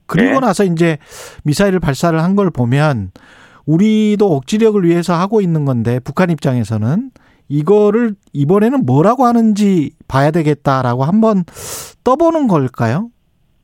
그리고 0.07 0.35
네. 0.35 0.41
나서 0.41 0.65
이제 0.65 0.99
미사일을 1.45 1.81
발사를 1.81 2.21
한 2.21 2.31
걸 2.37 2.49
보면 2.51 3.11
우리도 3.67 4.37
억지력을 4.37 4.83
위해서 4.85 5.15
하고 5.15 5.41
있는 5.41 5.65
건데 5.65 5.99
북한 5.99 6.31
입장에서는 6.31 7.11
이거를 7.51 8.15
이번에는 8.33 8.87
뭐라고 8.87 9.27
하는지 9.27 9.91
봐야 10.09 10.31
되겠다라고 10.31 11.05
한번 11.05 11.45
떠보는 12.05 12.47
걸까요? 12.47 13.11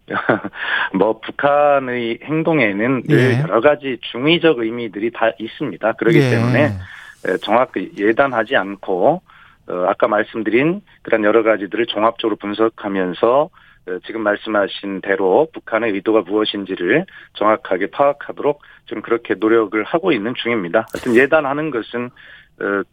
뭐 0.93 1.21
북한의 1.21 2.19
행동에는 2.23 3.03
늘 3.05 3.19
예. 3.19 3.41
여러 3.41 3.61
가지 3.61 3.99
중의적 4.13 4.59
의미들이 4.59 5.13
다 5.13 5.31
있습니다. 5.39 5.93
그렇기 5.93 6.19
예. 6.19 6.31
때문에 6.31 6.65
에, 6.65 7.37
정확히 7.43 7.93
예단하지 7.97 8.57
않고 8.57 9.23
어, 9.69 9.85
아까 9.89 10.09
말씀드린 10.09 10.83
그런 11.03 11.25
여러 11.25 11.43
가지들을 11.43 11.87
종합적으로 11.87 12.37
분석하면서 12.37 13.51
어, 13.89 13.99
지금 14.05 14.23
말씀하신 14.23 15.01
대로 15.01 15.49
북한의 15.53 15.93
의도가 15.93 16.23
무엇인지를 16.23 17.07
정확하게 17.35 17.89
파악하도록 17.91 18.61
지금 18.89 19.03
그렇게 19.03 19.35
노력을 19.35 19.83
하고 19.85 20.13
있는 20.13 20.35
중입니다. 20.37 20.87
하여튼 20.93 21.15
예단하는 21.15 21.71
것은 21.71 22.07
어, 22.07 22.11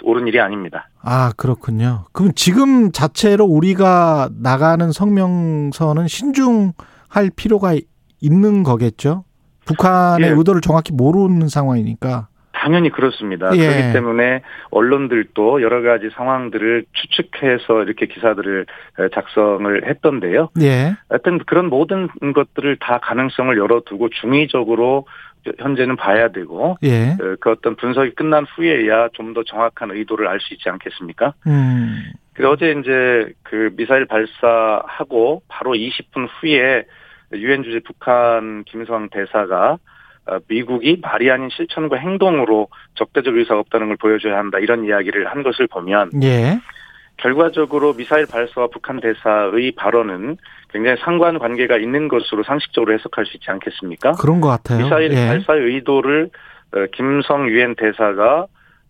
옳은 0.04 0.28
일이 0.28 0.40
아닙니다. 0.40 0.90
아, 1.02 1.32
그렇군요. 1.38 2.06
그럼 2.12 2.32
지금 2.36 2.92
자체로 2.92 3.46
우리가 3.46 4.30
나가는 4.40 4.92
성명서는 4.92 6.08
신중할 6.08 7.32
필요가 7.36 7.74
있는 8.22 8.64
거겠죠? 8.64 9.24
북한의 9.66 10.30
예. 10.30 10.34
의도를 10.34 10.62
정확히 10.62 10.92
모르는 10.94 11.48
상황이니까. 11.48 12.28
당연히 12.52 12.90
그렇습니다. 12.90 13.50
예. 13.56 13.68
그렇기 13.68 13.94
때문에 13.94 14.42
언론들도 14.72 15.62
여러 15.62 15.82
가지 15.82 16.10
상황들을 16.16 16.86
추측해서 16.94 17.84
이렇게 17.84 18.06
기사들을 18.06 18.66
에, 19.00 19.10
작성을 19.14 19.90
했던데요. 19.90 20.50
예. 20.62 20.96
하여튼 21.10 21.40
그런 21.46 21.70
모든 21.70 22.08
것들을 22.34 22.78
다 22.80 23.00
가능성을 23.04 23.58
열어두고 23.58 24.10
중의적으로 24.22 25.06
현재는 25.60 25.96
봐야 25.96 26.30
되고 26.30 26.78
예. 26.84 27.12
에, 27.12 27.18
그 27.40 27.52
어떤 27.52 27.76
분석이 27.76 28.12
끝난 28.16 28.46
후에야 28.46 29.10
좀 29.14 29.34
더 29.34 29.44
정확한 29.44 29.92
의도를 29.92 30.28
알 30.28 30.40
수 30.40 30.54
있지 30.54 30.70
않겠습니까? 30.70 31.34
음. 31.48 32.12
그래서 32.34 32.52
어제 32.52 32.72
이제 32.72 33.34
그 33.44 33.72
미사일 33.76 34.06
발사하고 34.06 35.42
바로 35.48 35.72
20분 35.74 36.28
후에 36.40 36.86
유엔 37.34 37.64
주재 37.64 37.80
북한 37.86 38.64
김성 38.66 39.10
대사가 39.10 39.78
어, 40.26 40.38
미국이 40.48 41.00
말이 41.02 41.30
아닌 41.32 41.50
실천과 41.50 41.98
행동으로 41.98 42.68
적대적 42.96 43.36
의사가 43.36 43.60
없다는 43.62 43.88
걸 43.88 43.98
보여줘야 43.98 44.38
한다 44.38 44.60
이런 44.60 44.86
이야기를 44.86 45.28
한 45.28 45.44
것을 45.44 45.68
보면 45.68 46.12
예. 46.24 46.60
결과적으로 47.18 47.94
미사일 47.94 48.26
발사와 48.26 48.68
북한 48.68 49.00
대사의 49.00 49.74
발언은 49.76 50.38
굉장히 50.70 50.98
상관 51.02 51.38
관계가 51.40 51.78
있는 51.78 52.08
것으로 52.08 52.44
상식적으로 52.44 52.94
해석할 52.94 53.26
수 53.26 53.38
있지 53.38 53.50
않겠습니까? 53.50 54.14
그런 54.14 54.42
것 54.42 54.50
같아요. 54.50 54.84
미사일 54.84 55.14
예. 55.14 55.28
발사의 55.28 55.62
의도를 55.64 56.30
어, 56.76 56.86
김성 56.94 57.48
유엔 57.48 57.76
대사가 57.76 58.48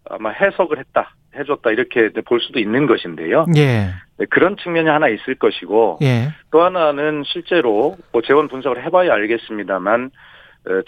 아마 0.09 0.32
해석을 0.32 0.80
했다, 0.80 1.13
해줬다 1.36 1.71
이렇게 1.71 2.09
볼 2.26 2.39
수도 2.39 2.59
있는 2.59 2.88
것인데요. 2.88 3.45
예. 3.57 3.93
네, 4.17 4.26
그런 4.30 4.55
측면이 4.57 4.89
하나 4.89 5.09
있을 5.09 5.36
것이고 5.36 5.99
예. 6.01 6.30
또 6.51 6.61
하나는 6.61 7.24
실제로 7.26 7.97
뭐 8.11 8.21
재원 8.21 8.47
분석을 8.47 8.84
해봐야 8.86 9.13
알겠습니다만 9.13 10.05
어, 10.05 10.09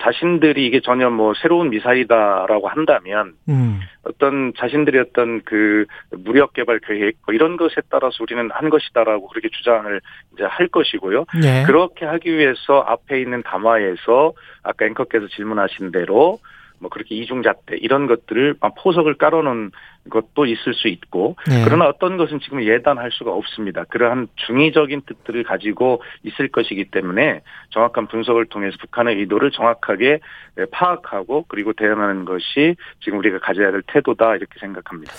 자신들이 0.02 0.66
이게 0.66 0.80
전혀 0.80 1.10
뭐 1.10 1.34
새로운 1.42 1.70
미사일이다라고 1.70 2.68
한다면 2.70 3.34
음. 3.50 3.82
어떤 4.04 4.54
자신들의 4.58 5.02
어떤 5.02 5.42
그 5.44 5.86
무력 6.12 6.54
개발 6.54 6.80
계획 6.80 7.18
뭐 7.26 7.36
이런 7.36 7.58
것에 7.58 7.76
따라서 7.90 8.16
우리는 8.22 8.50
한 8.52 8.70
것이다라고 8.70 9.28
그렇게 9.28 9.50
주장을 9.50 10.00
이제 10.34 10.44
할 10.44 10.68
것이고요. 10.68 11.26
예. 11.44 11.64
그렇게 11.66 12.06
하기 12.06 12.38
위해서 12.38 12.86
앞에 12.88 13.20
있는 13.20 13.44
담화에서 13.44 14.34
아까 14.64 14.86
앵커께서 14.86 15.28
질문하신 15.28 15.92
대로 15.92 16.40
뭐 16.80 16.90
그렇게 16.90 17.16
이중잣대 17.16 17.78
이런 17.78 18.08
것들을 18.08 18.56
막 18.60 18.76
포석을 18.76 19.16
깔아놓은 19.16 19.72
것도 20.10 20.46
있을 20.46 20.74
수 20.74 20.88
있고 20.88 21.36
예. 21.50 21.64
그러나 21.64 21.88
어떤 21.88 22.18
것은 22.18 22.40
지금 22.40 22.64
예단할 22.64 23.12
수가 23.12 23.32
없습니다. 23.32 23.86
그러한 23.86 24.28
중의적인 24.36 25.02
뜻들을 25.06 25.44
가지고 25.44 26.02
있을 26.24 26.50
것이기 26.50 26.86
때문에 26.92 27.42
정확한 27.72 28.08
분석을 28.08 28.46
통해서 28.46 28.78
북한의 28.82 29.18
의도를 29.18 29.52
정확하게 29.52 30.20
예, 30.60 30.66
파악하고 30.72 31.46
그리고 31.48 31.74
대응하는 31.74 32.26
것이 32.26 32.76
지금 33.04 33.20
우리가 33.20 33.40
가져야 33.40 33.72
될 33.72 33.82
태도다 33.88 34.36
이렇게 34.36 34.60
생각합니다. 34.60 35.14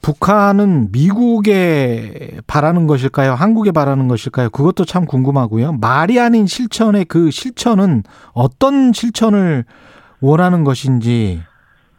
북한은 0.00 0.90
미국에 0.90 2.38
바라는 2.46 2.86
것일까요? 2.88 3.34
한국에 3.34 3.70
바라는 3.70 4.08
것일까요? 4.08 4.50
그것도 4.50 4.84
참 4.84 5.04
궁금하고요. 5.04 5.74
말이 5.74 6.18
아닌 6.18 6.46
실천의 6.46 7.04
그 7.04 7.30
실천은 7.30 8.02
어떤 8.34 8.92
실천을 8.92 9.64
원하는 10.22 10.64
것인지 10.64 11.42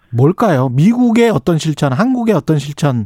뭘까요? 0.10 0.70
미국의 0.70 1.30
어떤 1.30 1.58
실천, 1.58 1.92
한국의 1.92 2.34
어떤 2.34 2.58
실천 2.58 3.06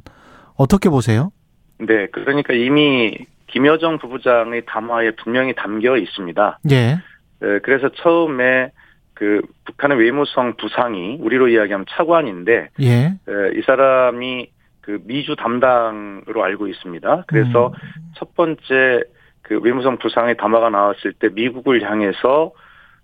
어떻게 0.55 0.89
보세요? 0.89 1.31
네, 1.79 2.07
그러니까 2.07 2.53
이미 2.53 3.17
김여정 3.47 3.97
부부장의 3.97 4.65
담화에 4.65 5.11
분명히 5.11 5.53
담겨 5.53 5.97
있습니다. 5.97 6.59
예. 6.71 6.75
에, 6.75 7.59
그래서 7.63 7.89
처음에 7.89 8.71
그 9.13 9.41
북한의 9.65 9.97
외무성 9.97 10.55
부상이 10.57 11.17
우리로 11.19 11.47
이야기하면 11.47 11.85
차관인데 11.89 12.69
예. 12.81 12.87
에, 12.87 13.11
이 13.55 13.61
사람이 13.65 14.49
그 14.81 15.01
미주 15.03 15.35
담당으로 15.37 16.43
알고 16.43 16.67
있습니다. 16.67 17.23
그래서 17.27 17.67
음. 17.67 18.11
첫 18.15 18.35
번째 18.35 19.03
그 19.41 19.59
외무성 19.59 19.97
부상의 19.97 20.37
담화가 20.37 20.69
나왔을 20.69 21.13
때 21.13 21.29
미국을 21.29 21.89
향해서 21.89 22.51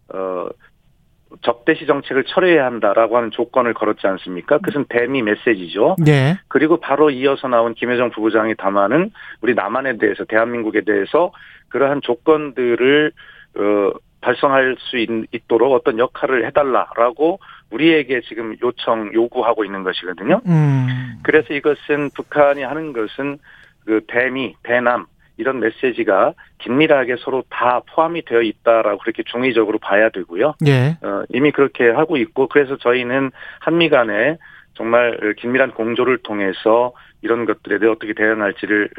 어 0.09 0.47
적대시 1.41 1.85
정책을 1.85 2.25
철회해야 2.25 2.65
한다라고 2.65 3.17
하는 3.17 3.31
조건을 3.31 3.73
걸었지 3.73 4.05
않습니까? 4.07 4.57
그것은 4.59 4.85
대미 4.89 5.21
메시지죠. 5.21 5.95
예. 6.07 6.37
그리고 6.47 6.77
바로 6.77 7.09
이어서 7.09 7.47
나온 7.47 7.73
김여정 7.73 8.11
부부장의 8.11 8.55
담화는 8.55 9.11
우리 9.41 9.53
남한에 9.53 9.97
대해서 9.97 10.25
대한민국에 10.25 10.81
대해서 10.81 11.31
그러한 11.69 12.01
조건들을 12.01 13.11
어 13.55 13.91
발송할 14.21 14.77
수 14.79 14.97
있, 14.97 15.09
있도록 15.33 15.73
어떤 15.73 15.99
역할을 15.99 16.45
해달라라고 16.47 17.39
우리에게 17.71 18.21
지금 18.21 18.55
요청 18.63 19.13
요구하고 19.13 19.65
있는 19.65 19.83
것이거든요. 19.83 20.41
음. 20.47 21.19
그래서 21.23 21.53
이것은 21.53 22.09
북한이 22.15 22.63
하는 22.63 22.93
것은 22.93 23.37
그 23.85 24.01
대미, 24.07 24.55
대남 24.63 25.05
이런 25.37 25.59
메시지가 25.59 26.33
긴밀하게 26.59 27.15
서로 27.19 27.43
다 27.49 27.81
포함이 27.93 28.23
되어 28.25 28.41
있다라고 28.41 28.99
그렇게 28.99 29.23
중의적으로 29.23 29.79
봐야 29.79 30.09
되고요. 30.09 30.55
예. 30.67 30.97
어, 31.01 31.23
이미 31.29 31.51
그렇게 31.51 31.89
하고 31.89 32.17
있고 32.17 32.47
그래서 32.47 32.77
저희는 32.77 33.31
한미 33.59 33.89
간에 33.89 34.37
정말 34.75 35.35
긴밀한 35.37 35.71
공조를 35.71 36.19
통해서 36.19 36.93
이런 37.21 37.45
것들에 37.45 37.79
대해 37.79 37.91
어떻게 37.91 38.13
대응할지를 38.13 38.89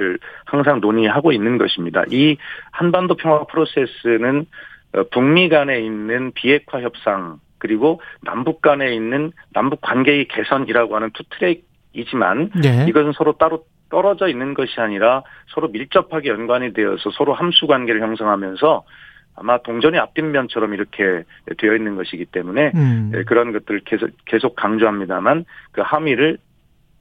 항상 0.44 0.80
논의하고 0.80 1.32
있는 1.32 1.58
것입니다. 1.58 2.04
이 2.10 2.36
한반도 2.72 3.16
평화 3.16 3.44
프로세스는 3.44 4.46
어, 4.94 5.02
북미 5.10 5.48
간에 5.48 5.80
있는 5.80 6.32
비핵화 6.32 6.80
협상 6.80 7.38
그리고 7.58 8.00
남북 8.22 8.60
간에 8.60 8.94
있는 8.94 9.32
남북 9.52 9.80
관계의 9.80 10.28
개선이라고 10.28 10.96
하는 10.96 11.10
two 11.14 11.24
track이지만 11.30 12.50
예. 12.64 12.86
이것은 12.88 13.12
서로 13.12 13.32
따로 13.32 13.64
떨어져 13.94 14.26
있는 14.26 14.54
것이 14.54 14.80
아니라 14.80 15.22
서로 15.54 15.68
밀접하게 15.68 16.28
연관이 16.28 16.72
되어서 16.72 17.10
서로 17.12 17.32
함수 17.32 17.68
관계를 17.68 18.00
형성하면서 18.00 18.82
아마 19.36 19.58
동전의 19.58 20.00
앞뒷면처럼 20.00 20.74
이렇게 20.74 21.22
되어 21.58 21.76
있는 21.76 21.94
것이기 21.94 22.24
때문에 22.24 22.72
음. 22.74 23.12
예, 23.14 23.22
그런 23.22 23.52
것들을 23.52 23.82
계속, 23.84 24.10
계속 24.24 24.56
강조합니다만 24.56 25.44
그 25.70 25.80
함의를 25.80 26.38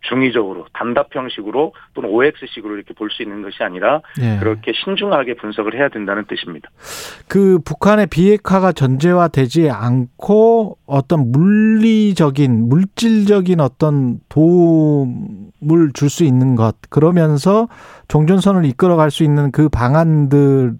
중의적으로 0.04 0.66
단답 0.74 1.16
형식으로 1.16 1.74
또는 1.94 2.10
OX식으로 2.10 2.76
이렇게 2.76 2.94
볼 2.94 3.10
수 3.10 3.22
있는 3.24 3.42
것이 3.42 3.64
아니라 3.64 4.02
예. 4.22 4.38
그렇게 4.40 4.72
신중하게 4.74 5.36
분석을 5.36 5.76
해야 5.76 5.90
된다는 5.90 6.26
뜻입니다. 6.28 6.70
그 7.28 7.60
북한의 7.64 8.08
비핵화가 8.08 8.72
전제화되지 8.74 9.70
않고 9.70 10.78
어떤 10.86 11.32
물리적인 11.32 12.70
물질적인 12.70 13.60
어떤 13.60 14.20
도움을 14.30 15.92
줄 15.94 16.10
수 16.10 16.24
있는 16.24 16.56
것 16.56 16.76
그러면서 16.90 17.68
종전선을 18.08 18.66
이끌어갈 18.66 19.10
수 19.12 19.24
있는 19.24 19.52
그 19.52 19.70
방안들이 19.70 20.78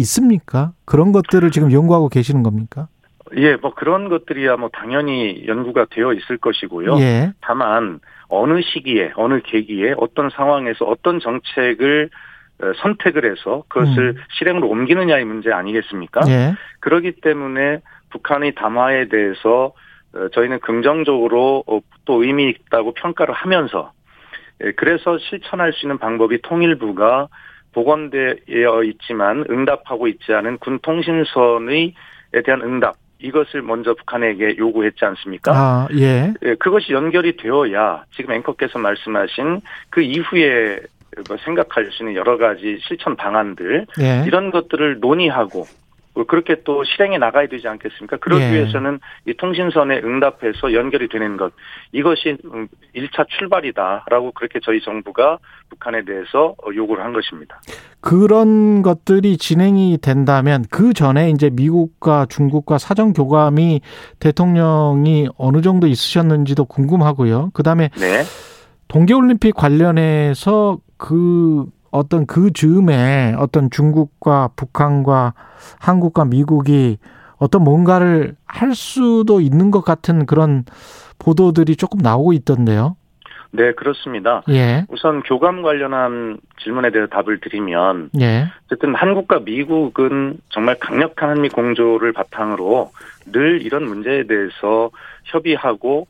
있습니까? 0.00 0.72
그런 0.84 1.12
것들을 1.12 1.50
지금 1.50 1.72
연구하고 1.72 2.08
계시는 2.08 2.42
겁니까? 2.42 2.88
예, 3.36 3.56
뭐 3.56 3.74
그런 3.74 4.08
것들이야 4.08 4.56
뭐 4.56 4.68
당연히 4.72 5.46
연구가 5.46 5.86
되어 5.90 6.12
있을 6.12 6.38
것이고요. 6.38 6.98
예. 6.98 7.32
다만 7.40 8.00
어느 8.28 8.60
시기에 8.62 9.12
어느 9.16 9.40
계기에 9.42 9.94
어떤 9.96 10.30
상황에서 10.30 10.84
어떤 10.84 11.20
정책을 11.20 12.10
어, 12.62 12.72
선택을 12.76 13.30
해서 13.30 13.64
그것을 13.68 14.16
실행으로 14.38 14.68
옮기느냐의 14.68 15.24
문제 15.24 15.50
아니겠습니까? 15.52 16.20
음. 16.26 16.30
예. 16.30 16.54
그렇기 16.80 17.20
때문에 17.20 17.80
북한의 18.10 18.54
담화에 18.54 19.08
대해서 19.08 19.72
어, 20.14 20.28
저희는 20.32 20.60
긍정적으로 20.60 21.64
어, 21.66 21.80
또 22.04 22.22
의미 22.22 22.50
있다고 22.50 22.94
평가를 22.94 23.34
하면서 23.34 23.92
예, 24.64 24.72
그래서 24.72 25.18
실천할 25.18 25.72
수 25.72 25.86
있는 25.86 25.98
방법이 25.98 26.42
통일부가 26.42 27.28
복원되어 27.72 28.84
있지만 28.84 29.44
응답하고 29.48 30.06
있지 30.08 30.34
않은 30.34 30.58
군 30.58 30.78
통신선의 30.80 31.94
에 32.34 32.42
대한 32.42 32.62
응답 32.62 32.96
이것을 33.22 33.62
먼저 33.62 33.94
북한에게 33.94 34.56
요구했지 34.56 35.04
않습니까? 35.04 35.52
아, 35.52 35.88
예. 35.94 36.32
예, 36.42 36.54
그것이 36.56 36.92
연결이 36.92 37.36
되어야 37.36 38.04
지금 38.14 38.34
앵커께서 38.34 38.78
말씀하신 38.78 39.60
그 39.90 40.00
이후에 40.00 40.80
뭐 41.28 41.36
생각할 41.44 41.90
수 41.92 42.02
있는 42.02 42.14
여러 42.14 42.36
가지 42.38 42.78
실천 42.82 43.16
방안들 43.16 43.86
예. 44.00 44.24
이런 44.26 44.50
것들을 44.50 44.98
논의하고 45.00 45.66
그렇게 46.28 46.56
또 46.64 46.84
실행해 46.84 47.18
나가야 47.18 47.48
되지 47.48 47.66
않겠습니까? 47.68 48.18
그러기 48.18 48.44
예. 48.44 48.52
위해서는 48.52 49.00
이 49.26 49.34
통신선에 49.34 50.00
응답해서 50.00 50.74
연결이 50.74 51.08
되는 51.08 51.36
것 51.36 51.52
이것이 51.92 52.36
1차 52.94 53.26
출발이다라고 53.28 54.32
그렇게 54.32 54.60
저희 54.62 54.80
정부가 54.82 55.38
북한에 55.70 56.04
대해서 56.04 56.54
요구를 56.74 57.02
한 57.02 57.12
것입니다. 57.12 57.60
그런 58.00 58.82
것들이 58.82 59.38
진행이 59.38 59.98
된다면 60.02 60.64
그 60.70 60.92
전에 60.92 61.30
이제 61.30 61.50
미국과 61.50 62.26
중국과 62.26 62.78
사정 62.78 63.12
교감이 63.12 63.80
대통령이 64.20 65.28
어느 65.38 65.62
정도 65.62 65.86
있으셨는지도 65.86 66.66
궁금하고요. 66.66 67.50
그다음에 67.54 67.88
네. 67.98 68.22
동계올림픽 68.88 69.54
관련해서 69.54 70.78
그 70.98 71.64
어떤 71.92 72.26
그 72.26 72.52
즈음에 72.52 73.34
어떤 73.38 73.70
중국과 73.70 74.50
북한과 74.56 75.34
한국과 75.78 76.24
미국이 76.24 76.98
어떤 77.36 77.62
뭔가를 77.62 78.34
할 78.46 78.74
수도 78.74 79.40
있는 79.40 79.70
것 79.70 79.82
같은 79.82 80.26
그런 80.26 80.64
보도들이 81.18 81.76
조금 81.76 82.00
나오고 82.00 82.32
있던데요. 82.32 82.96
네, 83.50 83.72
그렇습니다. 83.72 84.42
예, 84.48 84.86
우선 84.88 85.22
교감 85.22 85.60
관련한 85.60 86.38
질문에 86.62 86.90
대해 86.90 87.06
답을 87.06 87.38
드리면 87.40 88.10
예, 88.20 88.46
어쨌든 88.64 88.94
한국과 88.94 89.40
미국은 89.40 90.38
정말 90.48 90.78
강력한 90.78 91.28
한미 91.28 91.50
공조를 91.50 92.14
바탕으로 92.14 92.90
늘 93.30 93.60
이런 93.60 93.84
문제에 93.84 94.26
대해서 94.26 94.90
협의하고 95.24 96.06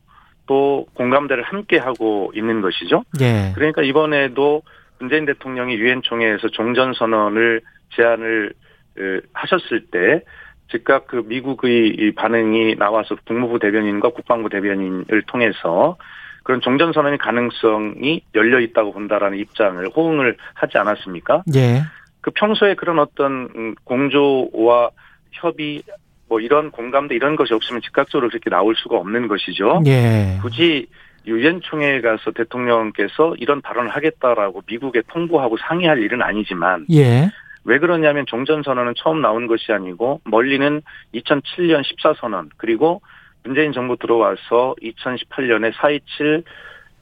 또 0.46 0.86
공감대를 0.94 1.42
함께 1.42 1.78
하고 1.78 2.30
있는 2.36 2.60
것이죠. 2.60 3.02
예, 3.20 3.50
그러니까 3.56 3.82
이번에도 3.82 4.62
문재인 5.02 5.26
대통령이 5.26 5.74
유엔 5.74 6.00
총회에서 6.02 6.48
종전 6.48 6.92
선언을 6.94 7.60
제안을 7.96 8.52
에, 8.98 9.20
하셨을 9.32 9.86
때 9.90 10.22
즉각 10.70 11.08
그 11.08 11.24
미국의 11.26 11.88
이 11.88 12.12
반응이 12.14 12.76
나와서 12.76 13.16
국무부 13.26 13.58
대변인과 13.58 14.10
국방부 14.10 14.48
대변인을 14.48 15.22
통해서 15.26 15.96
그런 16.44 16.60
종전 16.60 16.92
선언의 16.92 17.18
가능성이 17.18 18.22
열려 18.34 18.60
있다고 18.60 18.92
본다라는 18.92 19.38
입장을 19.38 19.84
호응을 19.94 20.36
하지 20.54 20.78
않았습니까? 20.78 21.42
예, 21.54 21.82
그 22.20 22.30
평소에 22.30 22.74
그런 22.74 22.98
어떤 22.98 23.48
음, 23.56 23.74
공조와 23.84 24.90
협의 25.32 25.82
뭐 26.28 26.40
이런 26.40 26.70
공감대 26.70 27.14
이런 27.14 27.36
것이 27.36 27.52
없으면 27.54 27.82
즉각적으로 27.82 28.28
그렇게 28.28 28.50
나올 28.50 28.74
수가 28.76 28.96
없는 28.96 29.28
것이죠. 29.28 29.82
예, 29.86 30.38
굳이 30.40 30.86
유엔 31.26 31.60
총회에 31.60 32.00
가서 32.00 32.32
대통령께서 32.32 33.34
이런 33.38 33.60
발언을 33.60 33.90
하겠다라고 33.90 34.62
미국에 34.66 35.02
통보하고 35.08 35.56
상의할 35.58 35.98
일은 35.98 36.22
아니지만 36.22 36.86
예, 36.92 37.30
왜 37.64 37.78
그러냐면 37.78 38.26
종전 38.26 38.62
선언은 38.62 38.94
처음 38.96 39.20
나온 39.20 39.46
것이 39.46 39.72
아니고 39.72 40.20
멀리는 40.24 40.82
2007년 41.14 41.82
14선언 41.82 42.50
그리고 42.56 43.00
문재인 43.44 43.72
정부 43.72 43.96
들어와서 43.96 44.74
2018년에 44.80 45.72
427 45.74 46.44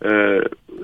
어, 0.03 0.09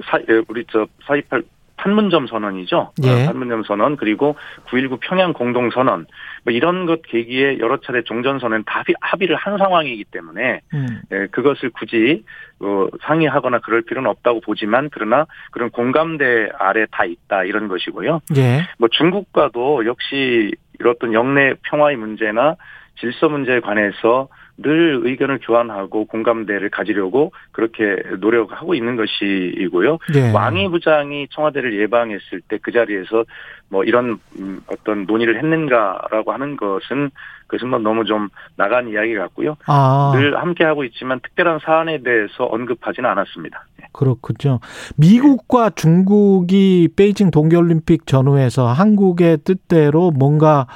사, 0.04 0.18
에, 0.18 0.42
우리 0.48 0.64
저 0.70 0.86
428 1.06 1.42
판문점 1.76 2.26
선언이죠. 2.26 2.92
예. 3.04 3.10
어, 3.10 3.26
판문점 3.26 3.62
선언 3.64 3.96
그리고 3.96 4.36
9.19 4.68 4.98
평양 5.00 5.32
공동 5.32 5.70
선언 5.70 6.06
뭐 6.44 6.52
이런 6.52 6.86
것 6.86 7.02
계기에 7.02 7.58
여러 7.58 7.78
차례 7.80 8.02
종전 8.02 8.38
선언 8.38 8.64
다 8.64 8.80
합의, 8.80 8.94
합의를 9.00 9.36
한 9.36 9.58
상황이기 9.58 10.04
때문에 10.10 10.60
음, 10.74 11.02
예, 11.12 11.26
그것을 11.30 11.70
굳이 11.70 12.24
어, 12.60 12.88
상의하거나 13.02 13.58
그럴 13.60 13.82
필요는 13.82 14.08
없다고 14.10 14.40
보지만 14.40 14.88
그러나 14.90 15.26
그런 15.50 15.70
공감대 15.70 16.48
아래 16.58 16.86
다 16.90 17.04
있다 17.04 17.44
이런 17.44 17.68
것이고요. 17.68 18.20
예, 18.36 18.62
뭐 18.78 18.88
중국과도 18.90 19.86
역시 19.86 20.52
이런 20.78 20.94
어떤 20.94 21.12
영내 21.12 21.54
평화의 21.62 21.96
문제나 21.96 22.56
질서 22.98 23.28
문제에 23.28 23.60
관해서 23.60 24.28
늘 24.58 25.00
의견을 25.02 25.40
교환하고 25.42 26.06
공감대를 26.06 26.70
가지려고 26.70 27.32
그렇게 27.52 27.96
노력하고 28.18 28.74
있는 28.74 28.96
것이고요. 28.96 29.98
예, 30.14 30.30
왕이 30.32 30.68
부장이 30.68 31.28
청와대를 31.30 31.78
예방했을 31.80 32.40
때 32.48 32.56
그 32.66 32.72
자리에서 32.72 33.24
뭐 33.68 33.84
이런 33.84 34.18
음, 34.40 34.60
어떤 34.66 35.04
논의를 35.06 35.38
했는가라고 35.38 36.32
하는 36.32 36.56
것은 36.56 37.10
그것은 37.46 37.68
뭐 37.68 37.78
너무 37.78 38.04
좀 38.04 38.28
나간 38.56 38.88
이야기 38.88 39.14
같고요. 39.14 39.56
아, 39.66 40.12
늘 40.14 40.36
함께 40.36 40.64
하고 40.64 40.82
있지만 40.82 41.20
특별한 41.20 41.60
사안에 41.64 42.02
대해서 42.02 42.44
언급하지는 42.44 43.08
않았습니다. 43.08 43.64
네. 43.78 43.86
그렇군요. 43.92 44.58
미국과 44.96 45.70
중국이 45.70 46.88
베이징 46.96 47.30
동계올림픽 47.30 48.06
전후에서 48.06 48.66
한국의 48.66 49.38
뜻대로 49.44 50.10
뭔가 50.10 50.66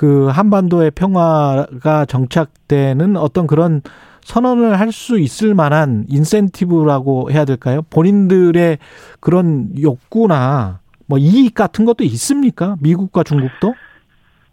그 0.00 0.28
한반도의 0.28 0.92
평화가 0.92 2.06
정착되는 2.06 3.18
어떤 3.18 3.46
그런 3.46 3.82
선언을 4.22 4.80
할 4.80 4.92
수 4.92 5.18
있을 5.18 5.54
만한 5.54 6.06
인센티브라고 6.08 7.30
해야 7.30 7.44
될까요? 7.44 7.82
본인들의 7.90 8.78
그런 9.20 9.68
욕구나 9.78 10.80
뭐 11.06 11.18
이익 11.18 11.54
같은 11.54 11.84
것도 11.84 12.02
있습니까? 12.04 12.76
미국과 12.80 13.24
중국도? 13.24 13.74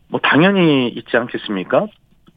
뭐 0.10 0.20
당연히 0.22 0.90
있지 0.90 1.16
않겠습니까? 1.16 1.88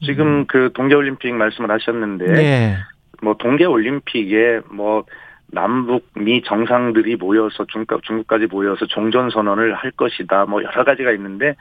지금 0.05 0.47
그 0.47 0.71
동계올림픽 0.73 1.35
말씀을 1.35 1.69
하셨는데 1.69 2.25
네. 2.27 2.77
뭐 3.23 3.35
동계올림픽에 3.35 4.61
뭐 4.71 5.05
남북 5.49 6.07
미 6.15 6.43
정상들이 6.43 7.17
모여서 7.17 7.67
중국 7.73 8.05
중국까지 8.05 8.47
모여서 8.47 8.87
종전 8.87 9.31
선언을 9.31 9.75
할 9.75 9.91
것이다. 9.91 10.45
뭐 10.47 10.63
여러 10.63 10.85
가지가 10.85 11.11
있는데 11.11 11.57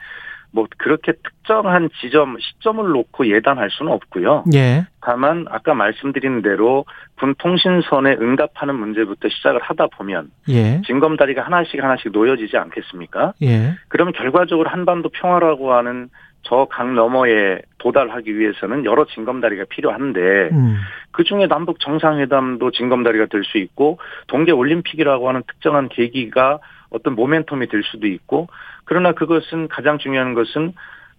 뭐 0.52 0.66
그렇게 0.78 1.12
특정한 1.12 1.88
지점 2.00 2.36
시점을 2.38 2.84
놓고 2.90 3.26
예단할 3.28 3.70
수는 3.70 3.92
없고요. 3.92 4.44
예. 4.54 4.86
다만 5.00 5.46
아까 5.48 5.74
말씀드린 5.74 6.42
대로 6.42 6.84
군 7.18 7.34
통신선에 7.38 8.16
응답하는 8.20 8.74
문제부터 8.74 9.28
시작을 9.28 9.60
하다 9.62 9.88
보면 9.96 10.30
예. 10.48 10.82
징검다리가 10.86 11.42
하나씩 11.42 11.82
하나씩 11.82 12.12
놓여지지 12.12 12.56
않겠습니까? 12.56 13.34
예. 13.42 13.74
그러면 13.88 14.12
결과적으로 14.12 14.68
한반도 14.68 15.08
평화라고 15.10 15.72
하는 15.72 16.08
저 16.42 16.66
강 16.70 16.94
너머에 16.94 17.60
도달하기 17.78 18.38
위해서는 18.38 18.86
여러 18.86 19.04
징검다리가 19.04 19.64
필요한데 19.68 20.48
음. 20.52 20.76
그 21.12 21.22
중에 21.22 21.46
남북 21.46 21.80
정상회담도 21.80 22.70
징검다리가 22.70 23.26
될 23.26 23.44
수 23.44 23.58
있고 23.58 23.98
동계 24.26 24.52
올림픽이라고 24.52 25.28
하는 25.28 25.42
특정한 25.46 25.88
계기가 25.90 26.58
어떤 26.88 27.14
모멘텀이 27.14 27.70
될 27.70 27.82
수도 27.84 28.06
있고 28.06 28.48
그러나 28.84 29.12
그것은 29.12 29.68
가장 29.68 29.98
중요한 29.98 30.34
것은 30.34 30.72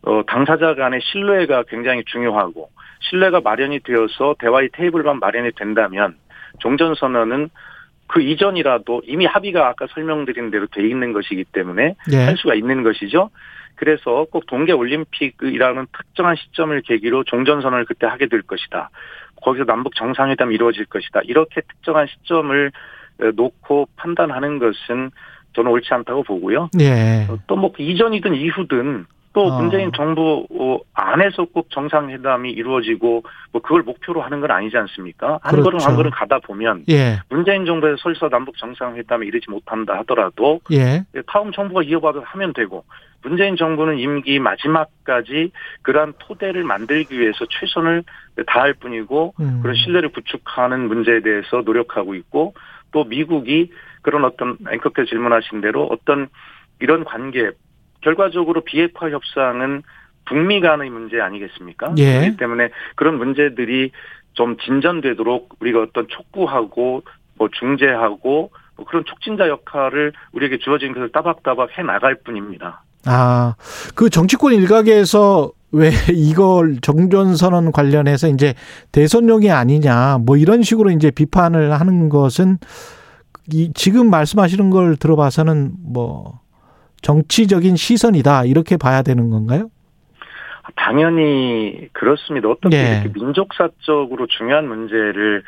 어, 0.03 0.24
당사자 0.28 0.74
간의 0.74 0.99
신뢰가 1.03 1.64
굉장히 1.64 2.03
중요하고 2.05 2.70
신뢰가 3.01 3.41
마련이 3.41 3.80
되어서 3.82 4.36
대화의 4.39 4.70
테이블만 4.74 5.20
마련이 5.20 5.51
된다면 5.55 6.16
종전선언은 6.59 7.49
그 8.07 8.22
이전이라도 8.22 9.03
이미 9.05 9.26
합의가 9.26 9.68
아까 9.68 9.88
설명드린 9.93 10.51
대로 10.51 10.68
돼 10.68 10.86
있는 10.88 11.14
것이기 11.14 11.45
때문에 11.45 11.95
예. 12.12 12.18
할 12.18 12.36
수가 12.38 12.55
있는 12.55 12.84
것이죠. 12.84 13.30
그래서 13.76 14.26
꼭 14.30 14.45
동계 14.47 14.74
올림픽이라는 14.74 15.88
특정한 15.97 16.36
시점을 16.36 16.82
계기로 16.82 17.24
종전선언을 17.24 17.86
그때 17.86 18.05
하게 18.07 18.28
될 18.28 18.41
것이다. 18.41 18.89
거기서 19.41 19.66
남북 19.66 19.95
정상회담이 19.95 20.53
이루어질 20.53 20.86
것이다. 20.86 21.22
이렇게 21.24 21.62
특정한 21.62 22.07
시점을 22.07 22.72
어, 23.22 23.32
놓고 23.34 23.88
판단하는 23.95 24.59
것은 24.59 25.12
저는 25.53 25.71
옳지 25.71 25.93
않다고 25.93 26.23
보고요. 26.23 26.69
예. 26.79 27.27
또뭐 27.47 27.73
이전이든 27.77 28.35
이후든 28.35 29.05
또 29.33 29.45
어. 29.45 29.61
문재인 29.61 29.91
정부 29.95 30.45
어, 30.51 30.79
안에서 30.93 31.45
꼭 31.45 31.69
정상회담이 31.71 32.51
이루어지고 32.51 33.23
뭐 33.51 33.61
그걸 33.61 33.83
목표로 33.83 34.21
하는 34.21 34.41
건 34.41 34.51
아니지 34.51 34.75
않습니까? 34.75 35.39
한 35.41 35.51
그렇죠. 35.51 35.63
걸음 35.63 35.79
한 35.79 35.95
걸음 35.95 36.11
가다 36.11 36.39
보면 36.39 36.83
예. 36.89 37.19
문재인 37.29 37.65
정부에서 37.65 37.97
설사 38.01 38.27
남북 38.27 38.57
정상회담에 38.57 39.25
이르지 39.25 39.49
못한다 39.49 39.97
하더라도 39.99 40.59
예. 40.71 41.03
다음 41.27 41.51
정부가 41.51 41.83
이어받아 41.83 42.21
하면 42.23 42.53
되고 42.53 42.83
문재인 43.23 43.55
정부는 43.55 43.99
임기 43.99 44.39
마지막까지 44.39 45.51
그러한 45.83 46.13
토대를 46.19 46.63
만들기 46.63 47.17
위해서 47.17 47.45
최선을 47.49 48.03
다할 48.47 48.73
뿐이고 48.73 49.35
음. 49.39 49.59
그런 49.61 49.75
신뢰를 49.75 50.09
구축하는 50.09 50.87
문제에 50.87 51.21
대해서 51.21 51.61
노력하고 51.63 52.15
있고 52.15 52.53
또 52.91 53.05
미국이 53.05 53.71
그런 54.01 54.25
어떤 54.25 54.57
앵커께 54.71 55.05
질문하신 55.05 55.61
대로 55.61 55.87
어떤 55.91 56.27
이런 56.79 57.03
관계 57.03 57.51
결과적으로 58.01 58.61
비핵화 58.61 59.09
협상은 59.09 59.83
북미 60.25 60.59
간의 60.61 60.89
문제 60.89 61.19
아니겠습니까? 61.19 61.93
예. 61.97 62.19
그렇기 62.19 62.37
때문에 62.37 62.69
그런 62.95 63.17
문제들이 63.17 63.91
좀 64.33 64.57
진전되도록 64.57 65.57
우리가 65.59 65.81
어떤 65.81 66.07
촉구하고 66.07 67.03
뭐 67.35 67.49
중재하고 67.51 68.51
뭐 68.75 68.85
그런 68.85 69.03
촉진자 69.05 69.47
역할을 69.47 70.13
우리에게 70.31 70.57
주어진 70.59 70.93
것을 70.93 71.11
따박따박 71.11 71.77
해 71.77 71.83
나갈 71.83 72.15
뿐입니다. 72.15 72.83
아, 73.05 73.55
그 73.95 74.09
정치권 74.09 74.53
일각에서 74.53 75.51
왜 75.71 75.89
이걸 76.13 76.79
정전선언 76.81 77.71
관련해서 77.71 78.27
이제 78.27 78.53
대선용이 78.91 79.51
아니냐, 79.51 80.19
뭐 80.21 80.37
이런 80.37 80.63
식으로 80.63 80.91
이제 80.91 81.11
비판을 81.11 81.73
하는 81.79 82.09
것은 82.09 82.57
이 83.51 83.71
지금 83.73 84.09
말씀하시는 84.09 84.69
걸 84.69 84.95
들어봐서는 84.95 85.71
뭐 85.83 86.39
정치적인 87.01 87.75
시선이다 87.75 88.45
이렇게 88.45 88.77
봐야 88.77 89.01
되는 89.01 89.29
건가요? 89.29 89.69
당연히 90.75 91.89
그렇습니다. 91.91 92.49
어떻게 92.49 92.77
예. 92.77 93.01
이렇게 93.03 93.19
민족사적으로 93.19 94.27
중요한 94.27 94.67
문제를 94.67 95.43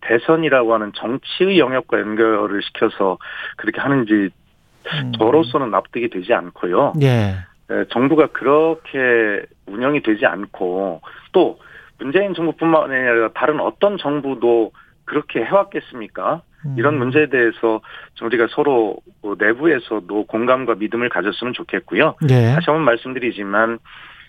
대선이라고 0.00 0.74
하는 0.74 0.92
정치의 0.94 1.58
영역과 1.58 2.00
연결을 2.00 2.62
시켜서 2.62 3.18
그렇게 3.56 3.80
하는지 3.80 4.30
음. 4.92 5.12
저로서는 5.18 5.70
납득이 5.70 6.10
되지 6.10 6.32
않고요. 6.34 6.94
예. 7.02 7.36
에, 7.70 7.84
정부가 7.90 8.28
그렇게 8.28 9.44
운영이 9.66 10.02
되지 10.02 10.26
않고 10.26 11.00
또 11.32 11.58
문재인 11.98 12.34
정부뿐만 12.34 12.84
아니라 12.84 13.30
다른 13.34 13.60
어떤 13.60 13.98
정부도 13.98 14.72
그렇게 15.04 15.44
해왔겠습니까? 15.44 16.42
음. 16.66 16.74
이런 16.78 16.98
문제에 16.98 17.26
대해서 17.26 17.80
좀 18.14 18.26
우리가 18.28 18.48
서로 18.50 18.96
뭐 19.22 19.36
내부에서도 19.38 20.24
공감과 20.26 20.74
믿음을 20.74 21.08
가졌으면 21.08 21.52
좋겠고요. 21.54 22.16
예. 22.30 22.54
다시 22.54 22.66
한번 22.66 22.84
말씀드리지만 22.84 23.78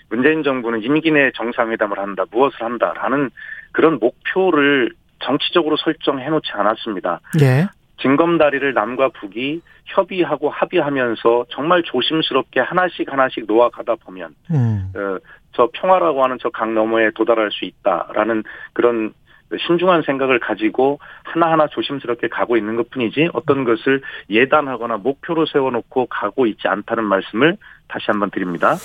문재인 0.10 0.44
정부는 0.44 0.84
임기 0.84 1.12
내 1.12 1.32
정상회담을 1.36 2.00
한다, 2.00 2.24
무엇을 2.32 2.62
한다라는 2.62 3.30
그런 3.72 4.00
목표를 4.00 4.92
정치적으로 5.20 5.76
설정해 5.78 6.30
놓지 6.30 6.52
않았습니다. 6.54 7.20
예. 7.42 7.68
징검다리를 8.02 8.74
남과 8.74 9.10
북이 9.10 9.62
협의하고 9.86 10.50
합의하면서 10.50 11.46
정말 11.50 11.82
조심스럽게 11.84 12.60
하나씩 12.60 13.12
하나씩 13.12 13.46
놓아가다 13.48 13.96
보면 13.96 14.36
음. 14.52 14.92
어, 14.96 15.18
저 15.54 15.70
평화라고 15.74 16.24
하는 16.24 16.38
저 16.40 16.50
강 16.50 16.76
너머에 16.76 17.10
도달할 17.16 17.50
수 17.52 17.66
있다라는 17.66 18.44
그런 18.74 19.14
신중한 19.56 20.04
생각을 20.04 20.39
가지고 20.39 21.00
하나하나 21.24 21.68
조심스럽게 21.68 22.28
가고 22.28 22.58
있는 22.58 22.76
것 22.76 22.89
뿐이지 22.89 23.30
어떤 23.34 23.64
것을 23.64 24.02
예단하거나 24.30 24.98
목표로 24.98 25.45
세워놓고 25.45 26.08
가고 26.08 26.45
있지 26.48 26.68
않다는 26.68 27.04
말씀을 27.06 27.58
다시 27.88 28.06
한번 28.08 28.30
드립니다. 28.32 28.76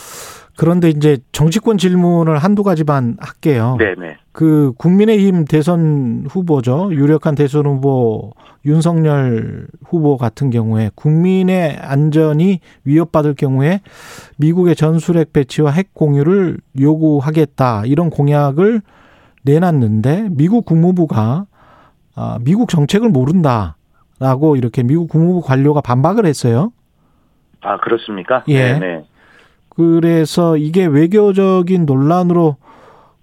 그런데 0.56 0.90
이제 0.90 1.18
정치권 1.32 1.78
질문을 1.78 2.36
한두 2.38 2.62
가지만 2.62 3.16
할게요. 3.20 3.76
네네. 3.78 4.18
그 4.32 4.72
국민의힘 4.76 5.46
대선 5.46 6.26
후보죠. 6.28 6.90
유력한 6.92 7.34
대선 7.34 7.66
후보 7.66 8.32
윤석열 8.64 9.66
후보 9.84 10.16
같은 10.16 10.50
경우에 10.50 10.90
국민의 10.94 11.78
안전이 11.80 12.60
위협받을 12.84 13.34
경우에 13.34 13.80
미국의 14.36 14.76
전술핵 14.76 15.32
배치와 15.32 15.70
핵 15.70 15.94
공유를 15.94 16.58
요구하겠다. 16.78 17.84
이런 17.86 18.10
공약을 18.10 18.82
내놨는데 19.44 20.28
미국 20.30 20.64
국무부가 20.64 21.46
아, 22.14 22.38
미국 22.44 22.68
정책을 22.68 23.08
모른다라고 23.08 24.56
이렇게 24.56 24.82
미국 24.82 25.08
국무부 25.08 25.40
관료가 25.40 25.80
반박을 25.80 26.26
했어요. 26.26 26.72
아 27.60 27.78
그렇습니까? 27.78 28.44
예. 28.48 28.72
네네. 28.74 29.04
그래서 29.70 30.56
이게 30.56 30.84
외교적인 30.84 31.86
논란으로 31.86 32.56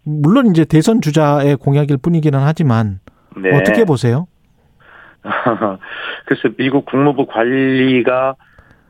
물론 0.03 0.47
이제 0.47 0.65
대선 0.65 1.01
주자의 1.01 1.55
공약일 1.57 1.97
뿐이기는 1.97 2.39
하지만 2.39 2.99
네. 3.37 3.55
어떻게 3.55 3.85
보세요? 3.85 4.27
그래서 6.25 6.49
미국 6.57 6.85
국무부 6.85 7.27
관리가 7.27 8.35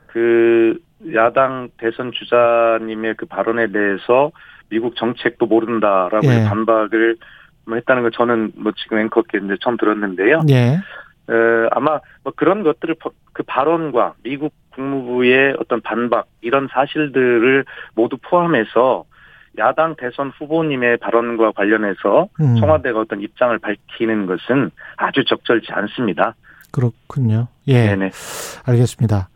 그 0.07 0.79
야당 1.15 1.69
대선 1.77 2.11
주자님의 2.11 3.15
그 3.17 3.25
발언에 3.25 3.71
대해서 3.71 4.31
미국 4.69 4.95
정책도 4.95 5.45
모른다라고 5.45 6.25
예. 6.27 6.45
반박을 6.47 7.17
뭐 7.65 7.75
했다는 7.75 8.03
걸 8.03 8.11
저는 8.11 8.51
뭐 8.55 8.71
지금 8.81 8.99
앵커께 8.99 9.39
이제 9.43 9.55
처음 9.61 9.77
들었는데요. 9.77 10.41
예. 10.49 10.55
에, 11.29 11.67
아마 11.71 11.99
뭐 12.23 12.33
그런 12.35 12.63
것들을 12.63 12.95
버- 12.99 13.11
그 13.33 13.43
발언과 13.43 14.15
미국 14.23 14.53
국무부의 14.71 15.55
어떤 15.59 15.81
반박 15.81 16.25
이런 16.41 16.67
사실들을 16.71 17.65
모두 17.95 18.17
포함해서 18.21 19.05
야당 19.57 19.95
대선 19.97 20.31
후보님의 20.37 20.97
발언과 20.97 21.51
관련해서 21.51 22.29
음, 22.39 22.55
청와대가 22.59 22.99
어떤 22.99 23.21
입장을 23.21 23.57
밝히는 23.59 24.25
것은 24.25 24.71
아주 24.97 25.25
적절치 25.25 25.67
않습니다. 25.71 26.35
그렇군요. 26.71 27.47
예. 27.67 27.87
네네. 27.87 28.11
알겠습니다. 28.65 29.29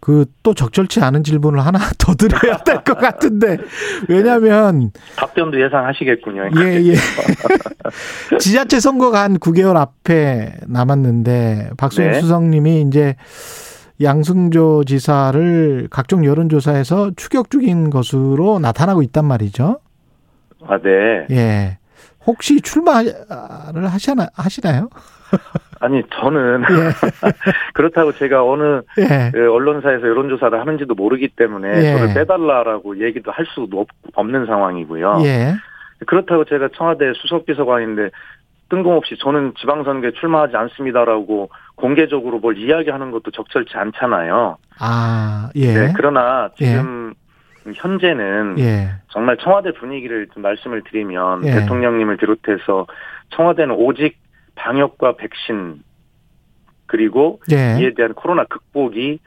그 0.00 0.24
또 0.42 0.54
적절치 0.54 1.00
않은 1.02 1.22
질문을 1.24 1.60
하나 1.64 1.78
더 1.98 2.14
드려야 2.14 2.56
될 2.58 2.82
것 2.82 2.98
같은데 2.98 3.58
왜냐하면 4.08 4.90
답변도 5.16 5.60
예상하시겠군요. 5.62 6.50
예, 6.58 6.82
예. 6.86 6.94
지자체 8.40 8.80
선거가 8.80 9.22
한 9.22 9.38
9개월 9.38 9.76
앞에 9.76 10.54
남았는데 10.66 11.70
박수영 11.76 12.12
네. 12.12 12.20
수석님이 12.20 12.82
이제 12.88 13.16
양승조 14.02 14.84
지사를 14.84 15.88
각종 15.90 16.24
여론조사에서 16.24 17.12
추격 17.16 17.50
중인 17.50 17.90
것으로 17.90 18.58
나타나고 18.58 19.02
있단 19.02 19.26
말이죠. 19.26 19.80
아, 20.66 20.78
네. 20.78 21.26
예. 21.30 21.78
혹시 22.26 22.60
출마를 22.62 23.12
하시나, 23.88 24.28
하시나요? 24.34 24.88
아니, 25.80 26.02
저는 26.10 26.62
예. 26.62 27.30
그렇다고 27.74 28.12
제가 28.12 28.44
어느 28.44 28.82
예. 28.98 29.30
그 29.32 29.52
언론사에서 29.52 30.06
여론조사를 30.06 30.60
하는지도 30.60 30.94
모르기 30.94 31.28
때문에 31.28 31.68
예. 31.68 31.92
저를 31.96 32.14
빼달라라고 32.14 33.02
얘기도 33.02 33.32
할 33.32 33.46
수도 33.46 33.80
없, 33.80 33.88
없는 34.14 34.46
상황이고요. 34.46 35.20
예. 35.24 35.54
그렇다고 36.06 36.44
제가 36.44 36.68
청와대 36.76 37.12
수석비서관인데 37.14 38.10
뜬금없이 38.68 39.16
저는 39.18 39.54
지방선거에 39.58 40.12
출마하지 40.12 40.56
않습니다라고 40.56 41.50
공개적으로 41.74 42.38
뭘 42.38 42.56
이야기하는 42.56 43.10
것도 43.10 43.30
적절치 43.32 43.76
않잖아요. 43.76 44.58
아, 44.78 45.50
예. 45.56 45.74
네, 45.74 45.92
그러나 45.96 46.50
지금 46.56 47.14
현재는 47.74 48.56
예. 48.58 48.90
정말 49.08 49.36
청와대 49.38 49.72
분위기를 49.72 50.28
좀 50.32 50.42
말씀을 50.42 50.82
드리면 50.82 51.46
예. 51.46 51.52
대통령님을 51.52 52.16
비롯해서 52.18 52.86
청와대는 53.30 53.74
오직 53.74 54.18
방역과 54.64 55.16
백신 55.16 55.82
그리고 56.86 57.40
예. 57.50 57.78
이에 57.80 57.94
대한 57.94 58.14
코로나 58.14 58.44
극복이 58.44 59.18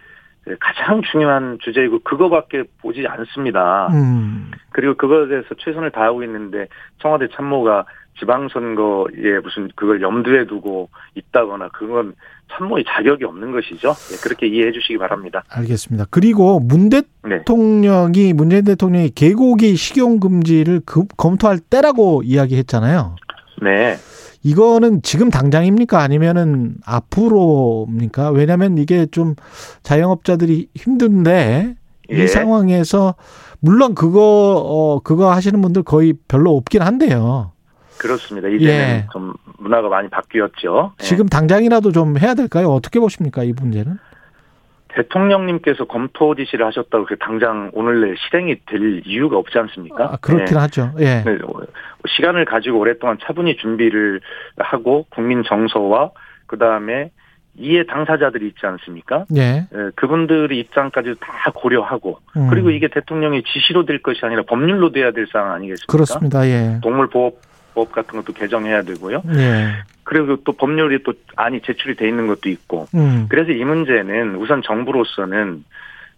가장 0.59 1.01
중요한 1.09 1.57
주제이고 1.61 1.99
그거밖에 1.99 2.63
보지 2.81 3.05
않습니다. 3.07 3.87
음. 3.93 4.51
그리고 4.71 4.95
그거에 4.95 5.27
대해서 5.29 5.47
최선을 5.57 5.91
다하고 5.91 6.23
있는데 6.23 6.67
청와대 7.01 7.27
참모가 7.33 7.85
지방선거에 8.19 9.39
무슨 9.43 9.69
그걸 9.75 10.01
염두에 10.01 10.45
두고 10.45 10.89
있다거나 11.15 11.69
그건 11.69 12.13
참모의 12.51 12.83
자격이 12.87 13.23
없는 13.23 13.51
것이죠. 13.53 13.89
예, 14.11 14.17
그렇게 14.21 14.45
이해해 14.47 14.71
주시기 14.71 14.97
바랍니다. 14.97 15.43
알겠습니다. 15.49 16.05
그리고 16.11 16.59
문 16.59 16.89
네. 16.89 17.01
대통령이 17.27 18.33
문재인 18.33 18.65
대통령이 18.65 19.09
개고기 19.11 19.75
식용 19.77 20.19
금지를 20.19 20.81
그- 20.85 21.05
검토할 21.17 21.57
때라고 21.59 22.21
이야기했잖아요. 22.23 23.15
네. 23.61 23.97
이거는 24.43 25.01
지금 25.01 25.29
당장입니까? 25.29 25.99
아니면은 26.01 26.75
앞으로입니까? 26.85 28.31
왜냐하면 28.31 28.77
이게 28.77 29.05
좀 29.05 29.35
자영업자들이 29.83 30.67
힘든데 30.75 31.75
이 32.09 32.13
예. 32.13 32.27
상황에서 32.27 33.15
물론 33.61 33.95
그거 33.95 34.61
어 34.65 34.99
그거 34.99 35.31
하시는 35.31 35.61
분들 35.61 35.83
거의 35.83 36.13
별로 36.27 36.55
없긴 36.57 36.81
한데요. 36.81 37.53
그렇습니다. 37.97 38.49
이제는 38.49 38.73
예. 38.73 39.07
좀 39.13 39.33
문화가 39.59 39.87
많이 39.87 40.09
바뀌었죠. 40.09 40.91
예. 40.99 41.03
지금 41.03 41.27
당장이라도 41.27 41.93
좀 41.93 42.17
해야 42.17 42.33
될까요? 42.33 42.69
어떻게 42.69 42.99
보십니까 42.99 43.43
이 43.43 43.53
문제는? 43.53 43.97
대통령님께서 44.95 45.85
검토 45.85 46.35
지시를 46.35 46.65
하셨다고 46.67 47.05
그 47.05 47.17
당장 47.17 47.71
오늘 47.73 48.01
내일 48.01 48.15
실행이 48.17 48.57
될 48.65 49.01
이유가 49.05 49.37
없지 49.37 49.57
않습니까? 49.57 50.05
아, 50.05 50.17
그렇긴 50.21 50.55
예. 50.55 50.59
하죠. 50.59 50.91
예. 50.99 51.23
네, 51.23 51.37
어, 51.43 51.61
시간을 52.07 52.45
가지고 52.45 52.79
오랫동안 52.79 53.17
차분히 53.23 53.57
준비를 53.57 54.21
하고 54.57 55.05
국민 55.09 55.43
정서와 55.43 56.11
그 56.45 56.57
다음에 56.57 57.11
이해 57.55 57.85
당사자들이 57.85 58.47
있지 58.47 58.65
않습니까? 58.65 59.25
예. 59.35 59.67
예, 59.71 59.91
그분들의 59.95 60.57
입장까지 60.57 61.15
다 61.19 61.51
고려하고 61.53 62.19
음. 62.35 62.47
그리고 62.49 62.71
이게 62.71 62.87
대통령의 62.87 63.43
지시로 63.43 63.85
될 63.85 64.01
것이 64.01 64.19
아니라 64.23 64.43
법률로 64.43 64.91
돼야 64.91 65.11
될 65.11 65.27
상황 65.31 65.53
아니겠습니까? 65.53 65.91
그렇습니다. 65.91 66.47
예. 66.47 66.79
동물보호 66.81 67.37
법 67.73 67.91
같은 67.91 68.19
것도 68.19 68.33
개정해야 68.33 68.83
되고요. 68.83 69.23
예. 69.35 69.83
그리고 70.03 70.35
또 70.43 70.51
법률이 70.51 71.03
또 71.03 71.13
안이 71.35 71.61
제출이 71.61 71.95
돼 71.95 72.07
있는 72.07 72.27
것도 72.27 72.49
있고 72.49 72.87
음. 72.93 73.27
그래서 73.29 73.51
이 73.51 73.63
문제는 73.63 74.35
우선 74.35 74.61
정부로서는 74.61 75.63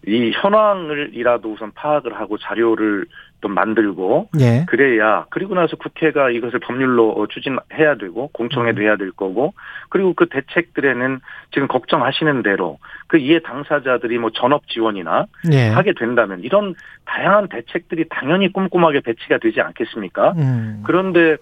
이 0.06 0.32
현황을이라도 0.34 1.52
우선 1.52 1.72
파악을 1.72 2.14
하고 2.14 2.38
자료를 2.38 3.06
또 3.40 3.48
만들고 3.48 4.28
예. 4.40 4.64
그래야 4.66 5.26
그리고 5.30 5.54
나서 5.54 5.76
국회가 5.76 6.30
이것을 6.30 6.58
법률로 6.60 7.12
어, 7.12 7.26
추진해야 7.26 7.96
되고 7.98 8.28
공청회도 8.32 8.80
해야 8.82 8.96
될 8.96 9.12
거고 9.12 9.52
그리고 9.90 10.14
그 10.14 10.26
대책들에는 10.28 11.20
지금 11.52 11.68
걱정하시는 11.68 12.42
대로 12.42 12.78
그 13.06 13.18
이해 13.18 13.40
당사자들이 13.40 14.18
뭐 14.18 14.30
전업 14.30 14.66
지원이나 14.68 15.26
예. 15.52 15.68
하게 15.68 15.92
된다면 15.92 16.40
이런 16.42 16.74
다양한 17.04 17.48
대책들이 17.48 18.06
당연히 18.08 18.52
꼼꼼하게 18.52 19.00
배치가 19.00 19.38
되지 19.38 19.60
않겠습니까? 19.60 20.32
음. 20.36 20.82
그런데 20.84 21.36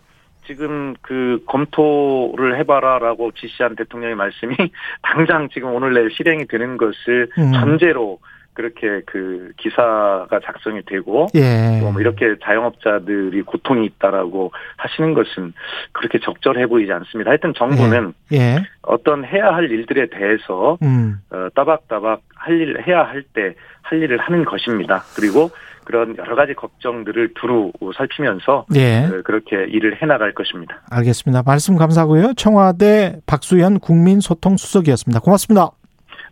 지금 0.46 0.94
그 1.00 1.42
검토를 1.46 2.58
해봐라라고 2.58 3.32
지시한 3.32 3.76
대통령의 3.76 4.14
말씀이 4.14 4.54
당장 5.02 5.48
지금 5.48 5.74
오늘 5.74 5.94
내일 5.94 6.10
실행이 6.10 6.46
되는 6.46 6.76
것을 6.76 7.28
음. 7.38 7.52
전제로 7.52 8.18
그렇게 8.54 9.02
그 9.06 9.52
기사가 9.56 10.40
작성이 10.44 10.82
되고 10.86 11.26
예. 11.34 11.80
또뭐 11.80 12.00
이렇게 12.00 12.36
자영업자들이 12.42 13.42
고통이 13.42 13.86
있다라고 13.86 14.52
하시는 14.76 15.14
것은 15.14 15.52
그렇게 15.92 16.18
적절해 16.20 16.66
보이지 16.66 16.92
않습니다. 16.92 17.30
하여튼 17.30 17.52
정부는 17.54 18.14
예. 18.32 18.62
어떤 18.82 19.24
해야 19.24 19.54
할 19.54 19.70
일들에 19.70 20.06
대해서 20.06 20.78
음. 20.82 21.18
어, 21.30 21.48
따박따박 21.54 22.20
할일 22.36 22.82
해야 22.86 23.02
할 23.02 23.24
때 23.34 23.54
할 23.84 24.02
일을 24.02 24.18
하는 24.18 24.44
것입니다. 24.44 25.04
그리고 25.14 25.50
그런 25.84 26.16
여러 26.16 26.34
가지 26.34 26.54
걱정들을 26.54 27.34
두루 27.34 27.70
살피면서 27.96 28.66
예. 28.74 29.04
어, 29.04 29.22
그렇게 29.22 29.56
일을 29.68 30.00
해나갈 30.00 30.32
것입니다. 30.32 30.80
알겠습니다. 30.90 31.42
말씀 31.44 31.76
감사하고요. 31.76 32.32
청와대 32.34 33.16
박수현 33.26 33.80
국민소통수석이었습니다. 33.80 35.20
고맙습니다. 35.20 35.70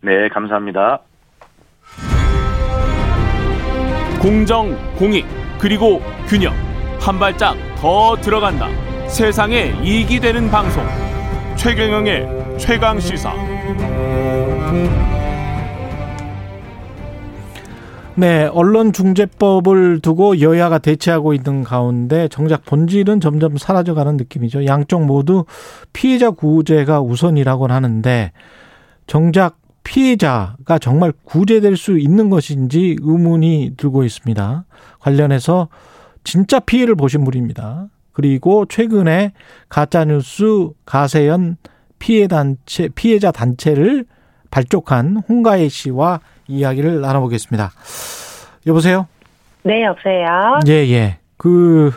네, 0.01 0.29
감사합니다. 0.29 1.03
공정, 4.23 4.77
공익, 4.95 5.27
그리고 5.59 6.01
균형. 6.29 6.55
한 7.01 7.19
발짝 7.19 7.57
더 7.77 8.15
들어간다. 8.21 8.69
세상에 9.09 9.75
이익이 9.83 10.21
되는 10.21 10.49
방송. 10.49 10.85
최경영의 11.57 12.57
최강 12.57 13.01
시사. 13.01 13.35
네, 18.15 18.45
언론중재법을 18.53 19.99
두고 19.99 20.41
여야가 20.41 20.79
대치하고 20.79 21.35
있는 21.35 21.65
가운데 21.65 22.29
정작 22.29 22.65
본질은 22.65 23.19
점점 23.19 23.57
사라져가는 23.57 24.17
느낌이죠. 24.19 24.67
양쪽 24.67 25.05
모두 25.05 25.47
피해자 25.93 26.31
구제가 26.31 27.01
우선이라고는 27.01 27.75
하는데 27.75 28.31
정작 29.09 29.62
피해자가 29.85 30.79
정말 30.79 31.13
구제될 31.25 31.77
수 31.77 31.99
있는 31.99 32.31
것인지 32.31 32.97
의문이 33.01 33.73
들고 33.77 34.05
있습니다. 34.05 34.65
관련해서 35.01 35.69
진짜 36.25 36.61
피해를 36.61 36.95
보신 36.95 37.25
분입니다. 37.25 37.89
그리고 38.13 38.67
최근에 38.67 39.33
가짜뉴스 39.69 40.71
가세연 40.85 41.57
피해 41.99 42.27
단체, 42.27 42.89
피해자 42.89 43.31
단체를 43.31 44.05
발족한 44.51 45.23
홍가혜 45.29 45.69
씨와 45.69 46.21
이야기를 46.47 47.01
나눠보겠습니다. 47.01 47.73
여보세요? 48.67 49.07
네, 49.63 49.85
여보세요. 49.85 50.61
예, 50.67 50.73
예. 50.93 51.19
그, 51.37 51.93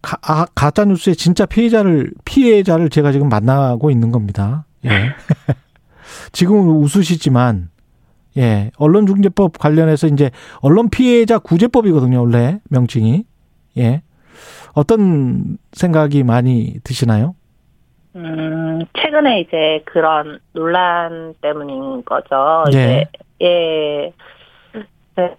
가, 0.00 0.16
아, 0.22 0.46
가짜 0.54 0.84
뉴스의 0.84 1.16
진짜 1.16 1.46
피해자를, 1.46 2.12
피해자를 2.24 2.90
제가 2.90 3.12
지금 3.12 3.28
만나고 3.28 3.90
있는 3.90 4.12
겁니다. 4.12 4.64
예. 4.84 4.90
지금은 6.32 6.76
웃으시지만, 6.76 7.70
예. 8.38 8.70
언론중재법 8.76 9.58
관련해서 9.58 10.06
이제 10.08 10.30
언론 10.60 10.90
피해자 10.90 11.38
구제법이거든요, 11.38 12.20
원래 12.20 12.60
명칭이. 12.70 13.24
예. 13.78 14.02
어떤 14.74 15.58
생각이 15.72 16.22
많이 16.22 16.78
드시나요? 16.84 17.34
음, 18.14 18.84
최근에 18.98 19.40
이제 19.40 19.82
그런 19.84 20.38
논란 20.52 21.34
때문인 21.40 22.04
거죠. 22.04 22.64
예. 22.68 22.70
이제, 22.70 23.06
예. 23.42 24.12
네. 25.16 25.34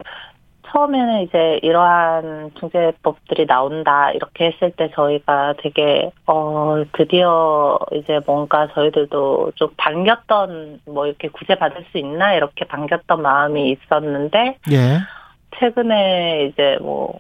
처음에는 0.72 1.22
이제 1.22 1.60
이러한 1.64 2.52
중재법들이 2.60 3.46
나온다 3.46 4.12
이렇게 4.12 4.48
했을 4.48 4.72
때 4.72 4.90
저희가 4.94 5.56
되게 5.60 6.12
어 6.26 6.84
드디어 6.94 7.80
이제 7.94 8.20
뭔가 8.26 8.68
저희들도 8.74 9.54
좀 9.56 9.70
반겼던 9.78 10.82
뭐 10.86 11.06
이렇게 11.08 11.30
구제 11.30 11.56
받을 11.56 11.86
수 11.92 11.98
있나 11.98 12.34
이렇게 12.34 12.66
반겼던 12.66 13.22
마음이 13.22 13.72
있었는데 13.72 14.58
예. 14.72 15.00
최근에 15.60 16.46
이제 16.52 16.78
뭐 16.82 17.18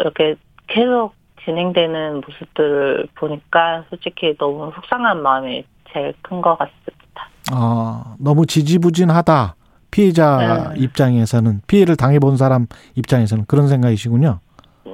이렇게 0.00 0.36
계속 0.66 1.14
진행되는 1.44 2.22
모습들을 2.26 3.06
보니까 3.14 3.84
솔직히 3.88 4.36
너무 4.36 4.72
속상한 4.74 5.22
마음이 5.22 5.64
제일 5.92 6.12
큰 6.22 6.40
것 6.42 6.56
같습니다. 6.58 6.96
어, 7.54 8.16
너무 8.18 8.44
지지부진하다. 8.46 9.54
피해자 9.96 10.72
네. 10.74 10.80
입장에서는, 10.82 11.62
피해를 11.66 11.96
당해본 11.96 12.36
사람 12.36 12.66
입장에서는 12.96 13.46
그런 13.46 13.66
생각이시군요. 13.66 14.40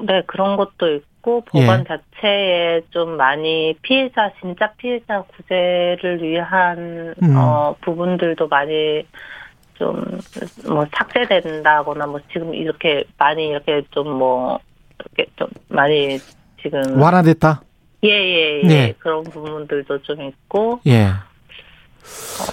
네, 0.06 0.22
그런 0.28 0.56
것도 0.56 0.94
있고 0.94 1.42
예. 1.54 1.66
법안 1.66 1.84
자체에 1.84 2.82
좀 2.90 3.16
많이 3.16 3.74
피해자 3.82 4.30
진짜 4.40 4.72
피해자 4.76 5.22
구제를 5.22 6.22
위한 6.22 7.14
음. 7.20 7.36
어 7.36 7.74
부분들도 7.80 8.46
많이 8.46 9.04
좀 9.74 10.20
뭐 10.68 10.86
삭제된다거나 10.94 12.06
뭐 12.06 12.20
지금 12.32 12.54
이렇게 12.54 13.02
많이 13.18 13.48
이렇게 13.48 13.82
좀 13.90 14.06
뭐 14.06 14.60
이렇게 15.00 15.30
좀 15.34 15.48
많이 15.68 16.18
지금 16.62 17.00
완화됐다? 17.00 17.60
예예예 18.04 18.62
네. 18.68 18.94
그런 19.00 19.24
부분들도 19.24 20.02
좀 20.02 20.22
있고 20.22 20.78
예. 20.86 21.08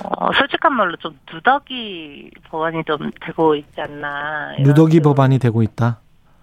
어, 0.06 0.32
솔직한 0.34 0.74
말로 0.74 0.96
좀 0.98 1.18
누더기 1.34 2.32
법안이 2.50 2.84
좀 2.86 3.12
되고 3.22 3.56
있지 3.56 3.82
않나 3.82 4.56
누더기 4.60 4.94
식으로. 4.94 5.14
법안이 5.14 5.40
되고 5.40 5.64
있다. 5.64 6.00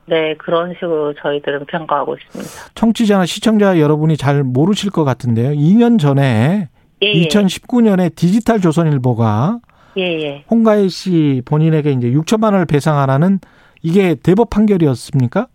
네 0.09 0.35
그런 0.39 0.73
식으로 0.75 1.15
저희들은 1.15 1.67
평가하고 1.67 2.17
있습니다. 2.17 2.51
청취자나 2.75 3.27
시청자 3.27 3.79
여러분이 3.81 4.17
잘 4.17 4.43
모르실 4.45 4.91
것 4.91 5.05
같은데요. 5.05 5.51
2년 5.53 5.99
전에 5.99 6.69
예, 7.03 7.07
예. 7.07 7.29
2019년에 7.29 8.15
디지털 8.15 8.61
조선일보가 8.61 9.59
예, 9.99 10.03
예. 10.03 10.45
홍가혜 10.51 10.89
씨 10.89 11.43
본인에게 11.45 11.91
이제 11.93 12.11
6천만 12.11 12.53
원을 12.53 12.67
배상하라는 12.67 13.41
이게 13.83 14.15
대법 14.15 14.51
판결이었습니까? 14.51 15.47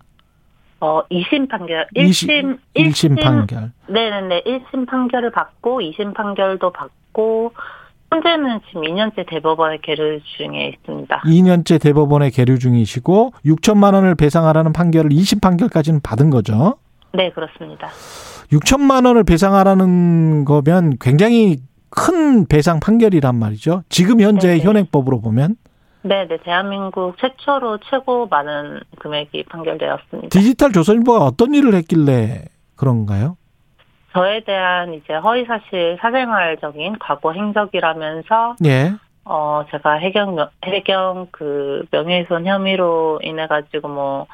어, 0.83 1.03
2심 1.11 1.47
판결, 1.47 1.85
이심- 1.95 2.27
1심, 2.27 2.57
일심 2.73 3.15
판결. 3.15 3.71
네네네, 3.87 4.41
1심 4.45 4.87
판결을 4.87 5.29
받고, 5.31 5.79
2심 5.79 6.15
판결도 6.15 6.71
받고, 6.71 6.91
현재는 8.11 8.59
지금 8.67 8.81
2년째 8.81 9.27
대법원에 9.27 9.79
계류 9.81 10.19
중에 10.37 10.67
있습니다. 10.67 11.21
2년째 11.25 11.81
대법원에 11.81 12.29
계류 12.29 12.59
중이시고 12.59 13.33
6천만 13.45 13.93
원을 13.93 14.15
배상하라는 14.15 14.73
판결을 14.73 15.11
2심 15.11 15.41
판결까지는 15.41 16.01
받은 16.01 16.29
거죠. 16.29 16.75
네, 17.13 17.31
그렇습니다. 17.31 17.87
6천만 18.51 19.05
원을 19.05 19.23
배상하라는 19.23 20.43
거면 20.43 20.97
굉장히 20.99 21.59
큰 21.89 22.45
배상 22.47 22.79
판결이란 22.79 23.35
말이죠. 23.35 23.83
지금 23.89 24.21
현재 24.21 24.47
네네. 24.47 24.63
현행법으로 24.63 25.21
보면 25.21 25.55
네 26.03 26.27
네, 26.27 26.37
대한민국 26.43 27.15
최초로 27.17 27.79
최고 27.89 28.27
많은 28.27 28.79
금액이 28.99 29.43
판결되었습니다. 29.43 30.29
디지털 30.29 30.71
조선일보가 30.71 31.23
어떤 31.25 31.53
일을 31.53 31.75
했길래 31.75 32.45
그런가요? 32.75 33.37
저에 34.13 34.41
대한 34.41 34.93
이제 34.93 35.13
허위사실 35.13 35.97
사생활적인 36.01 36.97
과거 36.99 37.31
행적이라면서, 37.31 38.55
예. 38.65 38.93
어, 39.23 39.63
제가 39.71 39.93
해경, 39.93 40.35
명- 40.35 40.49
해경 40.65 41.27
그 41.31 41.85
명예훼손 41.91 42.45
혐의로 42.45 43.19
인해 43.23 43.47
가지고 43.47 43.87
뭐, 43.87 44.27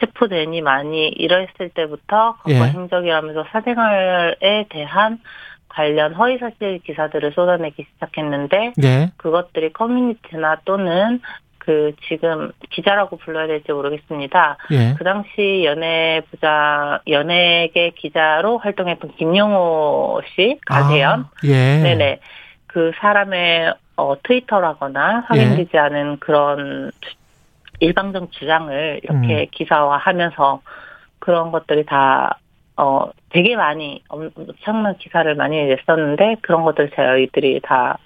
체포되니 0.00 0.62
많이 0.62 1.08
이랬을 1.08 1.70
때부터 1.74 2.36
과거 2.42 2.50
예. 2.50 2.60
행적이라면서 2.60 3.44
사생활에 3.52 4.66
대한 4.68 5.20
관련 5.68 6.12
허위사실 6.12 6.80
기사들을 6.84 7.32
쏟아내기 7.32 7.86
시작했는데, 7.94 8.72
예. 8.82 9.10
그것들이 9.16 9.72
커뮤니티나 9.72 10.58
또는 10.64 11.20
그 11.64 11.92
지금 12.08 12.50
기자라고 12.70 13.18
불러야 13.18 13.46
될지 13.46 13.70
모르겠습니다. 13.70 14.56
예. 14.72 14.94
그 14.98 15.04
당시 15.04 15.62
연예 15.64 16.20
부장, 16.28 16.98
연예계 17.06 17.90
기자로 17.90 18.58
활동했던 18.58 19.12
김용호 19.16 20.22
씨, 20.34 20.58
가세연. 20.66 21.20
아, 21.20 21.30
예. 21.44 21.82
네네. 21.82 22.18
그 22.66 22.90
사람의 22.98 23.74
어, 23.96 24.14
트위터라거나 24.24 25.24
확인되지 25.28 25.78
않은 25.78 26.18
그런 26.18 26.90
주- 27.00 27.14
일방적 27.78 28.32
주장을 28.32 29.00
이렇게 29.04 29.40
음. 29.42 29.46
기사화하면서 29.52 30.62
그런 31.20 31.52
것들이 31.52 31.84
다, 31.86 32.38
어, 32.76 33.08
되게 33.28 33.54
많이, 33.54 34.02
엄- 34.08 34.30
엄청난 34.36 34.96
기사를 34.98 35.32
많이 35.36 35.62
냈었는데 35.64 36.36
그런 36.42 36.64
것들 36.64 36.90
저희들이 36.90 37.60
다 37.62 37.98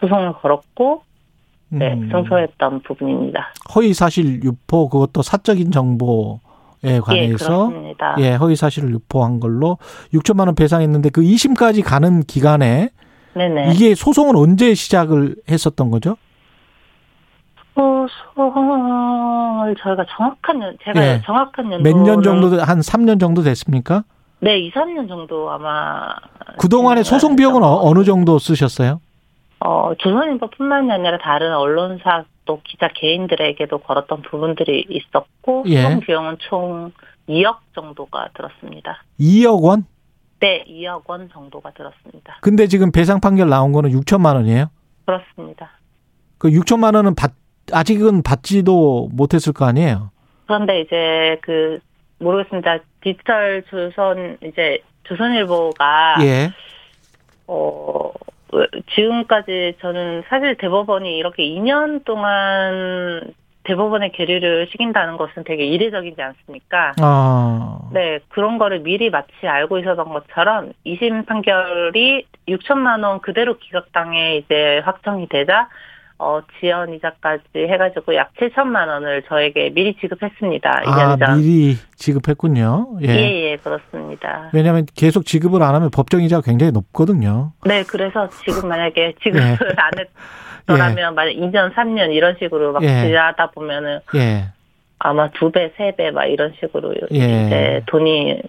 소송을 0.00 0.34
걸었고, 0.34 1.04
네, 1.70 1.92
음. 1.92 2.08
승소했던 2.10 2.82
부분입니다. 2.82 3.52
허위 3.74 3.92
사실 3.92 4.42
유포 4.42 4.88
그것도 4.88 5.22
사적인 5.22 5.70
정보에 5.70 6.38
예, 6.84 7.00
관해서 7.00 7.68
그렇습니다. 7.68 8.16
예, 8.18 8.34
허위 8.34 8.56
사실을 8.56 8.90
유포한 8.92 9.38
걸로 9.40 9.78
6천만 10.14 10.46
원 10.46 10.54
배상했는데 10.54 11.10
그 11.10 11.20
2심까지 11.20 11.84
가는 11.84 12.22
기간에 12.22 12.90
네네. 13.34 13.72
이게 13.74 13.94
소송을 13.94 14.36
언제 14.36 14.74
시작을 14.74 15.36
했었던 15.50 15.90
거죠? 15.90 16.16
소송을 18.34 19.76
저희가 19.80 20.04
정확한 20.16 20.62
연, 20.62 20.76
제가 20.84 21.00
예. 21.06 21.22
정확한 21.24 21.72
연도 21.72 21.82
몇년 21.82 22.22
정도 22.22 22.60
한 22.62 22.80
3년 22.80 23.20
정도 23.20 23.42
됐습니까? 23.42 24.04
네, 24.40 24.58
2, 24.58 24.70
3년 24.72 25.08
정도 25.08 25.50
아마 25.50 26.08
그동안에 26.58 27.02
소송 27.02 27.36
비용은 27.36 27.62
어- 27.62 27.80
어느 27.82 27.98
것 28.00 28.04
정도 28.04 28.38
쓰셨어요? 28.38 29.00
어, 29.60 29.94
조선일보뿐만이 29.94 30.90
아니라 30.92 31.18
다른 31.18 31.54
언론사 31.54 32.24
또 32.44 32.60
기자 32.64 32.88
개인들에게도 32.88 33.78
걸었던 33.78 34.22
부분들이 34.22 34.86
있었고 34.88 35.64
예. 35.66 35.82
소송 35.82 36.00
비용은 36.00 36.36
총 36.38 36.92
2억 37.28 37.58
정도가 37.74 38.30
들었습니다. 38.34 39.02
2억 39.20 39.62
원? 39.62 39.84
네, 40.40 40.64
2억 40.68 41.02
원 41.06 41.28
정도가 41.30 41.72
들었습니다. 41.72 42.38
근데 42.40 42.66
지금 42.68 42.92
배상 42.92 43.20
판결 43.20 43.48
나온 43.48 43.72
거는 43.72 43.90
6천만 43.90 44.36
원이에요? 44.36 44.70
그렇습니다. 45.04 45.72
그 46.38 46.50
6천만 46.50 46.94
원은 46.94 47.14
받 47.14 47.32
아직은 47.70 48.22
받지도 48.22 49.10
못했을 49.12 49.52
거 49.52 49.66
아니에요? 49.66 50.10
그런데 50.46 50.80
이제 50.80 51.38
그 51.42 51.80
모르겠습니다. 52.18 52.78
디지털 53.02 53.62
조선 53.68 54.38
이제 54.42 54.78
조선일보가 55.04 56.16
예. 56.22 56.50
어, 57.46 58.10
지금까지 58.94 59.76
저는 59.80 60.24
사실 60.28 60.56
대법원이 60.56 61.16
이렇게 61.16 61.44
2년 61.44 62.04
동안 62.04 63.34
대법원에 63.64 64.10
계류를 64.10 64.68
시킨다는 64.70 65.18
것은 65.18 65.44
되게 65.44 65.66
이례적이지 65.66 66.20
않습니까? 66.20 66.94
아. 67.00 67.78
네, 67.92 68.20
그런 68.30 68.56
거를 68.56 68.80
미리 68.80 69.10
마치 69.10 69.46
알고 69.46 69.78
있었던 69.78 70.08
것처럼 70.08 70.72
2심 70.86 71.26
판결이 71.26 72.24
6천만 72.48 73.04
원 73.04 73.20
그대로 73.20 73.58
기각당해 73.58 74.38
이제 74.38 74.80
확정이 74.84 75.28
되자 75.28 75.68
어, 76.20 76.40
지연 76.58 76.92
이자까지 76.94 77.44
해가지고 77.54 78.14
약 78.16 78.32
7천만 78.34 78.88
원을 78.88 79.22
저에게 79.28 79.70
미리 79.70 79.94
지급했습니다. 80.00 80.82
2년 80.84 80.88
아, 80.88 81.16
전. 81.16 81.38
미리 81.40 81.76
지급했군요. 81.96 82.98
예. 83.02 83.08
예, 83.08 83.50
예, 83.52 83.56
그렇습니다. 83.56 84.50
왜냐하면 84.52 84.86
계속 84.96 85.24
지급을 85.24 85.62
안 85.62 85.74
하면 85.76 85.90
법정 85.90 86.20
이자가 86.22 86.42
굉장히 86.42 86.72
높거든요. 86.72 87.52
네, 87.64 87.84
그래서 87.84 88.28
지금 88.44 88.68
만약에 88.68 89.14
지급을 89.22 89.40
예. 89.42 89.56
안 89.76 89.90
했더라면 90.66 91.14
만약 91.14 91.30
2년, 91.32 91.72
3년 91.74 92.12
이런 92.12 92.34
식으로 92.40 92.72
막 92.72 92.82
예. 92.82 93.06
지하다 93.06 93.50
보면은 93.52 94.00
예. 94.16 94.46
아마 94.98 95.30
두 95.30 95.52
배, 95.52 95.72
세 95.76 95.92
배 95.96 96.10
막 96.10 96.24
이런 96.24 96.52
식으로 96.58 96.94
예. 97.12 97.16
이제 97.16 97.82
돈이 97.86 98.42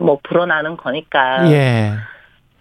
뭐 0.00 0.18
불어나는 0.24 0.76
거니까. 0.76 1.44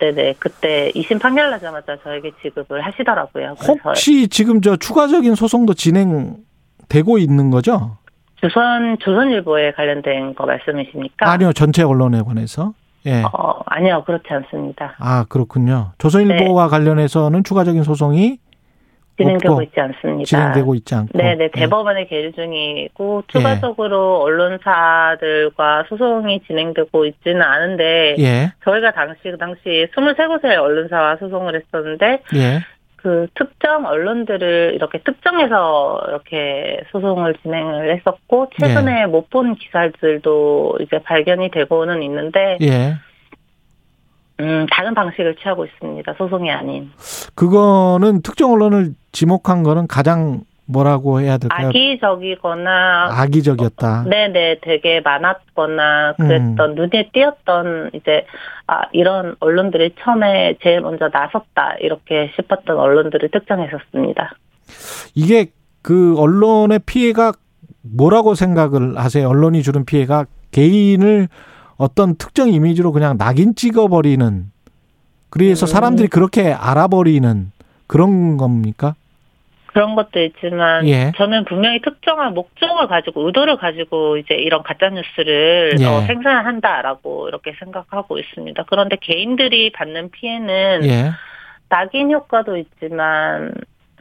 예. 0.03 0.11
네네. 0.11 0.35
그때 0.39 0.91
2심 0.95 1.21
판결 1.21 1.49
나자마자 1.49 1.97
저에게 2.03 2.31
지급을 2.41 2.81
하시더라고요. 2.81 3.55
혹시 3.67 4.27
지금 4.27 4.61
저 4.61 4.75
추가적인 4.75 5.35
소송도 5.35 5.73
진행되고 5.73 7.17
있는 7.17 7.49
거죠? 7.49 7.97
조선, 8.35 8.97
조선일보에 8.99 9.71
관련된 9.71 10.35
거 10.35 10.45
말씀이십니까? 10.45 11.31
아니요, 11.31 11.53
전체 11.53 11.81
언론에 11.83 12.21
관해서. 12.21 12.73
예. 13.05 13.23
어, 13.23 13.59
아니요. 13.65 14.03
그렇지 14.05 14.25
않습니다. 14.29 14.95
아, 14.97 15.25
그렇군요. 15.29 15.91
조선일보와 15.97 16.67
관련해서는 16.67 17.43
추가적인 17.43 17.83
소송이 17.83 18.29
네. 18.29 18.37
진행되고 19.17 19.61
있지 19.63 19.79
않습니다. 19.79 20.25
진행되고 20.25 20.75
있지 20.75 20.95
않고. 20.95 21.17
네네, 21.17 21.43
예. 21.45 21.49
대법원에 21.51 22.05
계류 22.05 22.31
중이고, 22.31 23.23
추가적으로 23.27 24.21
언론사들과 24.21 25.85
소송이 25.89 26.41
진행되고 26.47 27.05
있지는 27.05 27.41
않은데, 27.41 28.15
예. 28.19 28.53
저희가 28.63 28.91
당시, 28.91 29.19
그 29.23 29.37
당시 29.37 29.61
23곳의 29.95 30.57
언론사와 30.57 31.17
소송을 31.17 31.55
했었는데, 31.55 32.21
예. 32.35 32.59
그 32.95 33.27
특정 33.35 33.85
언론들을 33.85 34.71
이렇게 34.75 34.99
특정해서 34.99 36.01
이렇게 36.07 36.79
소송을 36.91 37.35
진행을 37.43 37.95
했었고, 37.97 38.49
최근에 38.59 39.07
못 39.07 39.29
본 39.29 39.55
기사들도 39.55 40.77
이제 40.81 40.99
발견이 40.99 41.51
되고는 41.51 42.01
있는데, 42.03 42.57
예. 42.61 42.95
음, 44.43 44.65
다른 44.69 44.93
방식을 44.93 45.35
취하고 45.41 45.65
있습니다. 45.65 46.13
소송이 46.17 46.51
아닌. 46.51 46.91
그거는 47.33 48.21
특정 48.21 48.51
언론을 48.51 48.93
지목한 49.13 49.63
거는 49.63 49.87
가장 49.87 50.41
뭐라고 50.65 51.19
해야 51.19 51.37
될까요? 51.37 51.67
악의적이거나, 51.67 53.09
악의적이었다. 53.11 54.05
네네, 54.09 54.59
되게 54.61 55.01
많았거나 55.01 56.15
그랬던 56.17 56.75
눈에 56.75 57.09
띄었던 57.13 57.91
이제 57.93 58.25
아 58.67 58.83
이런 58.93 59.35
언론들이 59.39 59.95
처음에 59.99 60.55
제일 60.61 60.81
먼저 60.81 61.09
나섰다 61.11 61.75
이렇게 61.79 62.31
싶었던 62.35 62.77
언론들을 62.77 63.29
특정했었습니다. 63.31 64.35
이게 65.15 65.47
그 65.81 66.17
언론의 66.17 66.79
피해가 66.85 67.33
뭐라고 67.81 68.35
생각을 68.35 68.97
하세요? 68.97 69.27
언론이 69.27 69.63
주는 69.63 69.83
피해가 69.85 70.25
개인을 70.51 71.27
어떤 71.77 72.15
특정 72.15 72.49
이미지로 72.49 72.91
그냥 72.91 73.17
낙인 73.17 73.55
찍어버리는 73.55 74.51
그래서 75.29 75.65
음. 75.65 75.67
사람들이 75.67 76.07
그렇게 76.07 76.53
알아버리는 76.53 77.51
그런 77.87 78.37
겁니까? 78.37 78.95
그런 79.73 79.95
것도 79.95 80.21
있지만 80.21 80.87
예. 80.87 81.11
저는 81.17 81.45
분명히 81.45 81.81
특정한 81.81 82.35
목적을 82.35 82.87
가지고 82.87 83.25
의도를 83.25 83.57
가지고 83.57 84.17
이제 84.17 84.35
이런 84.35 84.61
가짜 84.61 84.89
뉴스를 84.89 85.77
예. 85.79 85.85
어, 85.85 86.01
생산한다라고 86.01 87.27
이렇게 87.27 87.53
생각하고 87.57 88.19
있습니다. 88.19 88.63
그런데 88.67 88.97
개인들이 89.01 89.71
받는 89.71 90.11
피해는 90.11 90.85
예. 90.85 91.11
낙인 91.69 92.11
효과도 92.11 92.55
있지만 92.55 93.51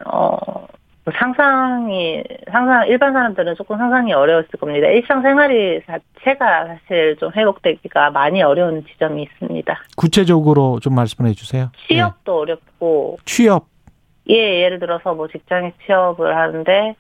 어 0.05 0.67
상상이 1.11 2.23
상상 2.51 2.87
일반 2.87 3.13
사람들은 3.13 3.57
조금 3.57 3.77
상상이 3.77 4.13
어려웠을 4.13 4.51
겁니다. 4.61 4.87
일상생활이 4.87 5.83
자체가 5.87 6.67
사실 6.67 7.17
좀 7.19 7.33
회복되기가 7.35 8.11
많이 8.11 8.41
어려운 8.43 8.85
지점이 8.87 9.23
있습니다. 9.25 9.79
구체적으로 9.97 10.79
좀 10.81 10.95
말씀해 10.95 11.33
주세요. 11.33 11.71
예. 11.91 11.95
취업도 11.95 12.39
어렵고 12.41 13.19
취업. 13.25 13.67
예 14.29 14.63
예를 14.63 14.79
들어서 14.79 15.15
뭐 15.15 15.27
직장에 15.27 15.73
취업을 15.85 16.37
하는데 16.37 16.95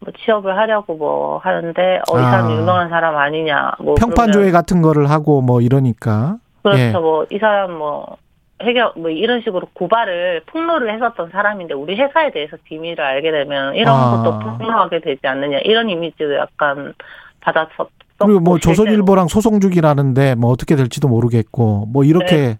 뭐 0.00 0.12
취업을 0.24 0.56
하려고 0.56 0.96
뭐 0.96 1.38
하는데 1.38 2.00
어이 2.10 2.22
사람 2.22 2.46
아. 2.46 2.50
유명한 2.50 2.88
사람 2.88 3.16
아니냐 3.16 3.74
뭐 3.78 3.94
평판 3.94 4.32
조회 4.32 4.46
그러면 4.46 4.52
같은 4.52 4.82
거를 4.82 5.08
하고 5.10 5.40
뭐 5.40 5.60
이러니까. 5.60 6.38
그렇죠 6.64 6.80
예. 6.80 6.90
뭐이 6.90 7.38
사람 7.38 7.72
뭐 7.78 8.16
해결 8.62 8.92
뭐 8.96 9.10
이런 9.10 9.40
식으로 9.42 9.68
고발을 9.72 10.42
폭로를 10.46 10.94
했었던 10.94 11.30
사람인데 11.30 11.74
우리 11.74 11.96
회사에 11.96 12.30
대해서 12.30 12.56
비밀을 12.64 13.00
알게 13.00 13.30
되면 13.30 13.74
이런 13.74 13.94
아. 13.94 14.22
것도 14.22 14.38
폭로하게 14.58 15.00
되지 15.00 15.26
않느냐 15.26 15.58
이런 15.58 15.90
이미지도 15.90 16.34
약간 16.36 16.94
받았었 17.40 17.88
그리고 18.18 18.38
뭐 18.40 18.58
조선일보랑 18.58 19.26
소송 19.28 19.58
중이라는데 19.60 20.36
뭐 20.36 20.50
어떻게 20.50 20.76
될지도 20.76 21.08
모르겠고 21.08 21.86
뭐 21.92 22.04
이렇게 22.04 22.58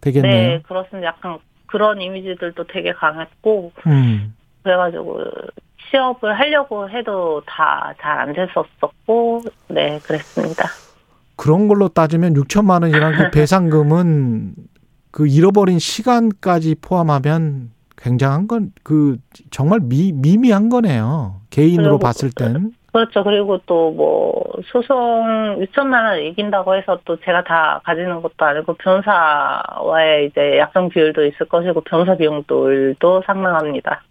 되겠네요. 0.00 0.32
네 0.32 0.62
그렇습니다 0.66 1.08
약간 1.08 1.38
그런 1.66 2.00
이미지들도 2.00 2.64
되게 2.64 2.92
강했고 2.92 3.72
음. 3.86 4.34
그래가지고 4.64 5.20
취업을 5.90 6.36
하려고 6.38 6.90
해도 6.90 7.40
다 7.46 7.94
잘 8.00 8.18
안 8.18 8.32
됐었었고 8.32 9.42
네 9.68 10.00
그랬습니다. 10.00 10.64
그런 11.36 11.68
걸로 11.68 11.88
따지면 11.88 12.34
6천만 12.34 12.82
원이란 12.82 13.14
그 13.14 13.30
배상금은 13.30 14.54
그 15.16 15.26
잃어버린 15.26 15.78
시간까지 15.78 16.74
포함하면 16.82 17.70
굉장한 17.96 18.46
건 18.48 18.70
그 18.82 19.16
정말 19.50 19.80
미, 19.80 20.12
미미한 20.12 20.68
거네요. 20.68 21.40
개인으로 21.48 21.98
봤을 21.98 22.30
땐. 22.30 22.72
그렇죠. 22.92 23.24
그리고 23.24 23.56
또 23.64 23.92
뭐 23.92 24.44
소송 24.70 25.58
6천만 25.64 26.04
원 26.04 26.20
이긴다고 26.20 26.74
해서 26.76 26.98
또 27.06 27.16
제가 27.24 27.44
다 27.44 27.80
가지는 27.84 28.20
것도 28.20 28.44
아니고 28.44 28.74
변사와의 28.74 30.26
이제 30.26 30.58
약정 30.58 30.90
비율도 30.90 31.24
있을 31.24 31.48
것이고 31.48 31.80
변사 31.82 32.14
비용들도 32.14 33.22
상당합니다. 33.24 34.02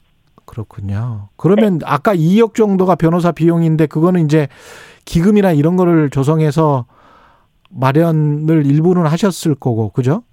그렇군요. 0.46 1.30
그러면 1.38 1.82
아까 1.86 2.16
2억 2.16 2.56
정도가 2.56 2.96
변호사 2.96 3.32
비용인데 3.32 3.86
그거는 3.86 4.26
이제 4.26 4.48
기금이나 5.06 5.52
이런 5.52 5.76
거를 5.76 6.10
조성해서 6.10 6.88
마련을 7.70 8.66
일부는 8.66 9.06
하셨을 9.06 9.54
거고, 9.54 9.90
그죠? 9.90 10.24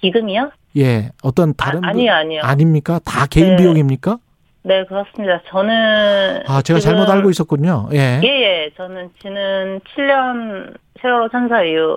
기금이요? 0.00 0.50
예. 0.78 1.10
어떤 1.22 1.54
다른 1.54 1.84
아, 1.84 1.88
아니요, 1.88 2.12
아니요. 2.12 2.40
아닙니까? 2.42 3.00
다 3.04 3.26
개인 3.26 3.50
네. 3.50 3.56
비용입니까? 3.56 4.18
네, 4.62 4.84
그렇습니다. 4.84 5.40
저는 5.48 6.42
아, 6.46 6.62
제가 6.62 6.80
지금- 6.80 6.96
잘못 6.96 7.10
알고 7.10 7.30
있었군요. 7.30 7.88
예. 7.92 8.20
예, 8.22 8.28
예. 8.28 8.70
저는 8.76 9.10
지난 9.20 9.80
7년 9.80 10.74
세월호 11.00 11.28
참사 11.30 11.62
이후 11.62 11.96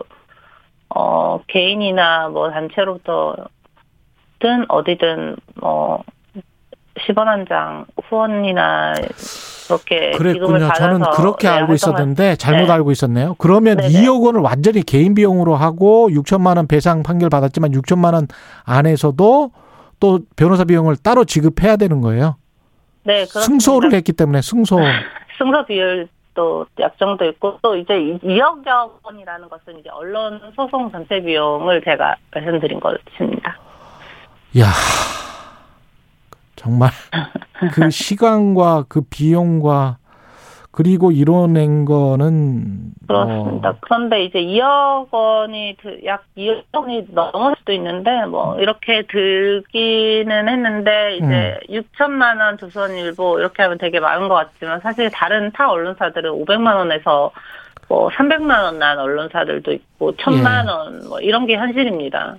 어 0.96 1.42
개인이나 1.48 2.30
뭐 2.30 2.50
단체로부터 2.52 3.36
든 4.40 4.66
어디든 4.70 5.36
뭐 5.56 6.04
10원 6.96 7.26
한 7.26 7.46
장 7.48 7.86
후원이나 8.08 8.94
그렇게 9.68 10.12
그랬군요. 10.12 10.72
저는 10.74 11.02
그렇게 11.14 11.48
네, 11.48 11.54
알고 11.56 11.74
있었는데 11.74 12.36
잘못 12.36 12.66
네. 12.68 12.72
알고 12.72 12.92
있었네요. 12.92 13.36
그러면 13.38 13.78
네네. 13.78 13.90
2억 13.90 14.24
원을 14.24 14.42
완전히 14.42 14.84
개인 14.84 15.16
비용으로 15.16 15.56
하고 15.56 16.10
6천만 16.10 16.58
원 16.58 16.68
배상 16.68 17.02
판결 17.02 17.30
받았지만 17.30 17.72
6천만 17.72 18.14
원 18.14 18.28
안에서도 18.66 19.52
또 20.00 20.20
변호사 20.36 20.66
비용을 20.66 20.98
따로 20.98 21.24
지급해야 21.24 21.78
되는 21.78 22.02
거예요. 22.02 22.36
네, 23.04 23.26
그렇습니다. 23.26 23.42
승소를 23.42 23.94
했기 23.94 24.14
때문에 24.14 24.42
승소. 24.42 24.78
승소 25.38 25.66
비율도 25.66 26.66
약정도 26.80 27.26
있고 27.26 27.58
또 27.62 27.76
이제 27.76 27.94
2억여 27.94 28.92
원이라는 29.04 29.50
것은 29.50 29.80
이제 29.80 29.90
언론 29.92 30.40
소송 30.56 30.92
전체 30.92 31.22
비용을 31.22 31.82
제가 31.84 32.16
말씀드린 32.34 32.80
것입니다. 32.80 33.58
야 34.60 34.66
정말 36.64 36.90
그 37.74 37.90
시간과 37.92 38.86
그 38.88 39.02
비용과 39.02 39.98
그리고 40.72 41.12
이뤄낸 41.12 41.86
거는 41.86 42.94
그렇습니다. 43.06 43.70
어, 43.70 43.76
그런데 43.82 44.24
이제 44.24 44.40
2억 44.40 45.08
원이 45.12 45.78
드- 45.80 46.00
약 46.06 46.24
2억 46.36 46.64
원이 46.74 47.08
넘을 47.12 47.54
수도 47.60 47.74
있는데 47.74 48.26
뭐 48.26 48.58
이렇게 48.60 49.04
들기는 49.08 50.50
했는데 50.50 51.18
이제 51.18 51.60
6천만 51.70 52.40
원 52.40 52.58
조선일보 52.58 53.38
이렇게 53.40 53.62
하면 53.62 53.78
되게 53.78 54.00
많은 54.00 54.30
것 54.30 54.34
같지만 54.36 54.80
사실 54.82 55.12
다른 55.12 55.52
타 55.52 55.70
언론사들은 55.70 56.32
500만 56.32 56.76
원에서 56.76 57.32
뭐 57.88 58.10
300만 58.10 58.64
원 58.64 58.80
난 58.80 58.98
언론사들도 58.98 59.72
있고 59.74 60.14
1000만 60.16 60.66
예. 60.66 60.72
원뭐 60.72 61.20
이런 61.20 61.46
게 61.46 61.56
현실입니다. 61.56 62.38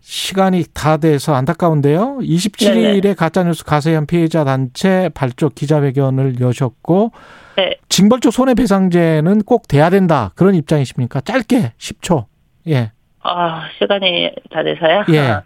시간이 0.00 0.64
다 0.74 0.96
돼서 0.96 1.34
안타까운데요. 1.34 2.18
27일에 2.20 3.14
가짜뉴스 3.16 3.64
가세현 3.64 4.06
피해자 4.06 4.44
단체 4.44 5.10
발족 5.14 5.54
기자회견을 5.54 6.40
여셨고 6.40 7.12
네. 7.56 7.76
징벌적 7.88 8.32
손해배상제는 8.32 9.42
꼭 9.42 9.68
돼야 9.68 9.90
된다 9.90 10.32
그런 10.34 10.54
입장이십니까? 10.54 11.20
짧게 11.20 11.72
10초. 11.78 12.24
예. 12.68 12.92
아 13.22 13.68
시간이 13.78 14.30
다 14.50 14.62
돼서요. 14.62 15.04
예. 15.10 15.40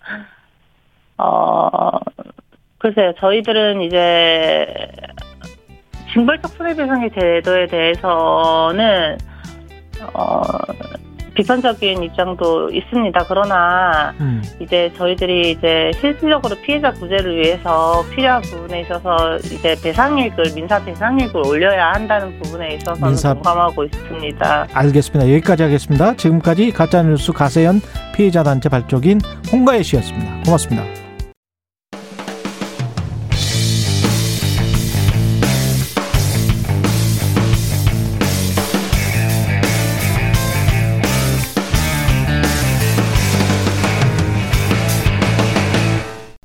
어 1.18 1.90
글쎄요 2.78 3.12
저희들은 3.18 3.82
이제 3.82 4.66
징벌적 6.12 6.50
손해배상의 6.52 7.10
제도에 7.18 7.66
대해서는 7.66 9.18
어 10.12 10.40
비판적인 11.34 12.02
입장도 12.02 12.70
있습니다. 12.70 13.24
그러나 13.28 14.14
음. 14.20 14.42
이제 14.60 14.92
저희들이 14.96 15.52
이제 15.52 15.90
실질적으로 16.00 16.54
피해자 16.62 16.92
구제를 16.92 17.36
위해서 17.36 18.04
필요한 18.14 18.40
부분에 18.42 18.82
있어서 18.82 19.36
이제 19.38 19.74
배상액을 19.82 20.44
민사 20.54 20.82
배상액을 20.84 21.36
올려야 21.46 21.92
한다는 21.92 22.38
부분에 22.40 22.74
있어서는 22.76 23.08
민사- 23.08 23.34
공감하고 23.34 23.84
있습니다. 23.84 24.68
알겠습니다. 24.72 25.30
여기까지 25.32 25.62
하겠습니다. 25.64 26.14
지금까지 26.16 26.70
가짜뉴스 26.72 27.32
가세현 27.32 27.80
피해자 28.14 28.42
단체 28.42 28.68
발족인 28.68 29.20
홍가혜 29.52 29.82
씨였습니다. 29.82 30.42
고맙습니다. 30.44 31.03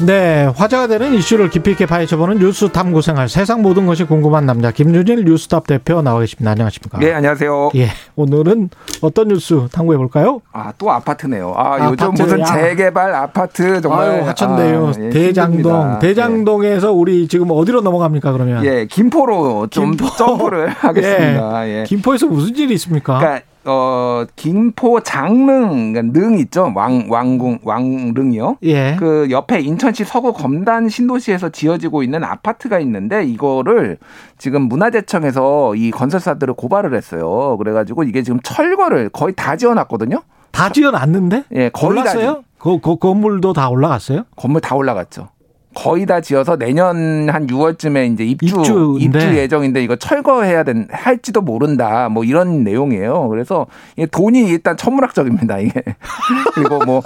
네, 0.00 0.50
화제가 0.56 0.88
되는 0.88 1.14
이슈를 1.14 1.50
깊이 1.50 1.70
있게 1.70 1.86
파헤쳐보는 1.86 2.40
뉴스 2.40 2.68
탐구생활 2.68 3.28
세상 3.28 3.62
모든 3.62 3.86
것이 3.86 4.02
궁금한 4.04 4.44
남자 4.44 4.72
김준일 4.72 5.24
뉴스탑 5.24 5.68
대표 5.68 6.02
나와 6.02 6.18
계십니다. 6.18 6.50
안녕하십니까? 6.50 6.98
네, 6.98 7.12
안녕하세요. 7.12 7.70
예, 7.76 7.88
오늘은 8.16 8.70
어떤 9.02 9.28
뉴스 9.28 9.68
탐구해 9.70 9.96
볼까요? 9.96 10.40
아, 10.52 10.72
또 10.78 10.90
아파트네요. 10.90 11.54
아, 11.56 11.74
아파트, 11.76 11.92
요즘 11.92 12.10
무슨 12.24 12.40
야. 12.40 12.44
재개발 12.44 13.14
아파트 13.14 13.80
정말. 13.80 14.10
아유, 14.10 14.24
화천대유 14.26 14.86
아, 14.86 14.92
예, 15.00 15.10
대장동 15.10 15.54
힘듭니다. 15.58 15.98
대장동에서 16.00 16.92
우리 16.92 17.28
지금 17.28 17.52
어디로 17.52 17.80
넘어갑니까 17.82 18.32
그러면? 18.32 18.64
예, 18.64 18.80
예, 18.80 18.86
김포로 18.86 19.68
좀 19.68 19.92
김포. 19.92 20.10
점프를 20.16 20.70
하겠습니다. 20.74 21.68
예. 21.68 21.84
김포에서 21.86 22.26
무슨 22.26 22.54
일이 22.56 22.74
있습니까? 22.74 23.18
그러니까 23.18 23.44
어 23.66 24.24
김포 24.36 25.00
장릉 25.00 25.92
그러니까 25.92 26.20
능 26.20 26.38
있죠 26.38 26.72
왕 26.74 27.06
왕궁 27.08 27.60
왕릉이요. 27.62 28.58
예. 28.64 28.96
그 28.98 29.28
옆에 29.30 29.60
인천시 29.60 30.04
서구 30.04 30.32
검단 30.32 30.88
신도시에서 30.88 31.48
지어지고 31.48 32.02
있는 32.02 32.24
아파트가 32.24 32.78
있는데 32.80 33.24
이거를 33.24 33.98
지금 34.38 34.62
문화재청에서 34.62 35.74
이 35.76 35.90
건설사들을 35.90 36.54
고발을 36.54 36.94
했어요. 36.94 37.56
그래가지고 37.56 38.04
이게 38.04 38.22
지금 38.22 38.40
철거를 38.42 39.08
거의 39.08 39.34
다 39.34 39.56
지어놨거든요. 39.56 40.22
다 40.50 40.70
지어놨는데? 40.70 41.44
예, 41.52 41.68
거의 41.70 41.96
다 41.96 42.00
올랐어요? 42.02 42.42
그, 42.58 42.80
그 42.80 42.96
건물도 42.96 43.52
다 43.52 43.68
올라갔어요? 43.68 44.24
건물 44.36 44.60
다 44.60 44.74
올라갔죠. 44.74 45.28
거의 45.74 46.06
다 46.06 46.20
지어서 46.20 46.56
내년 46.56 47.28
한 47.28 47.46
6월쯤에 47.46 48.12
이제 48.12 48.24
입주 48.24 48.46
입주인데. 48.46 49.18
입주 49.18 49.36
예정인데 49.36 49.82
이거 49.82 49.96
철거해야 49.96 50.62
된 50.62 50.88
할지도 50.90 51.40
모른다 51.40 52.08
뭐 52.08 52.24
이런 52.24 52.64
내용이에요. 52.64 53.28
그래서 53.28 53.66
이게 53.96 54.06
돈이 54.06 54.48
일단 54.48 54.76
천문학적입니다 54.76 55.58
이게 55.58 55.82
그리고 56.54 56.78
뭐 56.84 57.02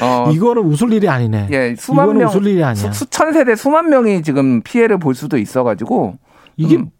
어, 0.00 0.30
이거는 0.30 0.62
웃을 0.62 0.92
일이 0.92 1.08
아니네. 1.08 1.48
예 1.50 1.74
수만 1.76 2.16
명 2.16 2.28
웃을 2.28 2.46
일이 2.46 2.62
아니야. 2.62 2.92
수, 2.92 3.06
천 3.10 3.32
세대 3.32 3.54
수만 3.54 3.88
명이 3.88 4.22
지금 4.22 4.62
피해를 4.62 4.98
볼 4.98 5.14
수도 5.14 5.38
있어가지고 5.38 6.18
이게 6.56 6.76
음. 6.76 6.90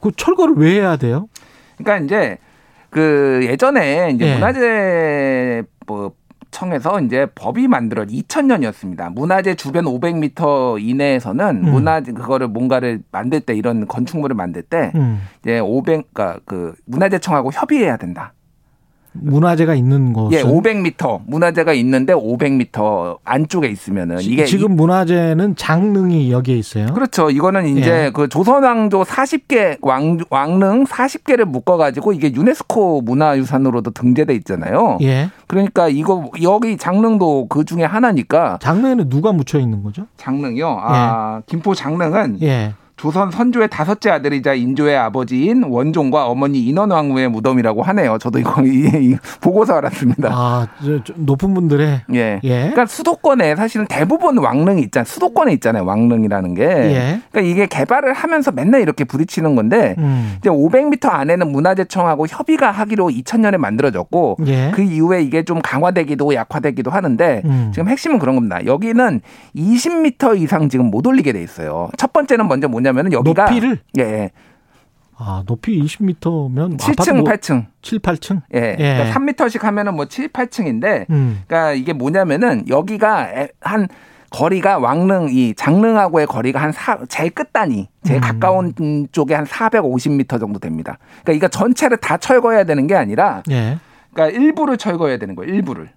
그 0.00 0.10
철거를 0.16 0.54
왜 0.56 0.74
해야 0.74 0.96
돼요? 0.96 1.28
그러니까 1.78 2.04
이제 2.04 2.38
그 2.90 3.40
예전에 3.42 4.12
이제 4.14 4.26
예. 4.26 4.34
문화재 4.34 5.62
뭐 5.86 6.12
청에서 6.56 7.00
이제 7.00 7.26
법이 7.34 7.68
만들어 7.68 8.04
2000년이었습니다. 8.04 9.12
문화재 9.12 9.54
주변 9.54 9.84
500m 9.84 10.80
이내에서는 10.80 11.64
음. 11.64 11.70
문화재 11.70 12.12
그거를 12.12 12.48
뭔가를 12.48 13.00
만들 13.12 13.40
때 13.40 13.54
이런 13.54 13.86
건축물을 13.86 14.34
만들 14.34 14.62
때 14.62 14.90
음. 14.94 15.20
이제 15.42 15.58
500 15.58 16.14
그러니까 16.14 16.40
그 16.46 16.74
문화재청하고 16.86 17.52
협의해야 17.52 17.98
된다. 17.98 18.32
문화재가 19.20 19.74
있는 19.74 20.12
곳은 20.12 20.38
예, 20.38 20.42
500m 20.42 21.22
문화재가 21.26 21.72
있는데 21.74 22.12
500m 22.14 23.18
안쪽에 23.24 23.68
있으면은 23.68 24.20
이게 24.20 24.44
지금 24.44 24.76
문화재는 24.76 25.56
장릉이 25.56 26.30
여기에 26.30 26.56
있어요. 26.56 26.86
그렇죠. 26.94 27.30
이거는 27.30 27.76
이제 27.76 28.06
예. 28.06 28.10
그 28.12 28.28
조선왕조 28.28 29.02
40개 29.02 29.78
왕, 29.82 30.18
왕릉 30.30 30.84
40개를 30.84 31.44
묶어 31.44 31.76
가지고 31.76 32.12
이게 32.12 32.32
유네스코 32.32 33.02
문화유산으로도 33.02 33.90
등재돼 33.92 34.34
있잖아요. 34.36 34.98
예. 35.02 35.30
그러니까 35.46 35.88
이거 35.88 36.30
여기 36.42 36.76
장릉도 36.76 37.46
그 37.48 37.64
중에 37.64 37.84
하나니까 37.84 38.58
장릉에는 38.60 39.08
누가 39.08 39.32
묻혀 39.32 39.58
있는 39.58 39.82
거죠? 39.82 40.06
장릉이요. 40.16 40.78
아 40.80 41.42
김포 41.46 41.74
장릉은 41.74 42.38
예. 42.42 42.74
조선 43.06 43.30
선조의 43.30 43.68
다섯째 43.68 44.10
아들이자 44.10 44.54
인조의 44.54 44.96
아버지인 44.96 45.62
원종과 45.62 46.26
어머니 46.26 46.58
인원왕후의 46.64 47.28
무덤이라고 47.28 47.84
하네요. 47.84 48.18
저도 48.18 48.40
이거 48.40 48.56
보고서 49.40 49.74
알았습니다. 49.74 50.28
아, 50.32 50.66
높은 51.14 51.54
분들의 51.54 52.00
예. 52.14 52.40
예. 52.42 52.58
그러니까 52.58 52.86
수도권에 52.86 53.54
사실은 53.54 53.86
대부분 53.88 54.38
왕릉이 54.38 54.82
있잖아요. 54.82 55.04
수도권에 55.04 55.52
있잖아요. 55.52 55.84
왕릉이라는 55.84 56.54
게. 56.54 56.64
예. 56.64 57.20
그러니까 57.30 57.40
이게 57.42 57.66
개발을 57.66 58.12
하면서 58.12 58.50
맨날 58.50 58.80
이렇게 58.80 59.04
부딪히는 59.04 59.54
건데 59.54 59.94
음. 59.98 60.34
이제 60.38 60.50
500m 60.50 61.08
안에는 61.08 61.52
문화재청하고 61.52 62.26
협의가 62.26 62.72
하기로 62.72 63.10
2000년에 63.10 63.56
만들어졌고 63.56 64.38
예. 64.48 64.72
그 64.74 64.82
이후에 64.82 65.22
이게 65.22 65.44
좀 65.44 65.62
강화되기도 65.62 66.34
약화되기도 66.34 66.90
하는데 66.90 67.42
음. 67.44 67.70
지금 67.72 67.88
핵심은 67.88 68.18
그런 68.18 68.34
겁니다. 68.34 68.66
여기는 68.66 69.20
20m 69.54 70.40
이상 70.40 70.68
지금 70.68 70.86
못 70.86 71.06
올리게 71.06 71.32
돼 71.32 71.40
있어요. 71.40 71.88
첫 71.96 72.12
번째는 72.12 72.48
먼저 72.48 72.66
뭐냐면 72.66 72.95
은 73.04 73.12
여기가 73.12 73.44
높이를 73.44 73.78
예, 73.98 74.02
예. 74.02 74.30
아, 75.18 75.42
높이 75.46 75.80
20m면 75.82 76.76
7층, 76.78 77.24
8층. 77.24 77.66
7, 77.82 77.98
8층? 78.00 78.42
예. 78.54 78.76
예. 78.78 78.96
그러니까 79.14 79.18
3m씩 79.18 79.60
하면은 79.62 79.94
뭐 79.94 80.04
7, 80.06 80.28
8층인데 80.28 81.08
음. 81.10 81.42
그러니까 81.46 81.72
이게 81.72 81.92
뭐냐면은 81.92 82.68
여기가 82.68 83.30
에- 83.30 83.48
한 83.60 83.88
거리가 84.30 84.78
왕릉 84.78 85.28
이 85.30 85.54
장릉하고의 85.54 86.26
거리가 86.26 86.60
한 86.60 86.72
사, 86.72 86.98
제일 87.08 87.30
끝단이 87.30 87.88
제일 88.04 88.18
음. 88.18 88.20
가까운 88.20 88.74
쪽에 89.12 89.34
한 89.34 89.44
450m 89.46 90.38
정도 90.40 90.58
됩니다. 90.58 90.98
그러니까 91.22 91.32
이거 91.32 91.48
전체를 91.48 91.96
다 91.98 92.16
철거해야 92.18 92.64
되는 92.64 92.86
게 92.86 92.94
아니라 92.94 93.42
예. 93.50 93.78
그러니까 94.12 94.38
일부를 94.38 94.76
철거해야 94.76 95.16
되는 95.18 95.34
거예요. 95.34 95.54
일부를. 95.54 95.90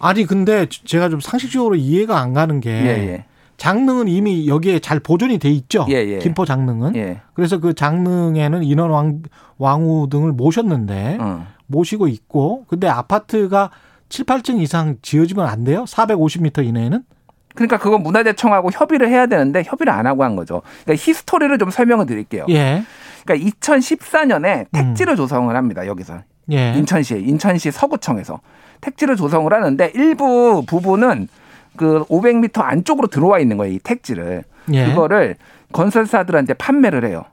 아니 0.00 0.26
근데 0.26 0.66
제가 0.68 1.08
좀 1.08 1.20
상식적으로 1.20 1.76
이해가 1.76 2.18
안 2.18 2.32
가는 2.32 2.60
게 2.60 2.70
예, 2.70 2.86
예. 3.08 3.24
장릉은 3.56 4.08
이미 4.08 4.48
여기에 4.48 4.80
잘 4.80 5.00
보존이 5.00 5.38
돼 5.38 5.48
있죠. 5.50 5.86
예, 5.88 5.94
예. 5.94 6.18
김포 6.18 6.44
장릉은. 6.44 6.96
예. 6.96 7.20
그래서 7.34 7.58
그 7.58 7.74
장릉에는 7.74 8.62
인원 8.64 8.90
왕, 8.90 9.22
왕후 9.58 10.08
등을 10.10 10.32
모셨는데 10.32 11.18
어. 11.20 11.46
모시고 11.66 12.08
있고 12.08 12.64
근데 12.68 12.88
아파트가 12.88 13.70
7, 14.08 14.26
8층 14.26 14.60
이상 14.60 14.96
지어지면 15.02 15.46
안 15.46 15.64
돼요? 15.64 15.84
450m 15.84 16.64
이내에는? 16.66 17.02
그러니까 17.54 17.78
그건 17.78 18.02
문화재청하고 18.02 18.70
협의를 18.72 19.08
해야 19.08 19.26
되는데 19.26 19.62
협의를 19.64 19.92
안 19.92 20.06
하고 20.06 20.24
한 20.24 20.36
거죠. 20.36 20.62
그러니까 20.84 21.02
히스토리를 21.04 21.56
좀 21.58 21.70
설명을 21.70 22.06
드릴게요. 22.06 22.46
예. 22.50 22.82
그러니까 23.24 23.50
2014년에 23.50 24.66
택지를 24.72 25.16
조성을 25.16 25.54
합니다. 25.54 25.86
여기서. 25.86 26.20
예. 26.52 26.74
인천시에 26.74 27.20
인천시 27.20 27.70
서구청에서 27.70 28.40
택지를 28.80 29.16
조성을 29.16 29.50
하는데 29.52 29.92
일부 29.94 30.62
부분은 30.66 31.28
그 31.76 32.04
500m 32.06 32.60
안쪽으로 32.62 33.08
들어와 33.08 33.38
있는 33.38 33.56
거예요. 33.56 33.74
이 33.74 33.78
택지를. 33.78 34.44
예. 34.72 34.86
그거를 34.86 35.36
건설사들한테 35.72 36.54
판매를 36.54 37.04
해요. 37.04 37.24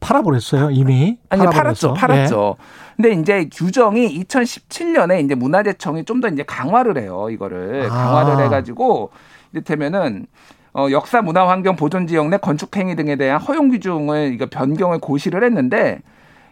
팔아버렸어요, 0.00 0.70
이미. 0.70 1.18
아니 1.28 1.44
팔아버렸어. 1.44 1.52
팔았죠, 1.52 1.94
팔았죠. 1.94 2.56
근데 2.96 3.12
이제 3.12 3.48
규정이 3.52 4.24
2017년에 4.24 5.24
이제 5.24 5.34
문화재청이 5.34 6.04
좀 6.04 6.20
더 6.20 6.28
이제 6.28 6.42
강화를 6.44 6.98
해요. 6.98 7.28
이거를 7.30 7.88
아. 7.90 7.94
강화를 7.94 8.44
해가지고 8.44 9.10
이를테면은 9.52 10.26
어, 10.74 10.86
역사 10.90 11.20
문화 11.20 11.48
환경 11.48 11.76
보존 11.76 12.06
지역 12.06 12.28
내 12.28 12.36
건축 12.38 12.76
행위 12.76 12.96
등에 12.96 13.16
대한 13.16 13.40
허용 13.40 13.68
규정을 13.70 14.32
이거 14.32 14.46
변경을 14.50 14.98
고시를 14.98 15.44
했는데 15.44 16.00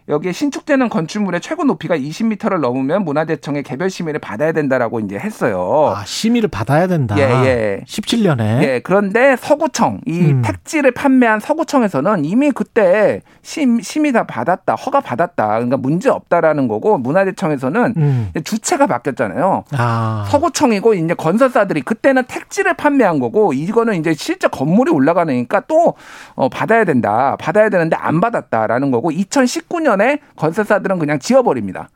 여기에 0.09 0.33
신축되는 0.33 0.89
건축물의 0.89 1.41
최고 1.41 1.65
높이가 1.65 1.97
20m를 1.97 2.59
넘으면 2.61 3.05
문화재청의 3.05 3.63
개별 3.63 3.91
심의를 3.91 4.21
받아야 4.21 4.53
된다라고 4.53 5.01
이제 5.01 5.17
했어요. 5.17 5.95
아, 5.97 6.05
심의를 6.05 6.49
받아야 6.49 6.87
된다. 6.87 7.17
예, 7.19 7.23
예. 7.23 7.81
17년에. 7.87 8.63
예, 8.63 8.81
그런데 8.83 9.37
서구청, 9.37 10.01
이 10.07 10.21
음. 10.21 10.43
택지를 10.43 10.91
판매한 10.93 11.39
서구청에서는 11.41 12.25
이미 12.25 12.51
그때 12.51 13.21
심, 13.43 13.81
심의 13.81 14.13
다 14.13 14.27
받았다, 14.27 14.75
허가 14.75 15.01
받았다. 15.01 15.47
그러니까 15.47 15.77
문제 15.77 16.09
없다라는 16.09 16.67
거고, 16.69 16.99
문화재청에서는 16.99 17.95
음. 17.97 18.31
주체가 18.43 18.87
바뀌었잖아요. 18.87 19.65
아. 19.73 20.27
서구청이고 20.31 20.95
이제 20.95 21.15
건설사들이 21.15 21.83
그때는 21.83 22.25
택지를 22.25 22.75
판매한 22.75 23.19
거고 23.21 23.53
이거는 23.53 23.95
이제 23.95 24.15
실제 24.15 24.49
건물이 24.49 24.91
올라가니까 24.91 25.63
또 25.69 25.95
어, 26.35 26.49
받아야 26.49 26.85
된다. 26.85 27.37
받아야 27.39 27.69
되는데 27.69 27.97
안 27.97 28.21
받았다라는 28.21 28.91
거고 28.91 29.11
2019년 29.11 29.90
에 30.01 30.19
건설사들은 30.37 30.99
그냥 30.99 31.19
지어버립니다. 31.19 31.89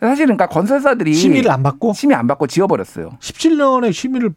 사실 0.00 0.26
그러니까 0.26 0.46
건설사들이 0.48 1.14
심의를 1.14 1.50
안 1.52 1.62
받고? 1.62 1.92
심의 1.92 2.16
안 2.16 2.26
받고 2.26 2.48
지어버렸어요. 2.48 3.10
17년에 3.20 3.92
심의를 3.92 4.34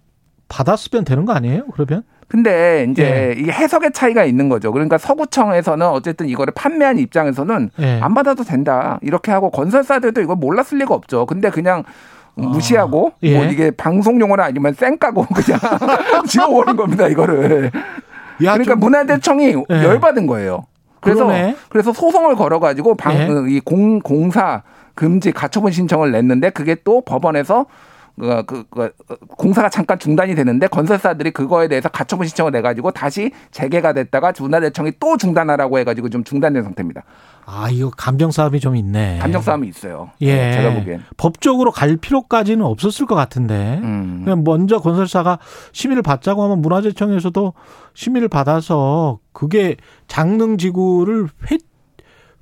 받았으면 0.48 1.06
되는 1.06 1.26
거 1.26 1.34
아니에요? 1.34 1.64
그러면? 1.74 2.04
근데 2.28 2.88
이제 2.92 3.34
예. 3.36 3.40
이게 3.40 3.52
해석의 3.52 3.92
차이가 3.94 4.26
있는 4.26 4.50
거죠. 4.50 4.72
그러니까 4.72 4.98
서구청에서는 4.98 5.88
어쨌든 5.88 6.28
이거를 6.28 6.54
판매한 6.56 6.98
입장에서는 7.00 7.70
예. 7.80 8.00
안 8.02 8.14
받아도 8.14 8.44
된다. 8.44 9.00
이렇게 9.02 9.32
하고 9.32 9.50
건설사들도 9.52 10.22
이걸 10.22 10.36
몰랐을 10.36 10.80
리가 10.80 10.94
없죠. 10.94 11.26
근데 11.26 11.50
그냥 11.50 11.84
무시하고 12.36 13.14
예. 13.24 13.36
뭐 13.38 13.46
이게 13.46 13.72
방송 13.72 14.20
용어는 14.20 14.44
아니면 14.44 14.74
쌩까고 14.74 15.26
그냥 15.28 15.60
지워버린 16.28 16.76
겁니다. 16.76 17.08
이거를. 17.08 17.66
야, 18.44 18.54
그러니까 18.54 18.74
좀- 18.74 18.80
문화재청이 18.82 19.46
예. 19.70 19.84
열받은 19.84 20.28
거예요. 20.28 20.66
그래서 21.06 21.26
그러네. 21.26 21.56
그래서 21.70 21.94
소송을 21.94 22.36
걸어가지고 22.36 22.96
방, 22.96 23.16
예. 23.16 23.28
이 23.50 23.60
공, 23.60 24.00
공사 24.00 24.64
금지 24.96 25.32
가처분 25.32 25.72
신청을 25.72 26.12
냈는데 26.12 26.50
그게 26.50 26.76
또 26.84 27.02
법원에서 27.02 27.66
그, 28.20 28.44
그, 28.46 28.64
그, 28.70 28.92
공사가 29.38 29.70
잠깐 29.70 30.00
중단이 30.00 30.36
되는데 30.36 30.68
건설사들이 30.68 31.32
그거에 31.32 31.68
대해서 31.68 31.90
가처분 31.90 32.28
신청을 32.28 32.52
내가지고 32.54 32.92
다시 32.92 33.32
재개가 33.52 33.94
됐다가 33.94 34.34
문화재청이 34.38 34.94
또 35.00 35.18
중단하라고 35.18 35.80
해가지고 35.80 36.10
좀 36.10 36.24
중단된 36.24 36.64
상태입니다. 36.64 37.04
아, 37.46 37.70
이거 37.70 37.92
감정 37.92 38.32
싸움이 38.32 38.60
좀 38.60 38.76
있네. 38.76 39.20
감정 39.20 39.42
싸움이 39.42 39.68
있어요. 39.68 40.10
예. 40.22 40.52
제가 40.54 40.74
보기엔. 40.74 41.04
법적으로 41.16 41.72
갈 41.72 41.96
필요까지는 41.96 42.66
없었을 42.66 43.06
것 43.06 43.14
같은데. 43.16 43.80
음. 43.84 44.22
그냥 44.24 44.44
먼저 44.44 44.80
건설사가 44.80 45.40
심의를 45.72 46.02
받자고 46.02 46.44
하면 46.44 46.62
문화재청에서도 46.62 47.54
심의를 47.94 48.30
받아서 48.30 49.20
그게 49.32 49.76
장릉 50.08 50.58
지구를 50.58 51.28
회, 51.52 51.58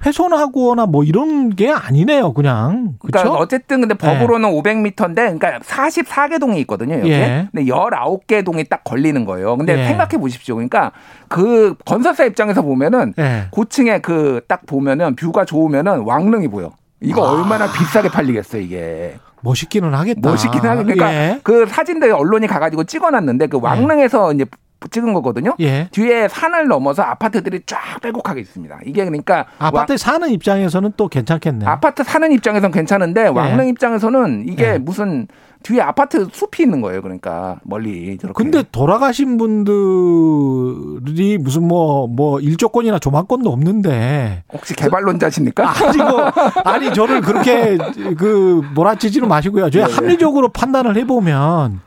훼손하거나 0.06 0.86
뭐 0.86 1.04
이런 1.04 1.56
게 1.56 1.72
아니네요, 1.72 2.34
그냥. 2.34 2.96
그렇죠? 3.00 3.24
그러니까 3.24 3.32
어쨌든 3.40 3.82
근데 3.82 3.96
법으로는 3.96 4.50
500m인데 4.52 5.16
그러니까 5.40 5.60
44개 5.60 6.40
동이 6.40 6.60
있거든요. 6.62 6.96
여기. 7.00 7.10
예. 7.12 7.48
근데 7.52 7.72
19개 7.72 8.44
동이 8.44 8.64
딱 8.66 8.84
걸리는 8.84 9.24
거예요. 9.26 9.56
근데 9.58 9.80
예. 9.80 9.86
생각해 9.88 10.18
보십시오. 10.18 10.56
그러니까 10.56 10.92
그 11.28 11.76
건설사 11.86 12.26
입장에서 12.26 12.62
보면은 12.62 13.14
예. 13.20 13.46
고층에 13.52 14.00
그 14.00 14.42
딱 14.48 14.66
보면은 14.66 15.16
뷰가 15.16 15.46
좋으면은 15.46 16.02
왕릉이 16.02 16.48
보여. 16.50 16.72
이거 17.02 17.26
아. 17.28 17.32
얼마나 17.34 17.72
비싸게 17.72 18.10
팔리겠어 18.10 18.58
이게. 18.58 19.16
멋있기는 19.42 19.94
하겠다. 19.94 20.30
멋있긴 20.30 20.62
하게. 20.62 20.84
그러니까 20.84 21.14
예. 21.14 21.40
그 21.44 21.66
사진들 21.66 22.12
언론이 22.14 22.48
가가지고 22.48 22.86
찍어놨는데 22.86 23.48
그 23.48 23.60
왕릉에서 23.62 24.34
이제 24.34 24.46
찍은 24.90 25.14
거거든요. 25.14 25.56
예. 25.60 25.88
뒤에 25.92 26.28
산을 26.28 26.68
넘어서 26.68 27.04
아파트들이 27.04 27.62
쫙 27.66 28.00
빼곡하게 28.02 28.42
있습니다. 28.42 28.80
이게 28.86 29.06
그러니까 29.06 29.46
아파트 29.60 29.98
사는 29.98 30.30
입장에서는 30.30 30.94
또 30.98 31.08
괜찮겠네. 31.08 31.66
아파트 31.66 32.04
사는 32.04 32.32
입장에서는 32.32 32.72
괜찮은데 32.72 33.28
왕릉 33.28 33.68
입장에서는 33.68 34.46
이게 34.48 34.74
예. 34.74 34.78
무슨 34.78 35.28
뒤에 35.64 35.82
아파트 35.82 36.28
숲이 36.32 36.64
있는 36.64 36.82
거예요. 36.82 37.02
그러니까 37.02 37.60
멀리 37.64 38.18
저렇게. 38.18 38.44
근데 38.44 38.64
돌아가신 38.72 39.38
분들이 39.38 41.38
무슨 41.38 41.68
뭐, 41.68 42.08
뭐, 42.08 42.40
일조권이나 42.42 43.00
조망권도 43.00 43.50
없는데. 43.50 44.44
혹시 44.52 44.76
개발론자십니까? 44.76 45.74
아니, 45.88 45.98
뭐, 45.98 46.32
아니, 46.66 46.94
저를 46.94 47.22
그렇게 47.22 47.78
그 48.18 48.62
몰아치지는 48.76 49.28
마시고요. 49.28 49.70
저희 49.70 49.84
네, 49.84 49.88
네. 49.88 49.96
합리적으로 49.96 50.50
판단을 50.50 50.98
해보면 50.98 51.80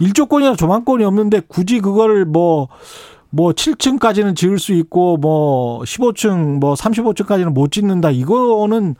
일조권이나 0.00 0.56
조망권이 0.56 1.04
없는데 1.04 1.42
굳이 1.48 1.80
그걸 1.80 2.24
뭐, 2.24 2.68
뭐 3.30 3.52
7층까지는 3.52 4.36
지을 4.36 4.58
수 4.58 4.72
있고 4.72 5.16
뭐 5.16 5.80
15층 5.80 6.58
뭐 6.60 6.74
35층까지는 6.74 7.52
못 7.52 7.72
짓는다. 7.72 8.10
이거는 8.10 8.94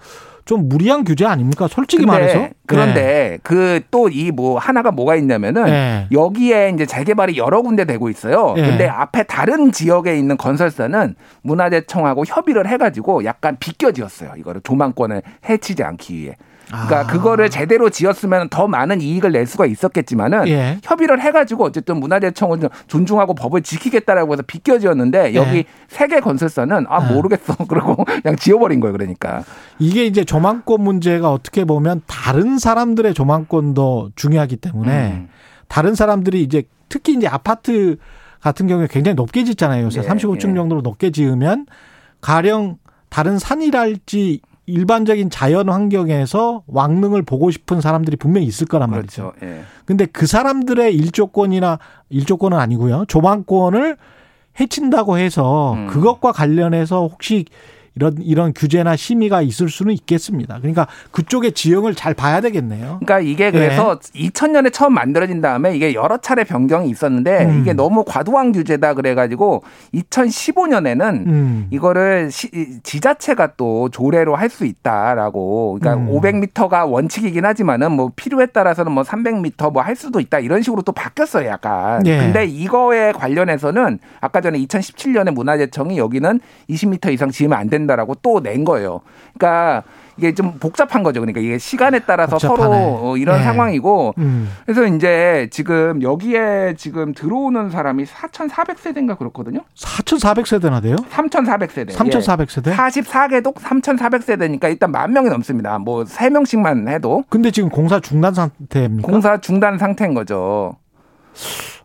좀 0.44 0.66
무리한 0.66 1.04
규제 1.04 1.26
아닙니까? 1.26 1.68
솔직히 1.68 2.04
근데, 2.06 2.12
말해서. 2.12 2.48
그런데 2.66 3.02
네. 3.02 3.38
그또 3.42 4.08
이 4.08 4.32
뭐 4.32 4.58
하나가 4.58 4.90
뭐가 4.90 5.14
있냐면은 5.16 5.64
네. 5.66 6.06
여기에 6.10 6.72
이제 6.74 6.86
재개발이 6.86 7.36
여러 7.36 7.60
군데 7.60 7.84
되고 7.84 8.08
있어요. 8.08 8.54
네. 8.56 8.62
근데 8.62 8.88
앞에 8.88 9.24
다른 9.24 9.72
지역에 9.72 10.16
있는 10.18 10.38
건설사는 10.38 11.14
문화재청하고 11.42 12.24
협의를 12.26 12.66
해가지고 12.66 13.24
약간 13.26 13.58
비껴 13.60 13.92
지었어요. 13.92 14.32
이거를 14.38 14.62
조망권을 14.62 15.20
해치지 15.46 15.82
않기 15.82 16.14
위해. 16.16 16.34
그러니까 16.68 17.00
아. 17.00 17.06
그거를 17.06 17.50
제대로 17.50 17.88
지었으면 17.90 18.48
더 18.50 18.68
많은 18.68 19.00
이익을 19.00 19.32
낼 19.32 19.46
수가 19.46 19.66
있었겠지만은 19.66 20.48
예. 20.48 20.78
협의를 20.82 21.20
해가지고 21.20 21.64
어쨌든 21.64 21.98
문화재청은 21.98 22.60
좀 22.60 22.70
존중하고 22.86 23.34
법을 23.34 23.62
지키겠다라고 23.62 24.34
해서 24.34 24.42
비껴 24.46 24.78
지었는데 24.78 25.34
여기 25.34 25.58
예. 25.58 25.64
세계 25.88 26.20
건설사는 26.20 26.86
아 26.88 27.08
예. 27.08 27.14
모르겠어 27.14 27.54
그러고 27.68 28.04
그냥 28.04 28.36
지어버린 28.36 28.80
거예요. 28.80 28.92
그러니까 28.92 29.44
이게 29.78 30.04
이제 30.04 30.24
조망권 30.24 30.82
문제가 30.82 31.32
어떻게 31.32 31.64
보면 31.64 32.02
다른 32.06 32.58
사람들의 32.58 33.14
조망권도 33.14 34.10
중요하기 34.14 34.56
때문에 34.56 35.12
음. 35.12 35.28
다른 35.68 35.94
사람들이 35.94 36.42
이제 36.42 36.64
특히 36.88 37.14
이제 37.14 37.26
아파트 37.26 37.96
같은 38.40 38.66
경우에 38.66 38.86
굉장히 38.90 39.14
높게 39.14 39.44
짓잖아요. 39.44 39.84
요새 39.84 40.00
예, 40.00 40.06
35층 40.06 40.50
예. 40.50 40.54
정도로 40.54 40.82
높게 40.82 41.10
지으면 41.10 41.66
가령 42.20 42.78
다른 43.08 43.38
산이랄지 43.38 44.40
일반적인 44.68 45.30
자연 45.30 45.68
환경에서 45.70 46.62
왕릉을 46.66 47.22
보고 47.22 47.50
싶은 47.50 47.80
사람들이 47.80 48.16
분명히 48.16 48.46
있을 48.46 48.66
거란 48.66 48.90
말이죠. 48.90 49.32
그렇죠. 49.32 49.46
예. 49.46 49.62
근데 49.86 50.06
그 50.06 50.26
사람들의 50.26 50.94
일조권이나 50.94 51.78
일조권은 52.10 52.58
아니고요. 52.58 53.06
조망권을 53.08 53.96
해친다고 54.60 55.18
해서 55.18 55.72
음. 55.72 55.86
그것과 55.86 56.32
관련해서 56.32 57.06
혹시 57.06 57.46
이런 57.98 58.16
이런 58.20 58.52
규제나 58.54 58.94
심의가 58.94 59.42
있을 59.42 59.68
수는 59.68 59.92
있겠습니다. 59.94 60.58
그러니까 60.58 60.86
그쪽의 61.10 61.52
지형을 61.52 61.94
잘 61.96 62.14
봐야 62.14 62.40
되겠네요. 62.40 63.00
그러니까 63.00 63.18
이게 63.20 63.50
그래서 63.50 63.98
2000년에 64.14 64.72
처음 64.72 64.94
만들어진 64.94 65.40
다음에 65.40 65.74
이게 65.74 65.94
여러 65.94 66.16
차례 66.18 66.44
변경이 66.44 66.88
있었는데 66.90 67.46
음. 67.46 67.60
이게 67.60 67.72
너무 67.72 68.04
과도한 68.06 68.52
규제다 68.52 68.94
그래가지고 68.94 69.64
2015년에는 69.94 71.26
음. 71.26 71.66
이거를 71.70 72.30
시- 72.30 72.50
이 72.54 72.78
지자체가 72.82 73.54
또 73.56 73.88
조례로 73.90 74.36
할 74.36 74.48
수 74.48 74.64
있다라고 74.64 75.78
그러니까 75.78 76.02
음. 76.02 76.08
500m가 76.18 76.90
원칙이긴 76.90 77.44
하지만은 77.44 77.92
뭐 77.92 78.10
필요에 78.16 78.46
따라서는 78.46 78.92
뭐 78.92 79.02
300m 79.02 79.72
뭐 79.74 79.82
할 79.82 79.94
수도 79.94 80.20
있다 80.20 80.38
이런 80.38 80.62
식으로 80.62 80.80
또 80.82 80.92
바뀌었어요 80.92 81.46
약간 81.48 82.04
예. 82.06 82.16
근데 82.18 82.44
이거에 82.46 83.12
관련해서는 83.12 83.98
아까 84.20 84.40
전에 84.40 84.58
2017년에 84.60 85.32
문화재청이 85.32 85.98
여기는 85.98 86.40
20m 86.70 87.12
이상 87.12 87.30
지으면 87.30 87.58
안 87.58 87.68
된다 87.68 87.87
라고 87.96 88.14
또 88.16 88.40
낸 88.40 88.64
거예요 88.64 89.00
그러니까 89.36 89.82
이게 90.16 90.34
좀 90.34 90.58
복잡한 90.58 91.02
거죠 91.04 91.20
그러니까 91.20 91.40
이게 91.40 91.58
시간에 91.58 92.00
따라서 92.00 92.32
복잡하네. 92.38 92.62
서로 92.62 92.74
어, 93.10 93.16
이런 93.16 93.38
예. 93.38 93.44
상황이고 93.44 94.14
음. 94.18 94.50
그래서 94.66 94.84
이제 94.86 95.48
지금 95.52 96.02
여기에 96.02 96.74
지금 96.76 97.14
들어오는 97.14 97.70
사람이 97.70 98.04
4,400세대인가 98.04 99.16
그렇거든요. 99.16 99.60
4,400세대나 99.76 100.82
돼요? 100.82 100.96
3,400세대. 101.10 101.92
3,400세대? 101.92 102.74
44개동 102.74 103.54
3,400세대니까 103.54 104.64
일단 104.64 104.90
만 104.90 105.12
명이 105.12 105.28
넘습니다. 105.28 105.78
뭐 105.78 106.02
3명씩만 106.02 106.88
해도 106.88 107.22
근데 107.28 107.52
지금 107.52 107.68
공사 107.68 108.00
중단 108.00 108.34
상태입니까? 108.34 109.06
공사 109.08 109.38
중단 109.40 109.78
상태인 109.78 110.14
거죠. 110.14 110.74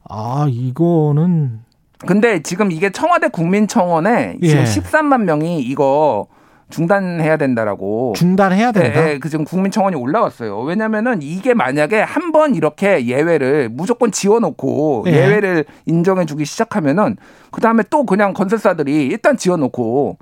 아, 0.10 0.48
이거는 0.50 1.62
근데 2.06 2.42
지금 2.42 2.72
이게 2.72 2.90
청와대 2.92 3.28
국민청원에 3.30 4.38
지금 4.42 4.60
예. 4.60 4.64
13만 4.64 5.24
명이 5.24 5.62
이거 5.62 6.28
중단해야 6.70 7.38
된다라고 7.38 8.14
중단해야 8.16 8.72
된다. 8.72 9.08
예, 9.08 9.14
예, 9.14 9.20
그 9.20 9.30
지금 9.30 9.46
국민청원이 9.46 9.96
올라왔어요. 9.96 10.60
왜냐면은 10.62 11.22
이게 11.22 11.54
만약에 11.54 12.02
한 12.02 12.32
번 12.34 12.56
이렇게 12.56 13.06
예외를 13.06 13.70
무조건 13.72 14.12
지워놓고 14.12 15.04
예. 15.08 15.12
예. 15.12 15.28
외를 15.28 15.66
인정해주기 15.86 16.46
시작하면은 16.46 17.16
그 17.52 17.62
다음에 17.62 17.84
또 17.92 18.06
그냥 18.06 18.34
건설사들이 18.34 19.06
일단 19.06 19.38
지어놓고 19.38 20.18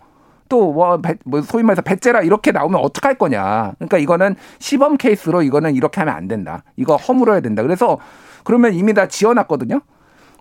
또뭐 0.49 1.01
뭐 1.23 1.41
소위 1.41 1.63
말해서 1.63 1.81
배째라 1.81 2.21
이렇게 2.23 2.51
나오면 2.51 2.81
어떡할 2.81 3.15
거냐. 3.15 3.71
그러니까 3.77 3.97
이거는 3.97 4.35
시범 4.59 4.97
케이스로 4.97 5.41
이거는 5.41 5.73
이렇게 5.75 6.01
하면 6.01 6.13
안 6.13 6.27
된다. 6.27 6.63
이거 6.75 6.97
허물어야 6.97 7.39
된다. 7.39 7.61
그래서 7.63 7.97
그러면 8.43 8.73
이미 8.73 8.93
다 8.93 9.07
지어놨거든요. 9.07 9.79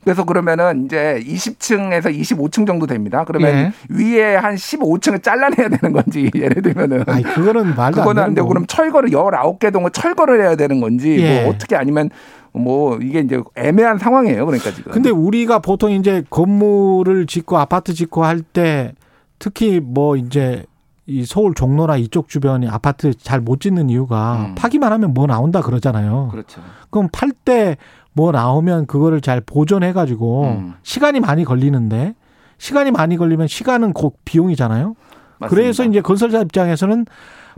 그래서 0.03 0.25
그러면은 0.25 0.87
이제 0.87 1.23
20층에서 1.27 2.07
25층 2.07 2.67
정도 2.67 2.87
됩니다. 2.87 3.25
그러면 3.27 3.55
예. 3.55 3.73
위에 3.91 4.35
한 4.37 4.55
15층을 4.55 5.23
잘라내야 5.23 5.69
되는 5.69 5.93
건지 5.93 6.31
예를 6.35 6.63
들면은 6.63 7.05
아니, 7.07 7.23
그거는 7.23 7.75
말도 7.77 7.99
그거는 8.01 8.23
안 8.23 8.35
되고. 8.35 8.49
그럼 8.49 8.65
철거를 8.67 9.11
19개 9.11 9.73
동을 9.73 9.91
철거를 9.91 10.41
해야 10.41 10.57
되는 10.57 10.81
건지 10.81 11.19
예. 11.21 11.43
뭐 11.43 11.53
어떻게 11.53 11.77
아니면 11.77 12.09
뭐 12.53 12.97
이게 13.01 13.21
이제 13.21 13.41
애매한 13.57 13.99
상황이에요. 13.99 14.47
그러니까 14.47 14.71
지금. 14.73 14.91
근데 14.93 15.11
우리가 15.11 15.59
보통 15.61 15.91
이제 15.93 16.25
건물을 16.31 17.27
짓고 17.27 17.59
아파트 17.59 17.93
짓고 17.95 18.25
할 18.25 18.41
때 18.53 18.95
특히 19.39 19.81
뭐 19.81 20.17
이제 20.17 20.65
이 21.11 21.25
서울 21.25 21.55
종로나 21.55 21.97
이쪽 21.97 22.29
주변이 22.29 22.69
아파트 22.69 23.13
잘 23.15 23.41
못 23.41 23.61
짓는 23.61 23.91
이유가 23.91 24.47
음. 24.51 24.55
파기만 24.55 24.93
하면 24.93 25.13
뭐 25.13 25.27
나온다 25.27 25.61
그러잖아요. 25.61 26.29
그렇죠. 26.31 26.61
그럼 26.91 27.09
팔 27.13 27.31
때 27.45 27.77
뭐 28.13 28.33
나오면 28.33 28.87
그거를 28.87 29.21
잘 29.21 29.41
보존해 29.41 29.93
가지고 29.93 30.45
음. 30.45 30.75
시간이 30.83 31.21
많이 31.21 31.45
걸리는데 31.45 32.15
시간이 32.59 32.91
많이 32.91 33.17
걸리면 33.17 33.47
시간은 33.47 33.93
곧 33.93 34.17
비용이잖아요. 34.25 34.95
맞습니다. 35.41 35.49
그래서 35.49 35.85
이제 35.85 36.01
건설사 36.01 36.41
입장에서는 36.41 37.07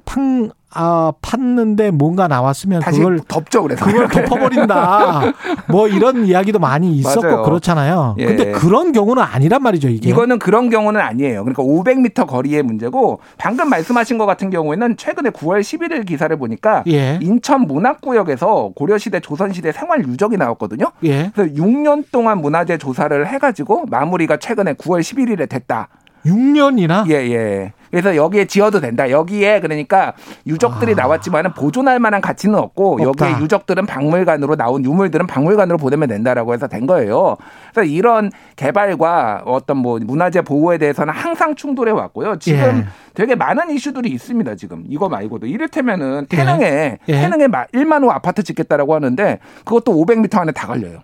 판, 0.05 0.51
아, 0.75 1.13
팠는데 1.23 1.91
뭔가 1.93 2.27
나왔으면 2.27 2.81
다시 2.81 2.99
그걸 2.99 3.21
덮죠 3.29 3.63
그래서 3.63 3.85
그걸 3.85 4.09
덮어버린다. 4.11 5.33
뭐 5.69 5.87
이런 5.87 6.27
이야기도 6.27 6.59
많이 6.59 6.93
있었고 6.97 7.23
맞아요. 7.23 7.43
그렇잖아요. 7.43 8.17
예. 8.19 8.25
근데 8.27 8.51
그런 8.53 8.91
경우는 8.93 9.23
아니란 9.23 9.63
말이죠, 9.63 9.89
이게. 9.89 10.09
이거는 10.09 10.39
그런 10.39 10.71
경우는 10.71 11.01
아니에요. 11.01 11.45
그러니까 11.45 11.63
500m 11.63 12.27
거리의 12.27 12.63
문제고 12.63 13.21
방금 13.39 13.69
말씀하신 13.69 14.19
것 14.19 14.27
같은 14.27 14.51
경우에는 14.51 14.97
최근에 14.97 15.31
9월 15.31 15.61
11일 15.61 16.07
기사를 16.07 16.35
보니까 16.37 16.83
예. 16.89 17.19
인천 17.23 17.63
문학구역에서 17.63 18.73
고려시대 18.75 19.21
조선시대 19.21 19.73
생활 19.73 20.05
유적이 20.07 20.37
나왔거든요. 20.39 20.87
예. 21.05 21.31
그래서 21.35 21.55
6년 21.55 22.05
동안 22.11 22.41
문화재 22.41 22.79
조사를 22.79 23.27
해가지고 23.29 23.87
마무리가 23.91 24.39
최근에 24.39 24.73
9월 24.75 25.01
11일에 25.01 25.49
됐다. 25.49 25.89
6년이나 26.25 27.09
예, 27.11 27.15
예. 27.15 27.73
그래서 27.93 28.17
여기에 28.17 28.47
지어도 28.47 28.81
된다. 28.81 29.11
여기에 29.11 29.61
그러니까 29.61 30.15
유적들이 30.47 30.93
아. 30.93 31.03
나왔지만은 31.03 31.53
보존할 31.53 32.01
만한 32.01 32.23
가치는 32.23 32.55
없고 32.59 33.03
없다. 33.03 33.31
여기에 33.31 33.45
유적들은 33.45 33.85
박물관으로 33.85 34.57
나온 34.57 34.83
유물들은 34.83 35.27
박물관으로 35.27 35.77
보내면 35.77 36.09
된다라고 36.09 36.55
해서 36.55 36.69
된 36.69 36.87
거예요. 36.87 37.37
그래서 37.75 37.91
이런 37.91 38.31
개발과 38.57 39.43
어떤 39.45 39.77
뭐 39.77 39.99
문화재 40.03 40.41
보호에 40.41 40.79
대해서는 40.79 41.13
항상 41.13 41.55
충돌해 41.55 41.93
왔고요. 41.93 42.39
지금 42.39 42.79
예. 42.79 42.87
되게 43.13 43.35
많은 43.35 43.71
이슈들이 43.71 44.09
있습니다. 44.09 44.55
지금 44.57 44.85
이거 44.89 45.11
말고도 45.11 45.47
이를테면은 45.47 46.27
태릉에 46.31 46.99
예. 47.07 47.13
태릉에 47.13 47.47
1만 47.49 48.05
호 48.05 48.11
아파트 48.11 48.43
짓겠다라고 48.43 48.95
하는데 48.95 49.39
그것도 49.67 49.93
500m 49.93 50.39
안에 50.39 50.53
다 50.53 50.67
걸려요. 50.67 51.01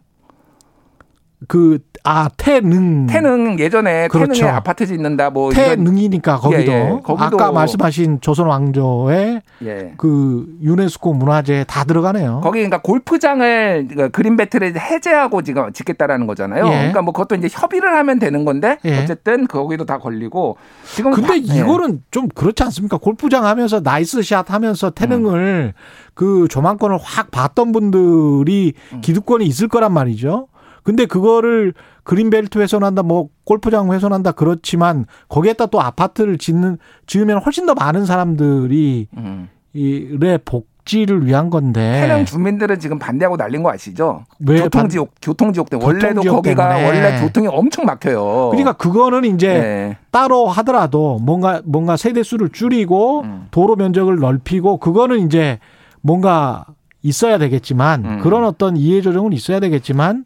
그, 1.47 1.79
아, 2.03 2.29
태릉. 2.37 3.07
태릉 3.07 3.59
예전에 3.61 4.09
그렇죠. 4.09 4.33
태릉에 4.33 4.51
아파트 4.51 4.87
짓는다 4.87 5.31
뭐 5.31 5.53
태릉이니까 5.53 6.39
거기도. 6.39 6.73
예, 6.73 6.77
예. 6.77 7.01
거기도. 7.05 7.17
아까 7.25 7.53
말씀하신 7.53 8.21
조선 8.21 8.47
왕조의 8.47 9.43
예. 9.65 9.93
그 9.97 10.47
유네스코 10.63 11.13
문화재에 11.15 11.65
다 11.65 11.85
들어가네요. 11.85 12.41
거기 12.43 12.59
그러니까 12.59 12.81
골프장을 12.83 13.87
그러니까 13.89 14.09
그린 14.09 14.37
벨트를 14.37 14.79
해제하고 14.79 15.43
지금 15.43 15.73
짓겠다라는 15.73 16.27
거잖아요. 16.27 16.67
예. 16.67 16.71
그러니까 16.71 17.03
뭐 17.03 17.13
그것도 17.13 17.37
이제 17.37 17.49
협의를 17.51 17.95
하면 17.97 18.19
되는 18.19 18.45
건데 18.45 18.79
예. 18.85 18.99
어쨌든 19.03 19.47
거기도 19.47 19.85
다 19.85 19.99
걸리고 19.99 20.57
지금 20.95 21.13
근데 21.13 21.29
다- 21.29 21.55
예. 21.57 21.61
이거는 21.61 22.03
좀 22.11 22.29
그렇지 22.29 22.63
않습니까? 22.65 22.97
골프장 22.97 23.45
하면서 23.45 23.81
nice 23.81 24.23
shot 24.23 24.51
하면서 24.51 24.91
태릉을 24.91 25.75
그 26.15 26.47
조망권을 26.51 26.99
확 27.03 27.31
봤던 27.31 27.71
분들이 27.73 28.73
음. 28.93 29.01
기득권이 29.03 29.45
있을 29.47 29.69
거란 29.69 29.93
말이죠. 29.93 30.49
근데 30.89 31.05
그거를 31.05 31.75
그린벨트 32.05 32.59
훼손한다, 32.59 33.03
뭐 33.03 33.29
골프장 33.45 33.93
훼손한다 33.93 34.33
그렇지만 34.33 35.05
거기에다 35.29 35.67
또 35.67 35.83
아파트를 35.83 36.39
짓는 36.39 36.79
지으면 37.07 37.43
훨씬 37.43 37.67
더 37.67 37.75
많은 37.75 38.07
사람들이 38.07 39.09
음. 39.19 39.51
이의 39.75 40.39
복지를 40.47 41.27
위한 41.27 41.51
건데. 41.51 42.07
태릉 42.09 42.25
주민들은 42.25 42.81
지금 42.81 42.99
반대하고 42.99 43.37
난린 43.37 43.63
거 43.63 43.71
아시죠? 43.71 44.25
왜 44.39 44.63
교통지옥 44.63 45.11
교통지옥 45.21 45.69
때문에 45.69 45.87
원래도 45.87 46.23
거기가 46.23 46.69
때문에. 46.71 46.87
원래 46.87 47.21
교통이 47.21 47.49
엄청 47.49 47.85
막혀요. 47.85 48.49
그러니까 48.53 48.73
그거는 48.73 49.27
이제 49.27 49.49
네. 49.49 49.99
따로 50.11 50.47
하더라도 50.47 51.19
뭔가 51.19 51.61
뭔가 51.67 51.99
세대 51.99 52.23
수를 52.23 52.49
줄이고 52.49 53.25
음. 53.25 53.49
도로 53.51 53.77
면적을 53.77 54.17
넓히고 54.17 54.79
그거는 54.79 55.27
이제 55.27 55.59
뭔가 56.01 56.65
있어야 57.03 57.39
되겠지만 57.39 58.05
음. 58.05 58.21
그런 58.21 58.45
어떤 58.45 58.77
이해 58.77 59.01
조정은 59.01 59.33
있어야 59.33 59.61
되겠지만 59.61 60.25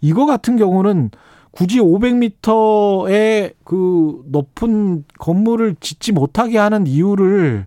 이거 0.00 0.26
같은 0.26 0.56
경우는 0.56 1.10
굳이 1.50 1.78
500m의 1.78 3.54
그 3.64 4.22
높은 4.26 5.04
건물을 5.18 5.76
짓지 5.80 6.12
못하게 6.12 6.58
하는 6.58 6.86
이유를 6.86 7.66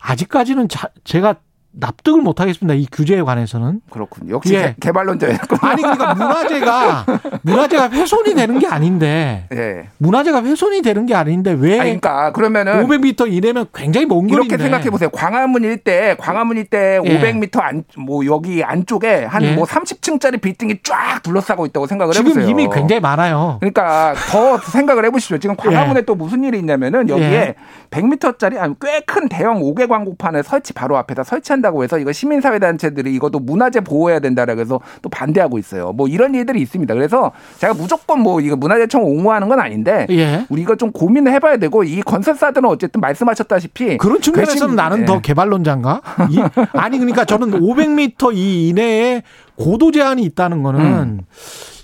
아직까지는 0.00 0.68
자, 0.68 0.88
제가 1.04 1.36
납득을 1.80 2.22
못 2.22 2.40
하겠습니다. 2.40 2.74
이 2.74 2.86
규제에 2.90 3.22
관해서는. 3.22 3.80
그렇군요. 3.90 4.34
역시 4.34 4.54
예. 4.54 4.74
개, 4.80 4.90
발론자였군 4.92 5.58
아니 5.62 5.82
그러니까 5.82 6.14
문화재가 6.14 7.06
문화재가 7.42 7.90
훼손이 7.90 8.34
되는 8.34 8.58
게 8.58 8.66
아닌데 8.66 9.46
예. 9.52 9.88
문화재가 9.98 10.42
훼손이 10.42 10.82
되는 10.82 11.06
게 11.06 11.14
아닌데 11.14 11.52
왜 11.58 11.72
아니, 11.78 12.00
그러니까 12.00 12.32
그러면은 12.32 12.84
500m 12.86 13.32
이내면 13.32 13.66
굉장히 13.74 14.06
먼 14.06 14.26
거리인데 14.26 14.54
이렇게 14.54 14.62
생각해 14.62 14.90
보세요. 14.90 15.10
광화문 15.10 15.64
일대, 15.64 16.16
광화문 16.18 16.56
일대 16.56 17.00
예. 17.04 17.20
500m 17.20 17.60
안, 17.60 17.84
뭐 17.96 18.24
여기 18.26 18.62
안쪽에 18.64 19.24
한 19.24 19.42
예. 19.42 19.54
뭐 19.54 19.64
30층짜리 19.64 20.40
빌딩이 20.40 20.78
쫙 20.82 21.22
둘러싸고 21.22 21.66
있다고 21.66 21.86
생각을 21.86 22.12
지금 22.14 22.30
해보세요. 22.30 22.48
이미 22.48 22.68
굉장히 22.70 23.00
많아요. 23.00 23.56
그러니까 23.60 24.14
더 24.30 24.58
생각을 24.58 25.04
해 25.04 25.10
보십시오. 25.10 25.38
지금 25.38 25.54
광화문에 25.56 26.02
또 26.02 26.14
무슨 26.14 26.44
일이 26.44 26.58
있냐면은 26.58 27.08
여기에 27.08 27.26
예. 27.32 27.54
100m짜리 27.90 28.58
아니 28.58 28.74
꽤 28.80 28.98
큰 29.06 29.28
대형 29.28 29.60
5개 29.62 29.88
광고판을 29.88 30.42
설치 30.42 30.72
바로 30.74 30.96
앞에다 30.98 31.24
설치한다 31.24 31.67
고 31.70 31.82
해서 31.84 31.98
이거 31.98 32.12
시민사회단체들이 32.12 33.14
이것도 33.14 33.40
문화재 33.40 33.80
보호해야 33.80 34.20
된다라고 34.20 34.60
해서 34.60 34.80
또 35.02 35.08
반대하고 35.08 35.58
있어요. 35.58 35.92
뭐 35.92 36.08
이런 36.08 36.34
일들이 36.34 36.60
있습니다. 36.62 36.94
그래서 36.94 37.32
제가 37.58 37.74
무조건 37.74 38.20
뭐 38.20 38.40
이거 38.40 38.56
문화재청 38.56 39.02
옹호하는 39.04 39.48
건 39.48 39.60
아닌데 39.60 40.06
예. 40.10 40.44
우리가 40.48 40.76
좀 40.76 40.92
고민을 40.92 41.32
해봐야 41.32 41.56
되고 41.58 41.84
이 41.84 42.00
건설사들은 42.02 42.68
어쨌든 42.68 43.00
말씀하셨다시피 43.00 43.98
그런 43.98 44.20
측면에서는 44.20 44.74
괘씸- 44.74 44.76
나는 44.76 45.00
예. 45.02 45.04
더 45.04 45.20
개발론자인가? 45.20 46.00
이- 46.30 46.40
아니 46.72 46.98
그러니까 46.98 47.24
저는 47.24 47.50
500m 47.60 48.34
이 48.34 48.68
이내에 48.68 49.22
고도 49.56 49.90
제한이 49.90 50.22
있다는 50.22 50.62
거는 50.62 50.80
음. 50.80 51.20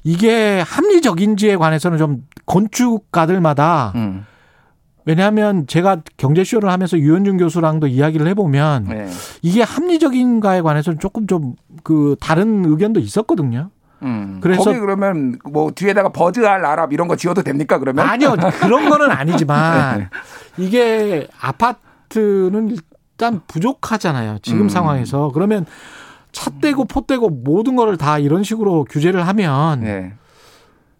이게 0.04 0.62
합리적인지에 0.66 1.56
관해서는 1.56 1.98
좀 1.98 2.18
건축가들마다 2.46 3.92
음. 3.94 4.26
왜냐하면 5.06 5.66
제가 5.66 6.02
경제쇼를 6.16 6.70
하면서 6.70 6.98
유현준 6.98 7.36
교수랑도 7.36 7.86
이야기를 7.88 8.26
해보면 8.28 8.84
네. 8.88 9.08
이게 9.42 9.62
합리적인가에 9.62 10.60
관해서는 10.62 10.98
조금 10.98 11.26
좀 11.26 11.54
그 11.82 12.16
다른 12.18 12.64
의견도 12.64 12.98
있었거든요. 13.00 13.68
음. 14.02 14.38
그래서- 14.40 14.64
거기 14.64 14.78
그러면 14.78 15.38
뭐 15.44 15.70
뒤에다가 15.72 16.08
버즈 16.10 16.40
알 16.46 16.64
아랍 16.64 16.94
이런 16.94 17.08
거 17.08 17.16
지어도 17.16 17.42
됩니까 17.42 17.78
그러면? 17.78 18.08
아니요 18.08 18.34
그런 18.60 18.88
거는 18.88 19.10
아니지만 19.10 20.08
이게 20.56 21.28
아파트는 21.40 22.74
일단 23.10 23.40
부족하잖아요. 23.46 24.38
지금 24.40 24.62
음. 24.62 24.68
상황에서 24.70 25.30
그러면 25.34 25.66
차 26.32 26.50
떼고 26.60 26.84
포 26.86 27.02
떼고 27.02 27.28
모든 27.28 27.76
거를 27.76 27.98
다 27.98 28.18
이런 28.18 28.42
식으로 28.44 28.84
규제를 28.84 29.26
하면 29.26 29.80
네. 29.80 30.14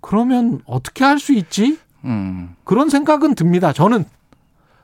그러면 0.01 0.61
어떻게 0.67 1.05
할 1.05 1.19
수 1.19 1.33
있지? 1.33 1.79
음. 2.05 2.55
그런 2.65 2.89
생각은 2.89 3.35
듭니다. 3.35 3.73
저는 3.73 4.05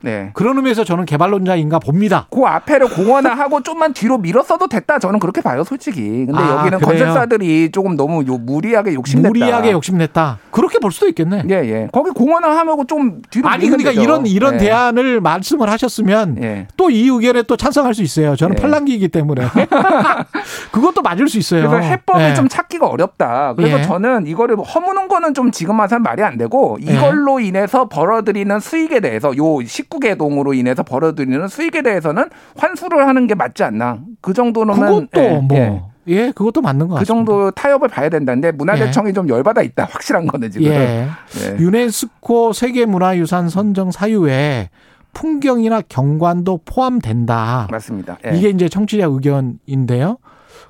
네. 0.01 0.31
그런 0.33 0.57
의미에서 0.57 0.83
저는 0.83 1.05
개발론자인가 1.05 1.79
봅니다. 1.79 2.27
그 2.29 2.41
앞에를 2.41 2.89
공원화 2.89 3.33
하고 3.33 3.61
좀만 3.63 3.93
뒤로 3.93 4.17
밀었어도 4.17 4.67
됐다. 4.67 4.99
저는 4.99 5.19
그렇게 5.19 5.41
봐요, 5.41 5.63
솔직히. 5.63 6.01
근데 6.25 6.37
아, 6.37 6.59
여기는 6.59 6.79
그래요? 6.79 6.99
건설사들이 6.99 7.71
조금 7.71 7.95
너무 7.95 8.25
요 8.27 8.37
무리하게 8.37 8.93
욕심냈다. 8.93 9.27
무리하게 9.27 9.71
욕심냈다. 9.71 10.39
그렇게 10.51 10.79
볼 10.79 10.91
수도 10.91 11.07
있겠네. 11.07 11.43
예, 11.49 11.55
예. 11.55 11.87
거기 11.91 12.11
공원화 12.11 12.57
하면 12.57 12.85
좀 12.87 13.21
뒤로 13.29 13.47
아니 13.47 13.67
그러니까 13.67 13.91
되죠. 13.91 14.01
이런 14.01 14.25
이런 14.25 14.55
예. 14.55 14.57
대안을 14.57 15.21
말씀을 15.21 15.69
하셨으면 15.69 16.37
예. 16.41 16.67
또이 16.77 17.07
의견에 17.07 17.43
또 17.43 17.55
찬성할 17.55 17.93
수 17.93 18.01
있어요. 18.01 18.35
저는 18.35 18.55
예. 18.57 18.61
팔랑기이기 18.61 19.09
때문에 19.09 19.47
그것도 20.71 21.01
맞을 21.01 21.27
수 21.27 21.37
있어요. 21.37 21.69
그래서 21.69 21.85
해법을 21.85 22.21
예. 22.21 22.33
좀 22.33 22.47
찾기가 22.47 22.87
어렵다. 22.87 23.53
그래서 23.55 23.79
예. 23.79 23.83
저는 23.83 24.27
이거를 24.27 24.57
허무는 24.57 25.07
거는 25.07 25.33
좀 25.33 25.51
지금 25.51 25.79
와서는 25.79 26.03
말이 26.03 26.23
안 26.23 26.37
되고 26.37 26.77
예. 26.85 26.93
이걸로 26.93 27.39
인해서 27.39 27.87
벌어들이는 27.87 28.59
수익에 28.59 28.99
대해서 28.99 29.35
요 29.37 29.61
19개 29.91 30.17
동으로 30.17 30.53
인해서 30.53 30.83
벌어들이는 30.83 31.47
수익에 31.47 31.81
대해서는 31.81 32.29
환수를 32.57 33.07
하는 33.07 33.27
게 33.27 33.35
맞지 33.35 33.63
않나. 33.63 33.99
그 34.21 34.33
정도는 34.33 34.73
그것도 34.75 35.07
예, 35.21 35.29
뭐 35.39 35.57
예. 35.57 35.81
예, 36.07 36.31
그것도 36.31 36.61
맞는 36.61 36.87
것 36.87 36.95
그 36.95 36.99
같습니다. 37.01 37.05
정도 37.05 37.51
타협을 37.51 37.87
봐야 37.89 38.09
된다는데 38.09 38.51
문화재청이 38.53 39.13
좀 39.13 39.27
열받아 39.29 39.61
있다. 39.61 39.85
확실한 39.85 40.27
거는 40.27 40.49
지금. 40.51 40.67
예. 40.67 41.07
예. 41.43 41.57
유네스코 41.59 42.53
세계문화유산 42.53 43.49
선정 43.49 43.91
사유에 43.91 44.69
풍경이나 45.13 45.81
경관도 45.89 46.61
포함된다. 46.65 47.67
맞습니다. 47.69 48.17
예. 48.25 48.37
이게 48.37 48.49
이제 48.49 48.69
청취자 48.69 49.05
의견인데요. 49.05 50.17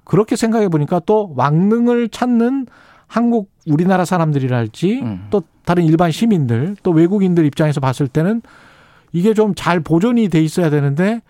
그렇게 0.03 0.35
생각해 0.35 0.68
보니까 0.68 0.99
또 1.06 1.31
왕릉을 1.35 2.10
찾는 2.10 2.65
한국 3.07 3.52
우리나라 3.69 4.03
사람들이랄지 4.03 5.02
음. 5.03 5.27
또 5.30 5.43
다른 5.64 5.84
일반 5.84 6.11
시민들 6.11 6.76
또 6.81 6.91
외국인들 6.91 7.45
입장에서 7.45 7.80
봤을 7.80 8.07
때는 8.07 8.41
이게 9.12 9.34
좀 9.34 9.54
잘 9.56 9.80
보존이 9.80 10.30
돼 10.30 10.42
있어야 10.42 10.70
되는데 10.70 11.22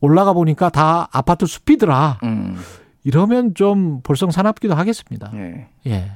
올라가 0.00 0.32
보니까 0.32 0.68
다 0.70 1.08
아파트 1.12 1.46
숲이더라. 1.46 2.18
음. 2.22 2.56
이러면 3.04 3.54
좀 3.54 4.00
볼썽 4.02 4.32
사납기도 4.32 4.74
하겠습니다. 4.74 5.30
예. 5.34 5.66
예. 5.86 6.12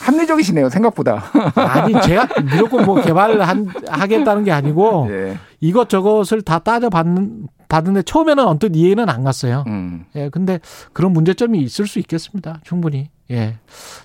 합리적이시네요, 0.00 0.68
생각보다. 0.68 1.24
아니 1.54 1.94
제가 2.02 2.28
무조건 2.42 2.84
뭐 2.84 3.00
개발을 3.00 3.40
한, 3.46 3.66
하겠다는 3.88 4.44
게 4.44 4.52
아니고 4.52 5.06
예. 5.10 5.38
이것 5.60 5.88
저것을 5.88 6.42
다 6.42 6.58
따져 6.58 6.90
받는 6.90 7.46
받는데 7.68 8.02
처음에는 8.02 8.46
언뜻 8.46 8.76
이해는 8.76 9.08
안 9.08 9.24
갔어요. 9.24 9.64
음. 9.66 10.04
예, 10.14 10.28
근데 10.28 10.60
그런 10.92 11.12
문제점이 11.12 11.58
있을 11.60 11.86
수 11.86 11.98
있겠습니다. 11.98 12.60
충분히. 12.62 13.10
예. 13.30 13.56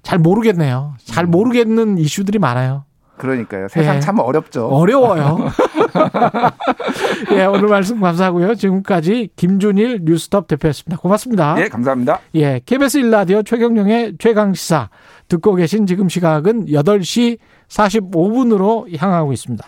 잘 0.02 0.18
모르겠네요. 0.18 0.96
잘 1.04 1.26
모르겠는 1.28 1.98
이슈들이 1.98 2.40
많아요. 2.40 2.86
그러니까요. 3.18 3.68
세상 3.68 3.98
예. 3.98 4.00
참 4.00 4.20
어렵죠. 4.20 4.68
어려워요. 4.68 5.38
예, 7.34 7.46
오늘 7.46 7.68
말씀 7.68 8.00
감사하고요. 8.00 8.56
지금까지 8.56 9.30
김준일 9.36 10.02
뉴스톱 10.04 10.48
대표였습니다. 10.48 10.98
고맙습니다. 10.98 11.56
예, 11.60 11.68
감사합니다. 11.70 12.20
예, 12.36 12.60
KBS 12.66 12.98
일라디오 12.98 13.44
최경영의 13.44 14.16
최강 14.20 14.54
시사 14.54 14.90
듣고 15.28 15.56
계신 15.56 15.86
지금 15.86 16.10
시각은 16.10 16.66
8시 16.68 17.38
45분으로 17.70 18.98
향하고 18.98 19.34
있습니다. 19.34 19.66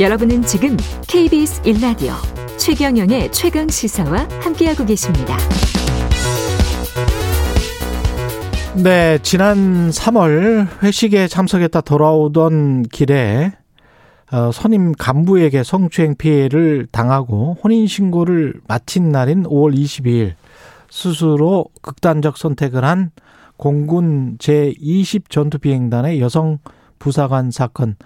여러분은 0.00 0.42
지금 0.42 0.76
KBS 1.08 1.62
1라디오 1.62 2.12
최경영의 2.56 3.32
최강 3.32 3.68
시사와 3.68 4.28
함께하고 4.40 4.84
계십니다. 4.84 5.36
네, 8.82 9.18
지난 9.24 9.90
3월 9.90 10.68
회식에 10.84 11.26
참석했다 11.26 11.80
돌아오던 11.80 12.84
길에 12.84 13.50
어, 14.30 14.52
선임 14.52 14.92
간부에게 14.92 15.64
성추행 15.64 16.14
피해를 16.16 16.86
당하고 16.92 17.56
혼인신고를 17.64 18.60
마친 18.68 19.10
날인 19.10 19.42
5월 19.44 19.76
22일 19.76 20.34
스스로 20.88 21.64
극단적 21.82 22.38
선택을 22.38 22.84
한 22.84 23.10
공군 23.56 24.38
제20 24.38 25.28
전투비행단의 25.28 26.20
여성 26.20 26.58
부사관 27.00 27.50
사건 27.50 27.96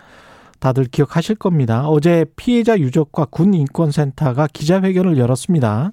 다들 0.59 0.85
기억하실 0.85 1.36
겁니다. 1.36 1.86
어제 1.86 2.24
피해자 2.36 2.78
유족과 2.78 3.27
군인권센터가 3.27 4.47
기자회견을 4.51 5.19
열었습니다. 5.19 5.93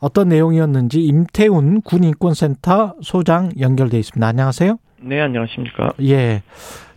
어떤 0.00 0.28
내용이었는지 0.28 1.02
임태훈 1.02 1.82
군인권센터 1.82 2.94
소장 3.02 3.50
연결돼 3.60 3.98
있습니다. 3.98 4.26
안녕하세요. 4.26 4.78
네, 5.02 5.20
안녕하십니까. 5.20 5.92
예. 6.02 6.42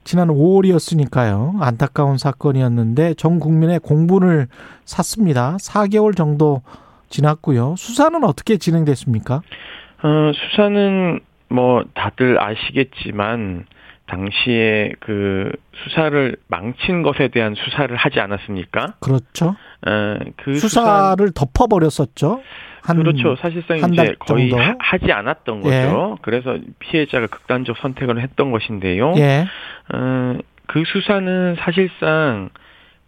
지난 0.06 0.28
5월이었으니까요. 0.30 1.62
안타까운 1.62 2.18
사건이었는데 2.18 3.14
전 3.16 3.40
국민의 3.40 3.80
공분을 3.80 4.48
샀습니다. 4.86 5.56
4개월 5.58 6.16
정도 6.16 6.62
지났고요. 7.10 7.76
수사는 7.78 8.24
어떻게 8.24 8.58
진행됐습니까? 8.58 9.36
어, 9.36 10.32
수사는 10.34 11.20
뭐 11.50 11.84
다들 11.94 12.42
아시겠지만 12.42 13.66
당시에 14.08 14.92
그 15.00 15.52
수사를 15.84 16.36
망친 16.48 17.04
것에 17.04 17.30
대한 17.30 17.56
수사를 17.56 17.96
하지 17.96 18.20
않았습니까? 18.20 18.96
그렇죠. 19.00 19.56
어, 19.88 20.18
그 20.44 20.56
수사를 20.56 21.32
덮어버렸었죠. 21.34 22.42
한, 22.84 22.97
그렇죠. 22.97 23.35
사실상 23.38 23.81
한달 23.81 24.05
이제 24.07 24.15
거의 24.19 24.49
정도? 24.49 24.64
하- 24.64 24.76
하지 24.80 25.11
않았던 25.11 25.61
거죠. 25.61 26.18
그래서 26.22 26.57
피해자가 26.80 27.27
극단적 27.27 27.77
선택을 27.77 28.22
했던 28.22 28.51
것인데요. 28.51 29.14
예. 29.18 29.45
어, 29.93 30.38
그 30.68 30.84
수사는 30.85 31.55
사실상 31.60 32.49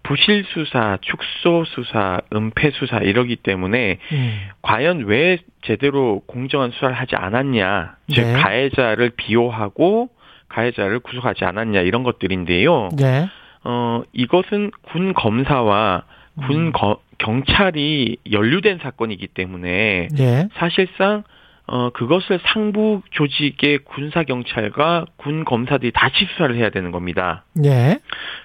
부실 0.03 0.45
수사, 0.49 0.97
축소 1.01 1.65
수사, 1.65 2.21
은폐 2.33 2.69
수사 2.71 2.99
이러기 2.99 3.37
때문에 3.37 3.97
음. 4.11 4.39
과연 4.61 5.05
왜 5.05 5.39
제대로 5.63 6.21
공정한 6.27 6.69
수사를 6.71 6.93
하지 6.93 7.15
않았냐, 7.15 7.95
즉 8.13 8.21
네. 8.21 8.33
가해자를 8.33 9.11
비호하고 9.17 10.09
가해자를 10.47 10.99
구속하지 10.99 11.43
않았냐 11.43 11.81
이런 11.81 12.03
것들인데요. 12.03 12.89
예. 13.01 13.27
어 13.63 14.03
이것은 14.13 14.69
군 14.83 15.13
검사와 15.15 16.03
군 16.45 16.67
음. 16.67 16.71
거- 16.71 16.99
경찰이 17.17 18.17
연루된 18.31 18.79
사건이기 18.79 19.27
때문에 19.27 20.09
예. 20.17 20.47
사실상 20.55 21.23
어 21.67 21.89
그것을 21.89 22.39
상부 22.43 23.01
조직의 23.11 23.79
군사 23.85 24.23
경찰과 24.23 25.05
군 25.17 25.45
검사들이 25.45 25.91
같이 25.91 26.25
수사를 26.25 26.55
해야 26.55 26.69
되는 26.69 26.91
겁니다. 26.91 27.43
예. 27.63 27.99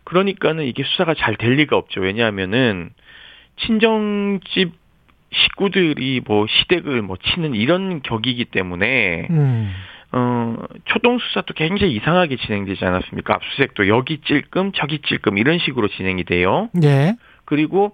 그러니까는 0.04 0.64
이게 0.64 0.84
수사가 0.84 1.14
잘 1.14 1.36
될 1.36 1.52
리가 1.56 1.76
없죠. 1.76 2.00
왜냐하면은 2.00 2.90
친정집 3.56 4.72
식구들이 5.32 6.22
뭐 6.26 6.46
시댁을 6.48 7.02
뭐 7.02 7.16
치는 7.22 7.54
이런 7.54 8.02
격이기 8.02 8.46
때문에 8.46 9.28
음. 9.30 9.72
어, 10.12 10.56
초동 10.86 11.18
수사도 11.18 11.54
굉장히 11.54 11.94
이상하게 11.94 12.36
진행되지 12.36 12.84
않았습니까? 12.84 13.34
압수수색도 13.34 13.86
여기 13.88 14.18
찔끔 14.22 14.72
저기 14.72 14.98
찔끔 15.02 15.38
이런 15.38 15.58
식으로 15.58 15.88
진행이 15.88 16.24
돼요. 16.24 16.68
예. 16.82 17.14
그리고 17.44 17.92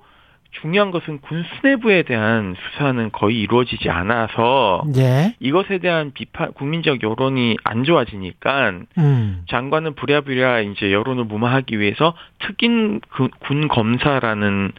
중요한 0.61 0.91
것은 0.91 1.21
군 1.21 1.45
수뇌부에 1.61 2.03
대한 2.05 2.55
수사는 2.59 3.11
거의 3.13 3.41
이루어지지 3.41 3.91
않아서 3.91 4.85
예. 4.97 5.35
이것에 5.41 5.79
대한 5.79 6.13
비판 6.13 6.53
국민적 6.53 7.03
여론이 7.03 7.57
안 7.65 7.85
좋아지니까 7.85 8.73
음. 8.99 9.45
장관은 9.49 9.95
부랴부랴 9.95 10.61
이제 10.63 10.93
여론을 10.93 11.25
무마하기 11.25 11.79
위해서 11.79 12.15
특임 12.39 13.01
그- 13.11 13.29
군 13.41 13.69
검사라는 13.69 14.73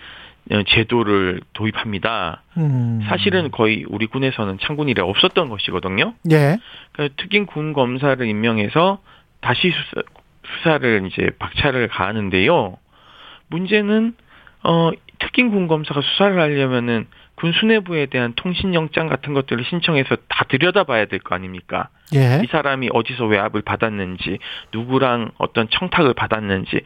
어, 0.49 0.64
제도를 0.66 1.41
도입합니다. 1.54 2.41
음. 2.56 3.02
사실은 3.10 3.52
거의 3.52 3.84
우리 3.90 4.08
군에서는 4.08 4.58
창군 4.62 4.88
이래 4.88 5.02
없었던 5.02 5.49
것이거든요. 5.49 6.14
예. 6.32 6.58
그 6.94 7.10
특임 7.18 7.45
군 7.45 7.74
검사를 7.74 8.26
임명해서 8.26 8.99
다시 9.41 9.72
수사, 9.72 10.02
수사를 10.58 11.06
이제 11.12 11.32
박차를 11.38 11.90
가하는데요. 11.90 12.78
문제는 13.49 14.16
어 14.64 14.91
특임 15.19 15.52
군 15.52 15.68
검사가 15.68 16.02
수사를 16.02 16.39
하려면은 16.39 17.07
군 17.35 17.52
수뇌부에 17.52 18.07
대한 18.07 18.34
통신 18.35 18.73
영장 18.73 19.07
같은 19.07 19.34
것들을 19.34 19.64
신청해서 19.65 20.15
다 20.27 20.45
들여다봐야 20.48 21.06
될 21.06 21.19
거 21.19 21.35
아닙니까? 21.35 21.89
예. 22.15 22.41
이 22.44 22.48
사람이 22.48 22.89
어디서 22.94 23.26
외압을 23.26 23.61
받았는지, 23.61 24.39
누구랑 24.73 25.31
어떤 25.38 25.69
청탁을 25.69 26.14
받았는지. 26.14 26.81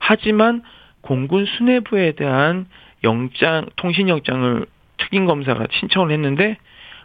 하지만 0.00 0.62
공군 1.00 1.46
수뇌부에 1.46 2.12
대한 2.12 2.66
영장, 3.02 3.66
통신 3.76 4.08
영장을 4.08 4.66
특임 4.98 5.26
검사가 5.26 5.66
신청을 5.70 6.10
했는데 6.12 6.56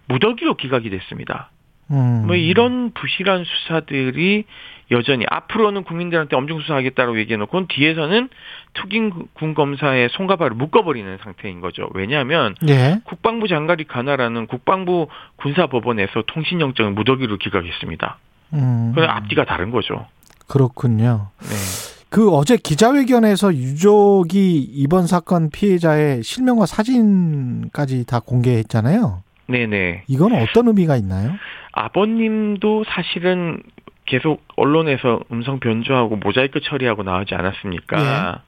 무더기로 0.07 0.55
기각이 0.55 0.89
됐습니다. 0.89 1.51
음. 1.91 2.23
뭐 2.27 2.35
이런 2.35 2.91
부실한 2.91 3.43
수사들이 3.45 4.45
여전히 4.91 5.25
앞으로는 5.29 5.83
국민들한테 5.83 6.35
엄중 6.35 6.61
수사하겠다고 6.61 7.19
얘기해놓고 7.19 7.67
뒤에서는 7.67 8.29
특임 8.73 9.11
군 9.33 9.53
검사의 9.53 10.09
손가발을 10.11 10.55
묶어버리는 10.55 11.17
상태인 11.23 11.61
거죠. 11.61 11.89
왜냐하면 11.93 12.55
예. 12.67 12.99
국방부 13.03 13.47
장관이 13.47 13.87
관할하는 13.87 14.47
국방부 14.47 15.07
군사법원에서 15.37 16.23
통신영장을 16.27 16.91
무더기로 16.93 17.37
기각했습니다. 17.37 18.17
음. 18.53 18.93
그 18.95 19.03
앞뒤가 19.03 19.45
다른 19.45 19.69
거죠. 19.69 20.07
그렇군요. 20.47 21.27
네. 21.41 21.99
그 22.09 22.31
어제 22.31 22.57
기자회견에서 22.57 23.53
유족이 23.53 24.57
이번 24.73 25.05
사건 25.05 25.51
피해자의 25.51 26.23
실명과 26.23 26.65
사진까지 26.65 28.07
다 28.07 28.19
공개했잖아요. 28.19 29.21
네네. 29.49 30.03
이건 30.07 30.33
어떤 30.33 30.67
의미가 30.67 30.95
있나요? 30.97 31.33
아버님도 31.73 32.85
사실은 32.87 33.61
계속 34.05 34.43
언론에서 34.55 35.19
음성 35.31 35.59
변조하고 35.59 36.15
모자이크 36.15 36.61
처리하고 36.61 37.03
나오지 37.03 37.35
않았습니까? 37.35 38.41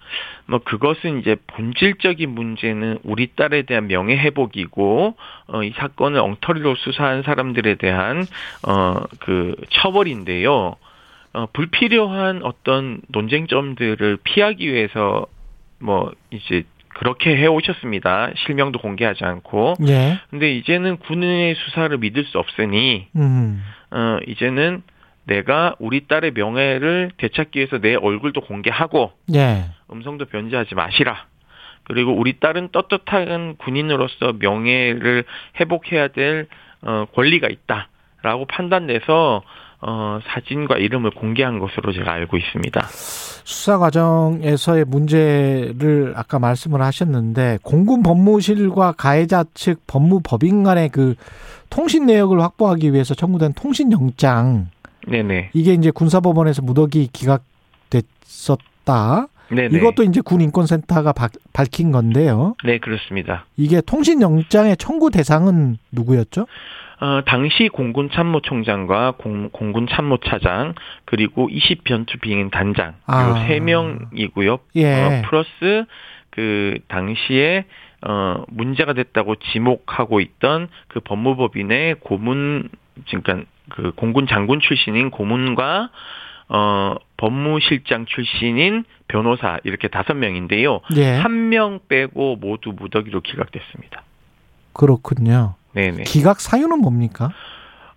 뭐 0.48 0.60
그것은 0.60 1.20
이제 1.20 1.36
본질적인 1.48 2.30
문제는 2.32 2.98
우리 3.04 3.28
딸에 3.36 3.62
대한 3.64 3.88
명예 3.88 4.18
회복이고 4.18 5.16
어, 5.48 5.64
이 5.64 5.72
사건을 5.78 6.20
엉터리로 6.20 6.76
수사한 6.76 7.22
사람들에 7.24 7.76
대한 7.76 8.26
어 8.68 9.02
그 9.20 9.56
처벌인데요. 9.70 10.76
어 11.34 11.46
불필요한 11.54 12.42
어떤 12.44 13.02
논쟁점들을 13.08 14.18
피하기 14.24 14.68
위해서 14.68 15.28
뭐 15.80 16.12
이제 16.32 16.64
그렇게 16.96 17.36
해 17.36 17.48
오셨습니다. 17.48 18.32
실명도 18.46 18.80
공개하지 18.80 19.24
않고. 19.24 19.76
예. 19.88 20.20
근데 20.30 20.52
이제는 20.52 20.98
군의 20.98 21.56
수사를 21.56 21.98
믿을 21.98 22.26
수 22.26 22.38
없으니 22.38 23.08
음. 23.16 23.64
어 23.92 24.20
이제는 24.28 24.84
내가 25.26 25.76
우리 25.80 26.08
딸의 26.08 26.32
명예를 26.34 27.12
되찾기 27.18 27.60
위해서 27.60 27.80
내 27.80 27.96
얼굴도 27.96 28.42
공개하고 28.42 29.12
예. 29.34 29.66
음성도 29.92 30.26
변제하지 30.26 30.76
마시라. 30.76 31.26
그리고 31.84 32.14
우리 32.14 32.40
딸은 32.40 32.70
떳떳한 32.72 33.58
군인으로서 33.58 34.34
명예를 34.40 35.24
회복해야 35.60 36.10
될 36.10 36.48
어, 36.84 37.06
권리가 37.14 37.48
있다라고 37.50 38.46
판단돼서 38.48 39.44
어, 39.82 40.20
사진과 40.28 40.78
이름을 40.78 41.12
공개한 41.12 41.60
것으로 41.60 41.92
제가 41.92 42.12
알고 42.12 42.38
있습니다. 42.38 42.82
수사 43.44 43.78
과정에서의 43.78 44.86
문제를 44.86 46.14
아까 46.16 46.40
말씀을 46.40 46.82
하셨는데 46.82 47.60
공군 47.64 48.02
법무실과 48.04 48.94
가해자 48.94 49.44
측 49.54 49.86
법무법인 49.88 50.64
간의 50.64 50.90
그 50.90 51.16
통신 51.70 52.06
내역을 52.06 52.42
확보하기 52.42 52.94
위해서 52.94 53.14
청구된 53.14 53.54
통신 53.54 53.92
영장 53.92 54.68
네네. 55.08 55.50
이게 55.54 55.74
이제 55.74 55.92
군사법원에서 55.92 56.62
무더기 56.62 57.10
기각됐었다. 57.12 59.28
네네. 59.50 59.78
이것도 59.78 60.04
이제 60.04 60.22
군 60.22 60.40
인권센터가 60.42 61.12
바- 61.12 61.28
밝힌 61.52 61.92
건데요. 61.92 62.56
네 62.64 62.78
그렇습니다. 62.80 63.46
이게 63.58 63.82
통신 63.82 64.22
영장의 64.22 64.78
청구 64.78 65.12
대상은 65.12 65.78
누구였죠? 65.92 66.46
어, 67.02 67.22
당시 67.26 67.68
공군 67.68 68.12
참모총장과 68.12 69.14
공, 69.18 69.50
공군 69.50 69.88
참모차장 69.88 70.76
그리고 71.06 71.50
20 71.50 71.84
변투 71.84 72.20
비행 72.20 72.52
단장 72.52 72.94
아. 73.08 73.44
이세 73.44 73.60
명이고요. 73.60 74.60
예. 74.76 75.02
어, 75.02 75.22
플러스 75.26 75.86
그 76.30 76.78
당시에 76.88 77.66
어 78.04 78.44
문제가 78.48 78.94
됐다고 78.94 79.36
지목하고 79.36 80.22
있던 80.22 80.70
그 80.88 81.00
법무법인의 81.02 81.96
고문 82.00 82.70
그러니까 83.08 83.48
그 83.70 83.92
공군 83.96 84.28
장군 84.28 84.60
출신인 84.60 85.12
고문과 85.12 85.90
어 86.50 86.96
법무실장 87.18 88.06
출신인 88.06 88.86
변호사 89.08 89.60
이렇게 89.64 89.88
다섯 89.88 90.14
명인데요. 90.14 90.82
예. 90.96 91.18
한명 91.18 91.80
빼고 91.88 92.38
모두 92.38 92.74
무더기로 92.76 93.22
기각됐습니다. 93.22 94.04
그렇군요. 94.74 95.56
네네. 95.74 96.04
기각 96.04 96.40
사유는 96.40 96.80
뭡니까? 96.80 97.32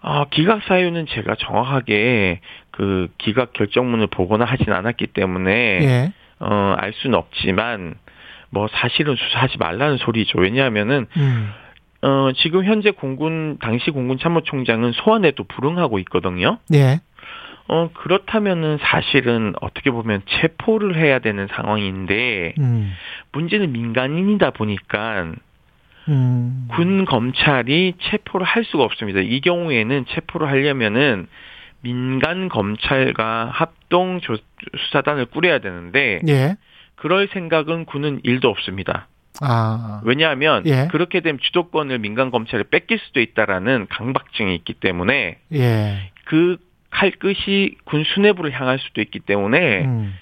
아, 0.00 0.26
기각 0.30 0.62
사유는 0.64 1.06
제가 1.06 1.34
정확하게 1.38 2.40
그 2.70 3.08
기각 3.18 3.52
결정문을 3.52 4.08
보거나 4.08 4.44
하진 4.44 4.72
않았기 4.72 5.08
때문에 5.08 5.52
예. 5.52 6.12
어, 6.40 6.74
알 6.76 6.92
수는 6.94 7.16
없지만 7.16 7.94
뭐 8.50 8.68
사실은 8.70 9.16
수사하지 9.16 9.58
말라는 9.58 9.96
소리죠. 9.96 10.38
왜냐하면은 10.38 11.06
음. 11.16 11.50
어, 12.02 12.32
지금 12.36 12.64
현재 12.64 12.90
공군 12.90 13.56
당시 13.60 13.90
공군 13.90 14.18
참모총장은 14.18 14.92
소환에도 14.92 15.44
불응하고 15.44 15.98
있거든요. 16.00 16.58
예. 16.74 17.00
어, 17.66 17.88
그렇다면은 17.94 18.78
사실은 18.82 19.54
어떻게 19.62 19.90
보면 19.90 20.20
체포를 20.26 20.96
해야 20.96 21.18
되는 21.18 21.48
상황인데 21.50 22.54
음. 22.58 22.92
문제는 23.32 23.72
민간인이다 23.72 24.50
보니까 24.50 25.32
음. 26.08 26.68
군 26.70 27.04
검찰이 27.04 27.94
체포를 28.00 28.46
할 28.46 28.64
수가 28.64 28.84
없습니다. 28.84 29.20
이 29.20 29.40
경우에는 29.40 30.06
체포를 30.08 30.48
하려면은 30.48 31.26
민간 31.80 32.48
검찰과 32.48 33.50
합동 33.52 34.20
조- 34.20 34.36
수사단을 34.78 35.26
꾸려야 35.26 35.58
되는데 35.58 36.20
예. 36.28 36.56
그럴 36.96 37.28
생각은 37.28 37.84
군은 37.84 38.20
일도 38.22 38.48
없습니다. 38.48 39.08
아. 39.40 40.00
왜냐하면 40.04 40.62
예. 40.66 40.88
그렇게 40.90 41.20
되면 41.20 41.38
주도권을 41.40 41.98
민간 41.98 42.30
검찰에 42.30 42.64
뺏길 42.70 42.98
수도 42.98 43.20
있다라는 43.20 43.88
강박증이 43.90 44.54
있기 44.56 44.74
때문에 44.74 45.38
예. 45.52 46.10
그 46.24 46.56
칼끝이 46.90 47.72
군 47.84 48.04
수뇌부를 48.04 48.52
향할 48.52 48.78
수도 48.78 49.00
있기 49.02 49.18
때문에 49.20 49.84
음. 49.84 50.14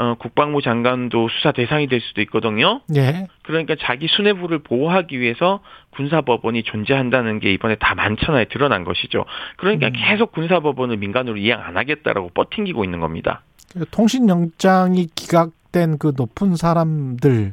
어, 0.00 0.14
국방부 0.14 0.62
장관도 0.62 1.28
수사 1.28 1.52
대상이 1.52 1.86
될 1.86 2.00
수도 2.00 2.22
있거든요. 2.22 2.80
예. 2.96 3.26
그러니까 3.42 3.76
자기 3.78 4.06
수뇌부를 4.08 4.60
보호하기 4.60 5.20
위해서 5.20 5.60
군사법원이 5.90 6.62
존재한다는 6.62 7.38
게 7.38 7.52
이번에 7.52 7.74
다 7.74 7.94
만천하에 7.94 8.46
드러난 8.46 8.84
것이죠. 8.84 9.26
그러니까 9.58 9.88
음. 9.88 9.92
계속 9.94 10.32
군사법원을 10.32 10.96
민간으로 10.96 11.36
이양 11.36 11.60
안 11.62 11.76
하겠다라고 11.76 12.30
뻗팅기고 12.30 12.82
있는 12.82 13.00
겁니다. 13.00 13.42
통신 13.90 14.26
영장이 14.30 15.08
기각된 15.14 15.98
그 15.98 16.14
높은 16.16 16.56
사람들이 16.56 17.52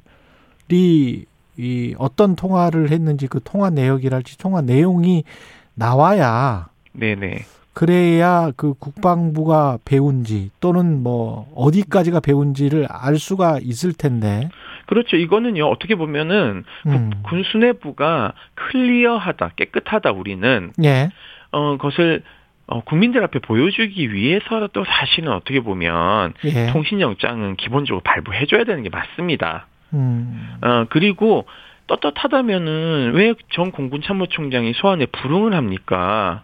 이 1.58 1.96
어떤 1.98 2.38
통화를 2.38 2.92
했는지 2.92 3.28
그 3.28 3.42
통화 3.44 3.70
내역이랄지 3.70 4.38
통화 4.38 4.62
내용이 4.62 5.26
나와야 5.74 6.70
네네. 6.94 7.40
그래야 7.78 8.50
그 8.58 8.74
국방부가 8.74 9.78
배운지 9.86 10.50
또는 10.60 11.04
뭐 11.04 11.48
어디까지가 11.56 12.22
배운지를 12.22 12.88
알 12.90 13.18
수가 13.18 13.60
있을 13.62 13.94
텐데. 13.94 14.50
그렇죠. 14.88 15.16
이거는요, 15.16 15.64
어떻게 15.68 15.94
보면은 15.94 16.64
음. 16.88 17.12
군 17.22 17.44
수뇌부가 17.44 18.34
클리어하다, 18.56 19.52
깨끗하다, 19.58 20.12
우리는, 20.14 20.72
예. 20.84 21.10
어, 21.52 21.78
그것을 21.78 22.24
어, 22.66 22.82
국민들 22.84 23.24
앞에 23.24 23.38
보여주기 23.38 24.12
위해서도 24.12 24.84
사실은 24.84 25.32
어떻게 25.32 25.60
보면 25.60 26.34
예. 26.46 26.72
통신영장은 26.72 27.58
기본적으로 27.58 28.02
발부해줘야 28.02 28.64
되는 28.64 28.82
게 28.82 28.90
맞습니다. 28.90 29.68
음. 29.94 30.58
어, 30.64 30.86
그리고 30.90 31.46
떳떳하다면은 31.86 33.12
왜 33.14 33.36
전 33.52 33.72
공군 33.72 34.02
참모총장이 34.02 34.74
소환에 34.74 35.06
불응을 35.06 35.54
합니까? 35.54 36.42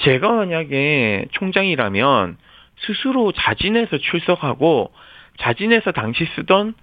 제가 0.00 0.30
만약에 0.32 1.26
총장이라면 1.32 2.36
스스로 2.86 3.32
자진해서 3.32 3.98
출석하고 3.98 4.90
자진해서 5.40 5.92
당시 5.92 6.26
쓰던 6.36 6.74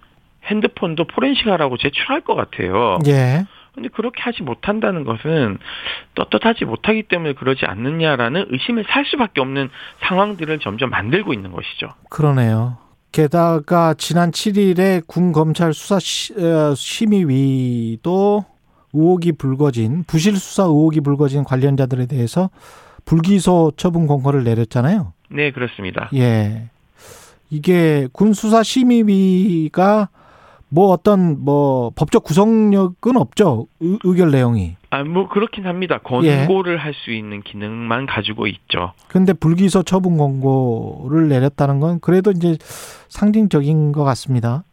핸드폰도 0.45 1.06
포렌식하라고 1.06 1.77
제출할 1.77 2.22
것 2.22 2.35
같아요. 2.35 2.99
예. 3.07 3.45
근데 3.73 3.90
그렇게 3.90 4.22
하지 4.22 4.44
못한다는 4.44 5.03
것은 5.03 5.57
떳떳하지 6.14 6.65
못하기 6.65 7.03
때문에 7.03 7.34
그러지 7.34 7.65
않느냐라는 7.65 8.48
의심을 8.49 8.85
살 8.88 9.03
수밖에 9.06 9.41
없는 9.41 9.69
상황들을 10.02 10.60
점점 10.60 10.91
만들고 10.91 11.34
있는 11.34 11.52
것이죠. 11.52 11.90
그러네요. 12.10 12.77
게다가 13.11 13.94
지난 13.95 14.31
7일에 14.31 15.06
군 15.07 15.31
검찰 15.31 15.73
수사 15.73 15.99
시, 15.99 16.34
어, 16.34 16.73
심의위도 16.76 18.45
의혹이 18.94 19.34
불거진 19.34 20.03
부실 20.06 20.35
수사 20.35 20.64
의혹이 20.64 21.02
불거진 21.02 21.44
관련자들에 21.44 22.06
대해서 22.06 22.49
불기소 23.06 23.74
처분 23.78 24.08
공고를 24.08 24.44
내렸잖아요. 24.44 25.14
네, 25.30 25.52
그렇습니다. 25.52 26.10
예. 26.14 26.70
이게 27.50 28.08
군 28.12 28.34
수사 28.34 28.64
심의위가 28.64 30.10
뭐 30.70 30.88
어떤 30.90 31.44
뭐 31.44 31.92
법적 31.96 32.24
구성력은 32.24 33.16
없죠. 33.16 33.68
의, 33.80 34.00
의결 34.04 34.32
내용이. 34.32 34.76
아, 34.90 35.04
뭐 35.04 35.28
그렇긴 35.30 35.68
합니다. 35.68 36.00
권고를 36.00 36.78
할수 36.78 37.12
있는 37.12 37.42
기능만 37.44 38.08
가지고 38.08 38.48
있죠. 38.48 38.94
근데 39.08 39.34
불기소 39.34 39.84
처분 39.84 40.18
권고를 40.18 41.30
내렸다는 41.30 41.80
건 41.80 42.00
그래도 42.00 42.32
이제 42.32 42.58
상징적인 43.10 43.92
것 43.92 44.04
같습니다. 44.04 44.64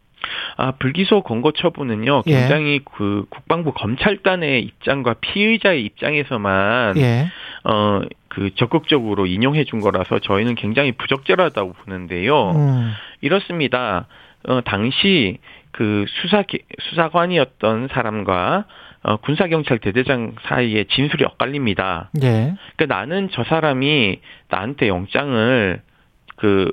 아, 0.57 0.71
불기소 0.71 1.21
권고 1.21 1.51
처분은요, 1.51 2.23
예. 2.27 2.31
굉장히 2.31 2.81
그 2.95 3.25
국방부 3.29 3.73
검찰단의 3.73 4.63
입장과 4.63 5.15
피의자의 5.21 5.83
입장에서만, 5.85 6.97
예. 6.97 7.27
어, 7.63 8.01
그 8.31 8.55
적극적으로 8.55 9.25
인용해 9.25 9.65
준 9.65 9.81
거라서 9.81 10.19
저희는 10.19 10.55
굉장히 10.55 10.93
부적절하다고 10.93 11.73
보는데요. 11.73 12.51
음. 12.51 12.91
이렇습니다. 13.19 14.07
어, 14.47 14.61
당시 14.61 15.39
그 15.71 16.05
수사, 16.07 16.43
수사관이었던 16.79 17.89
사람과 17.91 18.63
어, 19.03 19.17
군사경찰 19.17 19.79
대대장 19.79 20.35
사이에 20.43 20.85
진술이 20.85 21.25
엇갈립니다. 21.25 22.09
예. 22.23 22.53
그러니까 22.77 22.85
나는 22.95 23.27
저 23.33 23.43
사람이 23.43 24.21
나한테 24.47 24.87
영장을 24.87 25.81
그 26.37 26.71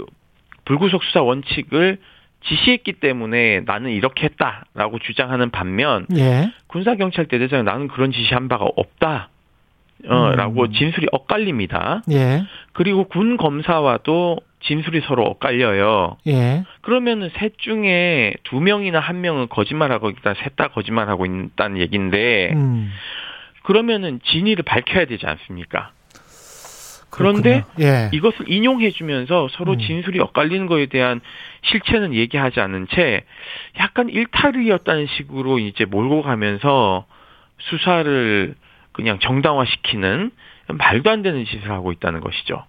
불구속 0.65 1.03
수사 1.03 1.23
원칙을 1.23 1.99
지시했기 2.45 2.95
때문에 2.95 3.63
나는 3.67 3.91
이렇게 3.91 4.27
했다라고 4.27 5.01
주장하는 5.01 5.51
반면 5.51 6.07
예. 6.17 6.53
군사경찰 6.69 7.27
대대장은 7.27 7.65
나는 7.65 7.89
그런 7.89 8.13
지시한 8.13 8.47
바가 8.47 8.65
없다. 8.77 9.31
어, 10.07 10.31
음. 10.31 10.37
라고 10.37 10.71
진술이 10.71 11.09
엇갈립니다. 11.13 12.03
예. 12.11 12.45
그리고 12.73 13.05
군 13.05 13.37
검사와도 13.37 14.39
진술이 14.61 15.03
서로 15.03 15.25
엇갈려요. 15.25 16.17
예. 16.27 16.65
그러면은 16.83 17.31
셋 17.39 17.59
중에 17.59 18.35
두 18.45 18.61
명이나 18.61 19.01
한 19.01 19.21
명은 19.21 19.49
거짓말하고 19.49 20.11
있다, 20.11 20.35
셋 20.35 20.57
다 20.57 20.69
거짓말하고 20.69 21.27
있다는 21.27 21.79
얘기인데, 21.79 22.53
음. 22.55 22.91
그러면은 23.63 24.21
진위를 24.25 24.65
밝혀야 24.65 25.05
되지 25.07 25.27
않습니까? 25.27 25.93
그런데. 27.11 27.65
예. 27.81 28.11
이것을 28.13 28.51
인용해주면서 28.51 29.49
서로 29.53 29.73
음. 29.73 29.79
진술이 29.79 30.21
엇갈리는 30.21 30.67
거에 30.67 30.87
대한 30.87 31.21
실체는 31.63 32.15
얘기하지 32.15 32.61
않은 32.61 32.87
채 32.91 33.25
약간 33.79 34.09
일탈이었다는 34.09 35.07
식으로 35.07 35.59
이제 35.59 35.85
몰고 35.85 36.23
가면서 36.23 37.07
수사를 37.59 38.55
그냥 38.99 39.21
정당화시키는 39.21 40.33
말도 40.67 41.09
안 41.09 41.23
되는 41.23 41.45
짓을 41.45 41.71
하고 41.71 41.93
있다는 41.93 42.19
것이죠. 42.19 42.65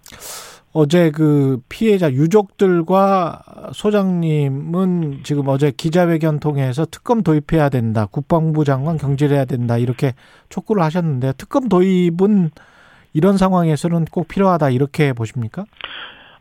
어제 0.72 1.10
그 1.10 1.60
피해자 1.68 2.12
유족들과 2.12 3.42
소장님은 3.74 5.22
지금 5.24 5.48
어제 5.48 5.72
기자회견 5.76 6.40
통해서 6.40 6.86
특검 6.86 7.24
도입해야 7.24 7.70
된다. 7.70 8.06
국방부 8.06 8.64
장관 8.64 8.98
경질해야 8.98 9.46
된다. 9.46 9.80
이렇게 9.80 10.14
촉구를 10.50 10.84
하셨는데 10.84 11.34
특검 11.40 11.68
도입은 11.68 12.52
이런 13.14 13.38
상황에서는 13.38 14.06
꼭 14.12 14.28
필요하다. 14.28 14.70
이렇게 14.70 15.14
보십니까? 15.14 15.66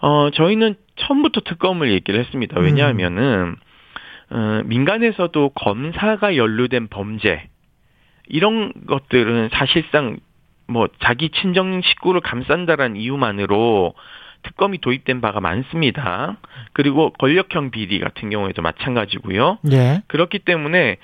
어, 0.02 0.28
저희는 0.35 0.74
처음부터 0.97 1.40
특검을 1.40 1.90
얘기를 1.93 2.20
했습니다. 2.20 2.60
왜냐하면은, 2.60 3.56
어, 4.31 4.60
민간에서도 4.66 5.52
검사가 5.55 6.36
연루된 6.36 6.89
범죄, 6.89 7.48
이런 8.29 8.73
것들은 8.87 9.51
사실상 9.53 10.19
뭐 10.67 10.89
자기 11.01 11.31
친정 11.31 11.81
식구를 11.83 12.21
감싼다라는 12.21 12.97
이유만으로 12.97 13.95
특검이 14.43 14.79
도입된 14.79 15.21
바가 15.21 15.41
많습니다. 15.41 16.37
그리고 16.73 17.11
권력형 17.15 17.71
비리 17.71 17.99
같은 17.99 18.31
경우에도 18.31 18.63
마찬가지고요. 18.63 19.59
예. 19.73 20.03
그렇기 20.07 20.41
때문에 20.41 20.99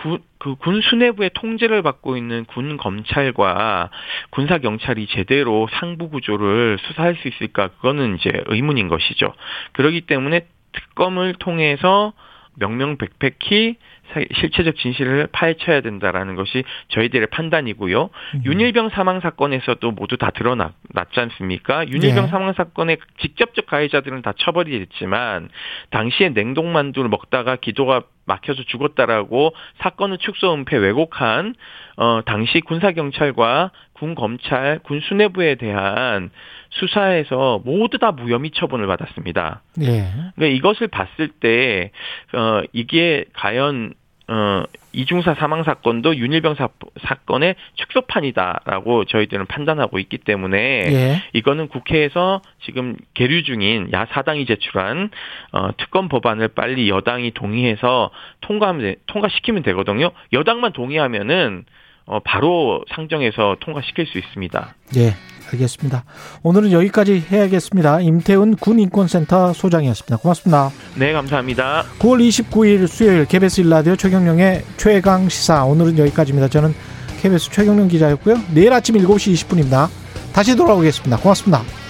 구, 0.00 0.20
그군 0.38 0.80
수뇌부의 0.80 1.30
통제를 1.34 1.82
받고 1.82 2.16
있는 2.16 2.44
군 2.44 2.76
검찰과 2.76 3.90
군사 4.30 4.58
경찰이 4.58 5.08
제대로 5.08 5.68
상부 5.72 6.08
구조를 6.10 6.78
수사할 6.80 7.16
수 7.16 7.26
있을까 7.28 7.68
그거는 7.68 8.16
이제 8.16 8.30
의문인 8.46 8.88
것이죠. 8.88 9.32
그렇기 9.72 10.02
때문에 10.02 10.46
특검을 10.72 11.34
통해서 11.34 12.12
명명백백히 12.54 13.76
사- 13.76 13.97
실체적 14.34 14.76
진실을 14.76 15.28
파헤쳐야 15.32 15.80
된다라는 15.80 16.34
것이 16.34 16.64
저희들의 16.88 17.28
판단이고요. 17.28 18.10
윤일병 18.44 18.90
사망 18.90 19.20
사건에서도 19.20 19.90
모두 19.92 20.16
다 20.16 20.30
드러났지 20.30 20.72
않습니까? 21.14 21.86
윤일병 21.88 22.24
네. 22.24 22.30
사망 22.30 22.52
사건의 22.52 22.98
직접적 23.20 23.66
가해자들은 23.66 24.22
다 24.22 24.32
처벌이 24.38 24.78
됐지만 24.78 25.48
당시에 25.90 26.30
냉동만두를 26.30 27.08
먹다가 27.10 27.56
기도가 27.56 28.02
막혀서 28.26 28.64
죽었다라고 28.64 29.54
사건을 29.78 30.18
축소 30.18 30.52
은폐 30.52 30.76
왜곡한 30.76 31.54
어 31.96 32.20
당시 32.24 32.60
군사 32.60 32.92
경찰과 32.92 33.72
군 33.94 34.14
검찰, 34.14 34.78
군 34.80 35.00
수뇌부에 35.00 35.56
대한 35.56 36.30
수사에서 36.70 37.60
모두 37.64 37.98
다 37.98 38.12
무혐의 38.12 38.50
처분을 38.52 38.86
받았습니다. 38.86 39.62
예. 39.82 40.04
그러니까 40.36 40.46
이것을 40.56 40.88
봤을 40.88 41.28
때, 41.28 41.90
어, 42.34 42.62
이게 42.72 43.24
과연, 43.34 43.94
어, 44.30 44.62
이중사 44.92 45.34
사망 45.34 45.62
사건도 45.62 46.16
윤일병 46.16 46.54
사, 46.54 46.68
사건의 47.06 47.54
축소판이다라고 47.76 49.04
저희들은 49.04 49.46
판단하고 49.46 49.98
있기 49.98 50.18
때문에 50.18 50.58
예. 50.90 51.22
이거는 51.32 51.68
국회에서 51.68 52.42
지금 52.64 52.96
계류 53.14 53.42
중인 53.42 53.90
야 53.92 54.06
사당이 54.10 54.44
제출한 54.46 55.10
어, 55.52 55.70
특검 55.76 56.08
법안을 56.08 56.48
빨리 56.48 56.88
여당이 56.90 57.30
동의해서 57.32 58.10
통과하면 58.40 58.82
돼- 58.82 58.96
통과시키면 59.06 59.62
되거든요. 59.62 60.10
여당만 60.32 60.72
동의하면은 60.72 61.64
어, 62.08 62.20
바로 62.24 62.82
상정해서 62.94 63.56
통과시킬 63.60 64.06
수 64.06 64.18
있습니다. 64.18 64.74
예. 64.96 65.14
알겠습니다. 65.52 66.04
오늘은 66.42 66.72
여기까지 66.72 67.24
해야겠습니다. 67.30 68.00
임태훈 68.00 68.56
군인권센터 68.56 69.54
소장이었습니다. 69.54 70.18
고맙습니다. 70.18 70.70
네, 70.96 71.12
감사합니다. 71.12 71.84
9월 71.98 72.20
29일 72.28 72.86
수요일 72.86 73.24
KBS 73.24 73.62
일라디오 73.62 73.96
최경령의 73.96 74.62
최강 74.76 75.28
시사 75.28 75.64
오늘은 75.64 75.98
여기까지입니다. 75.98 76.48
저는 76.48 76.74
KBS 77.22 77.50
최경령 77.50 77.88
기자였고요. 77.88 78.36
내일 78.52 78.72
아침 78.74 78.96
7시 78.96 79.32
20분입니다. 79.32 79.88
다시 80.34 80.54
돌아오겠습니다. 80.54 81.16
고맙습니다. 81.16 81.87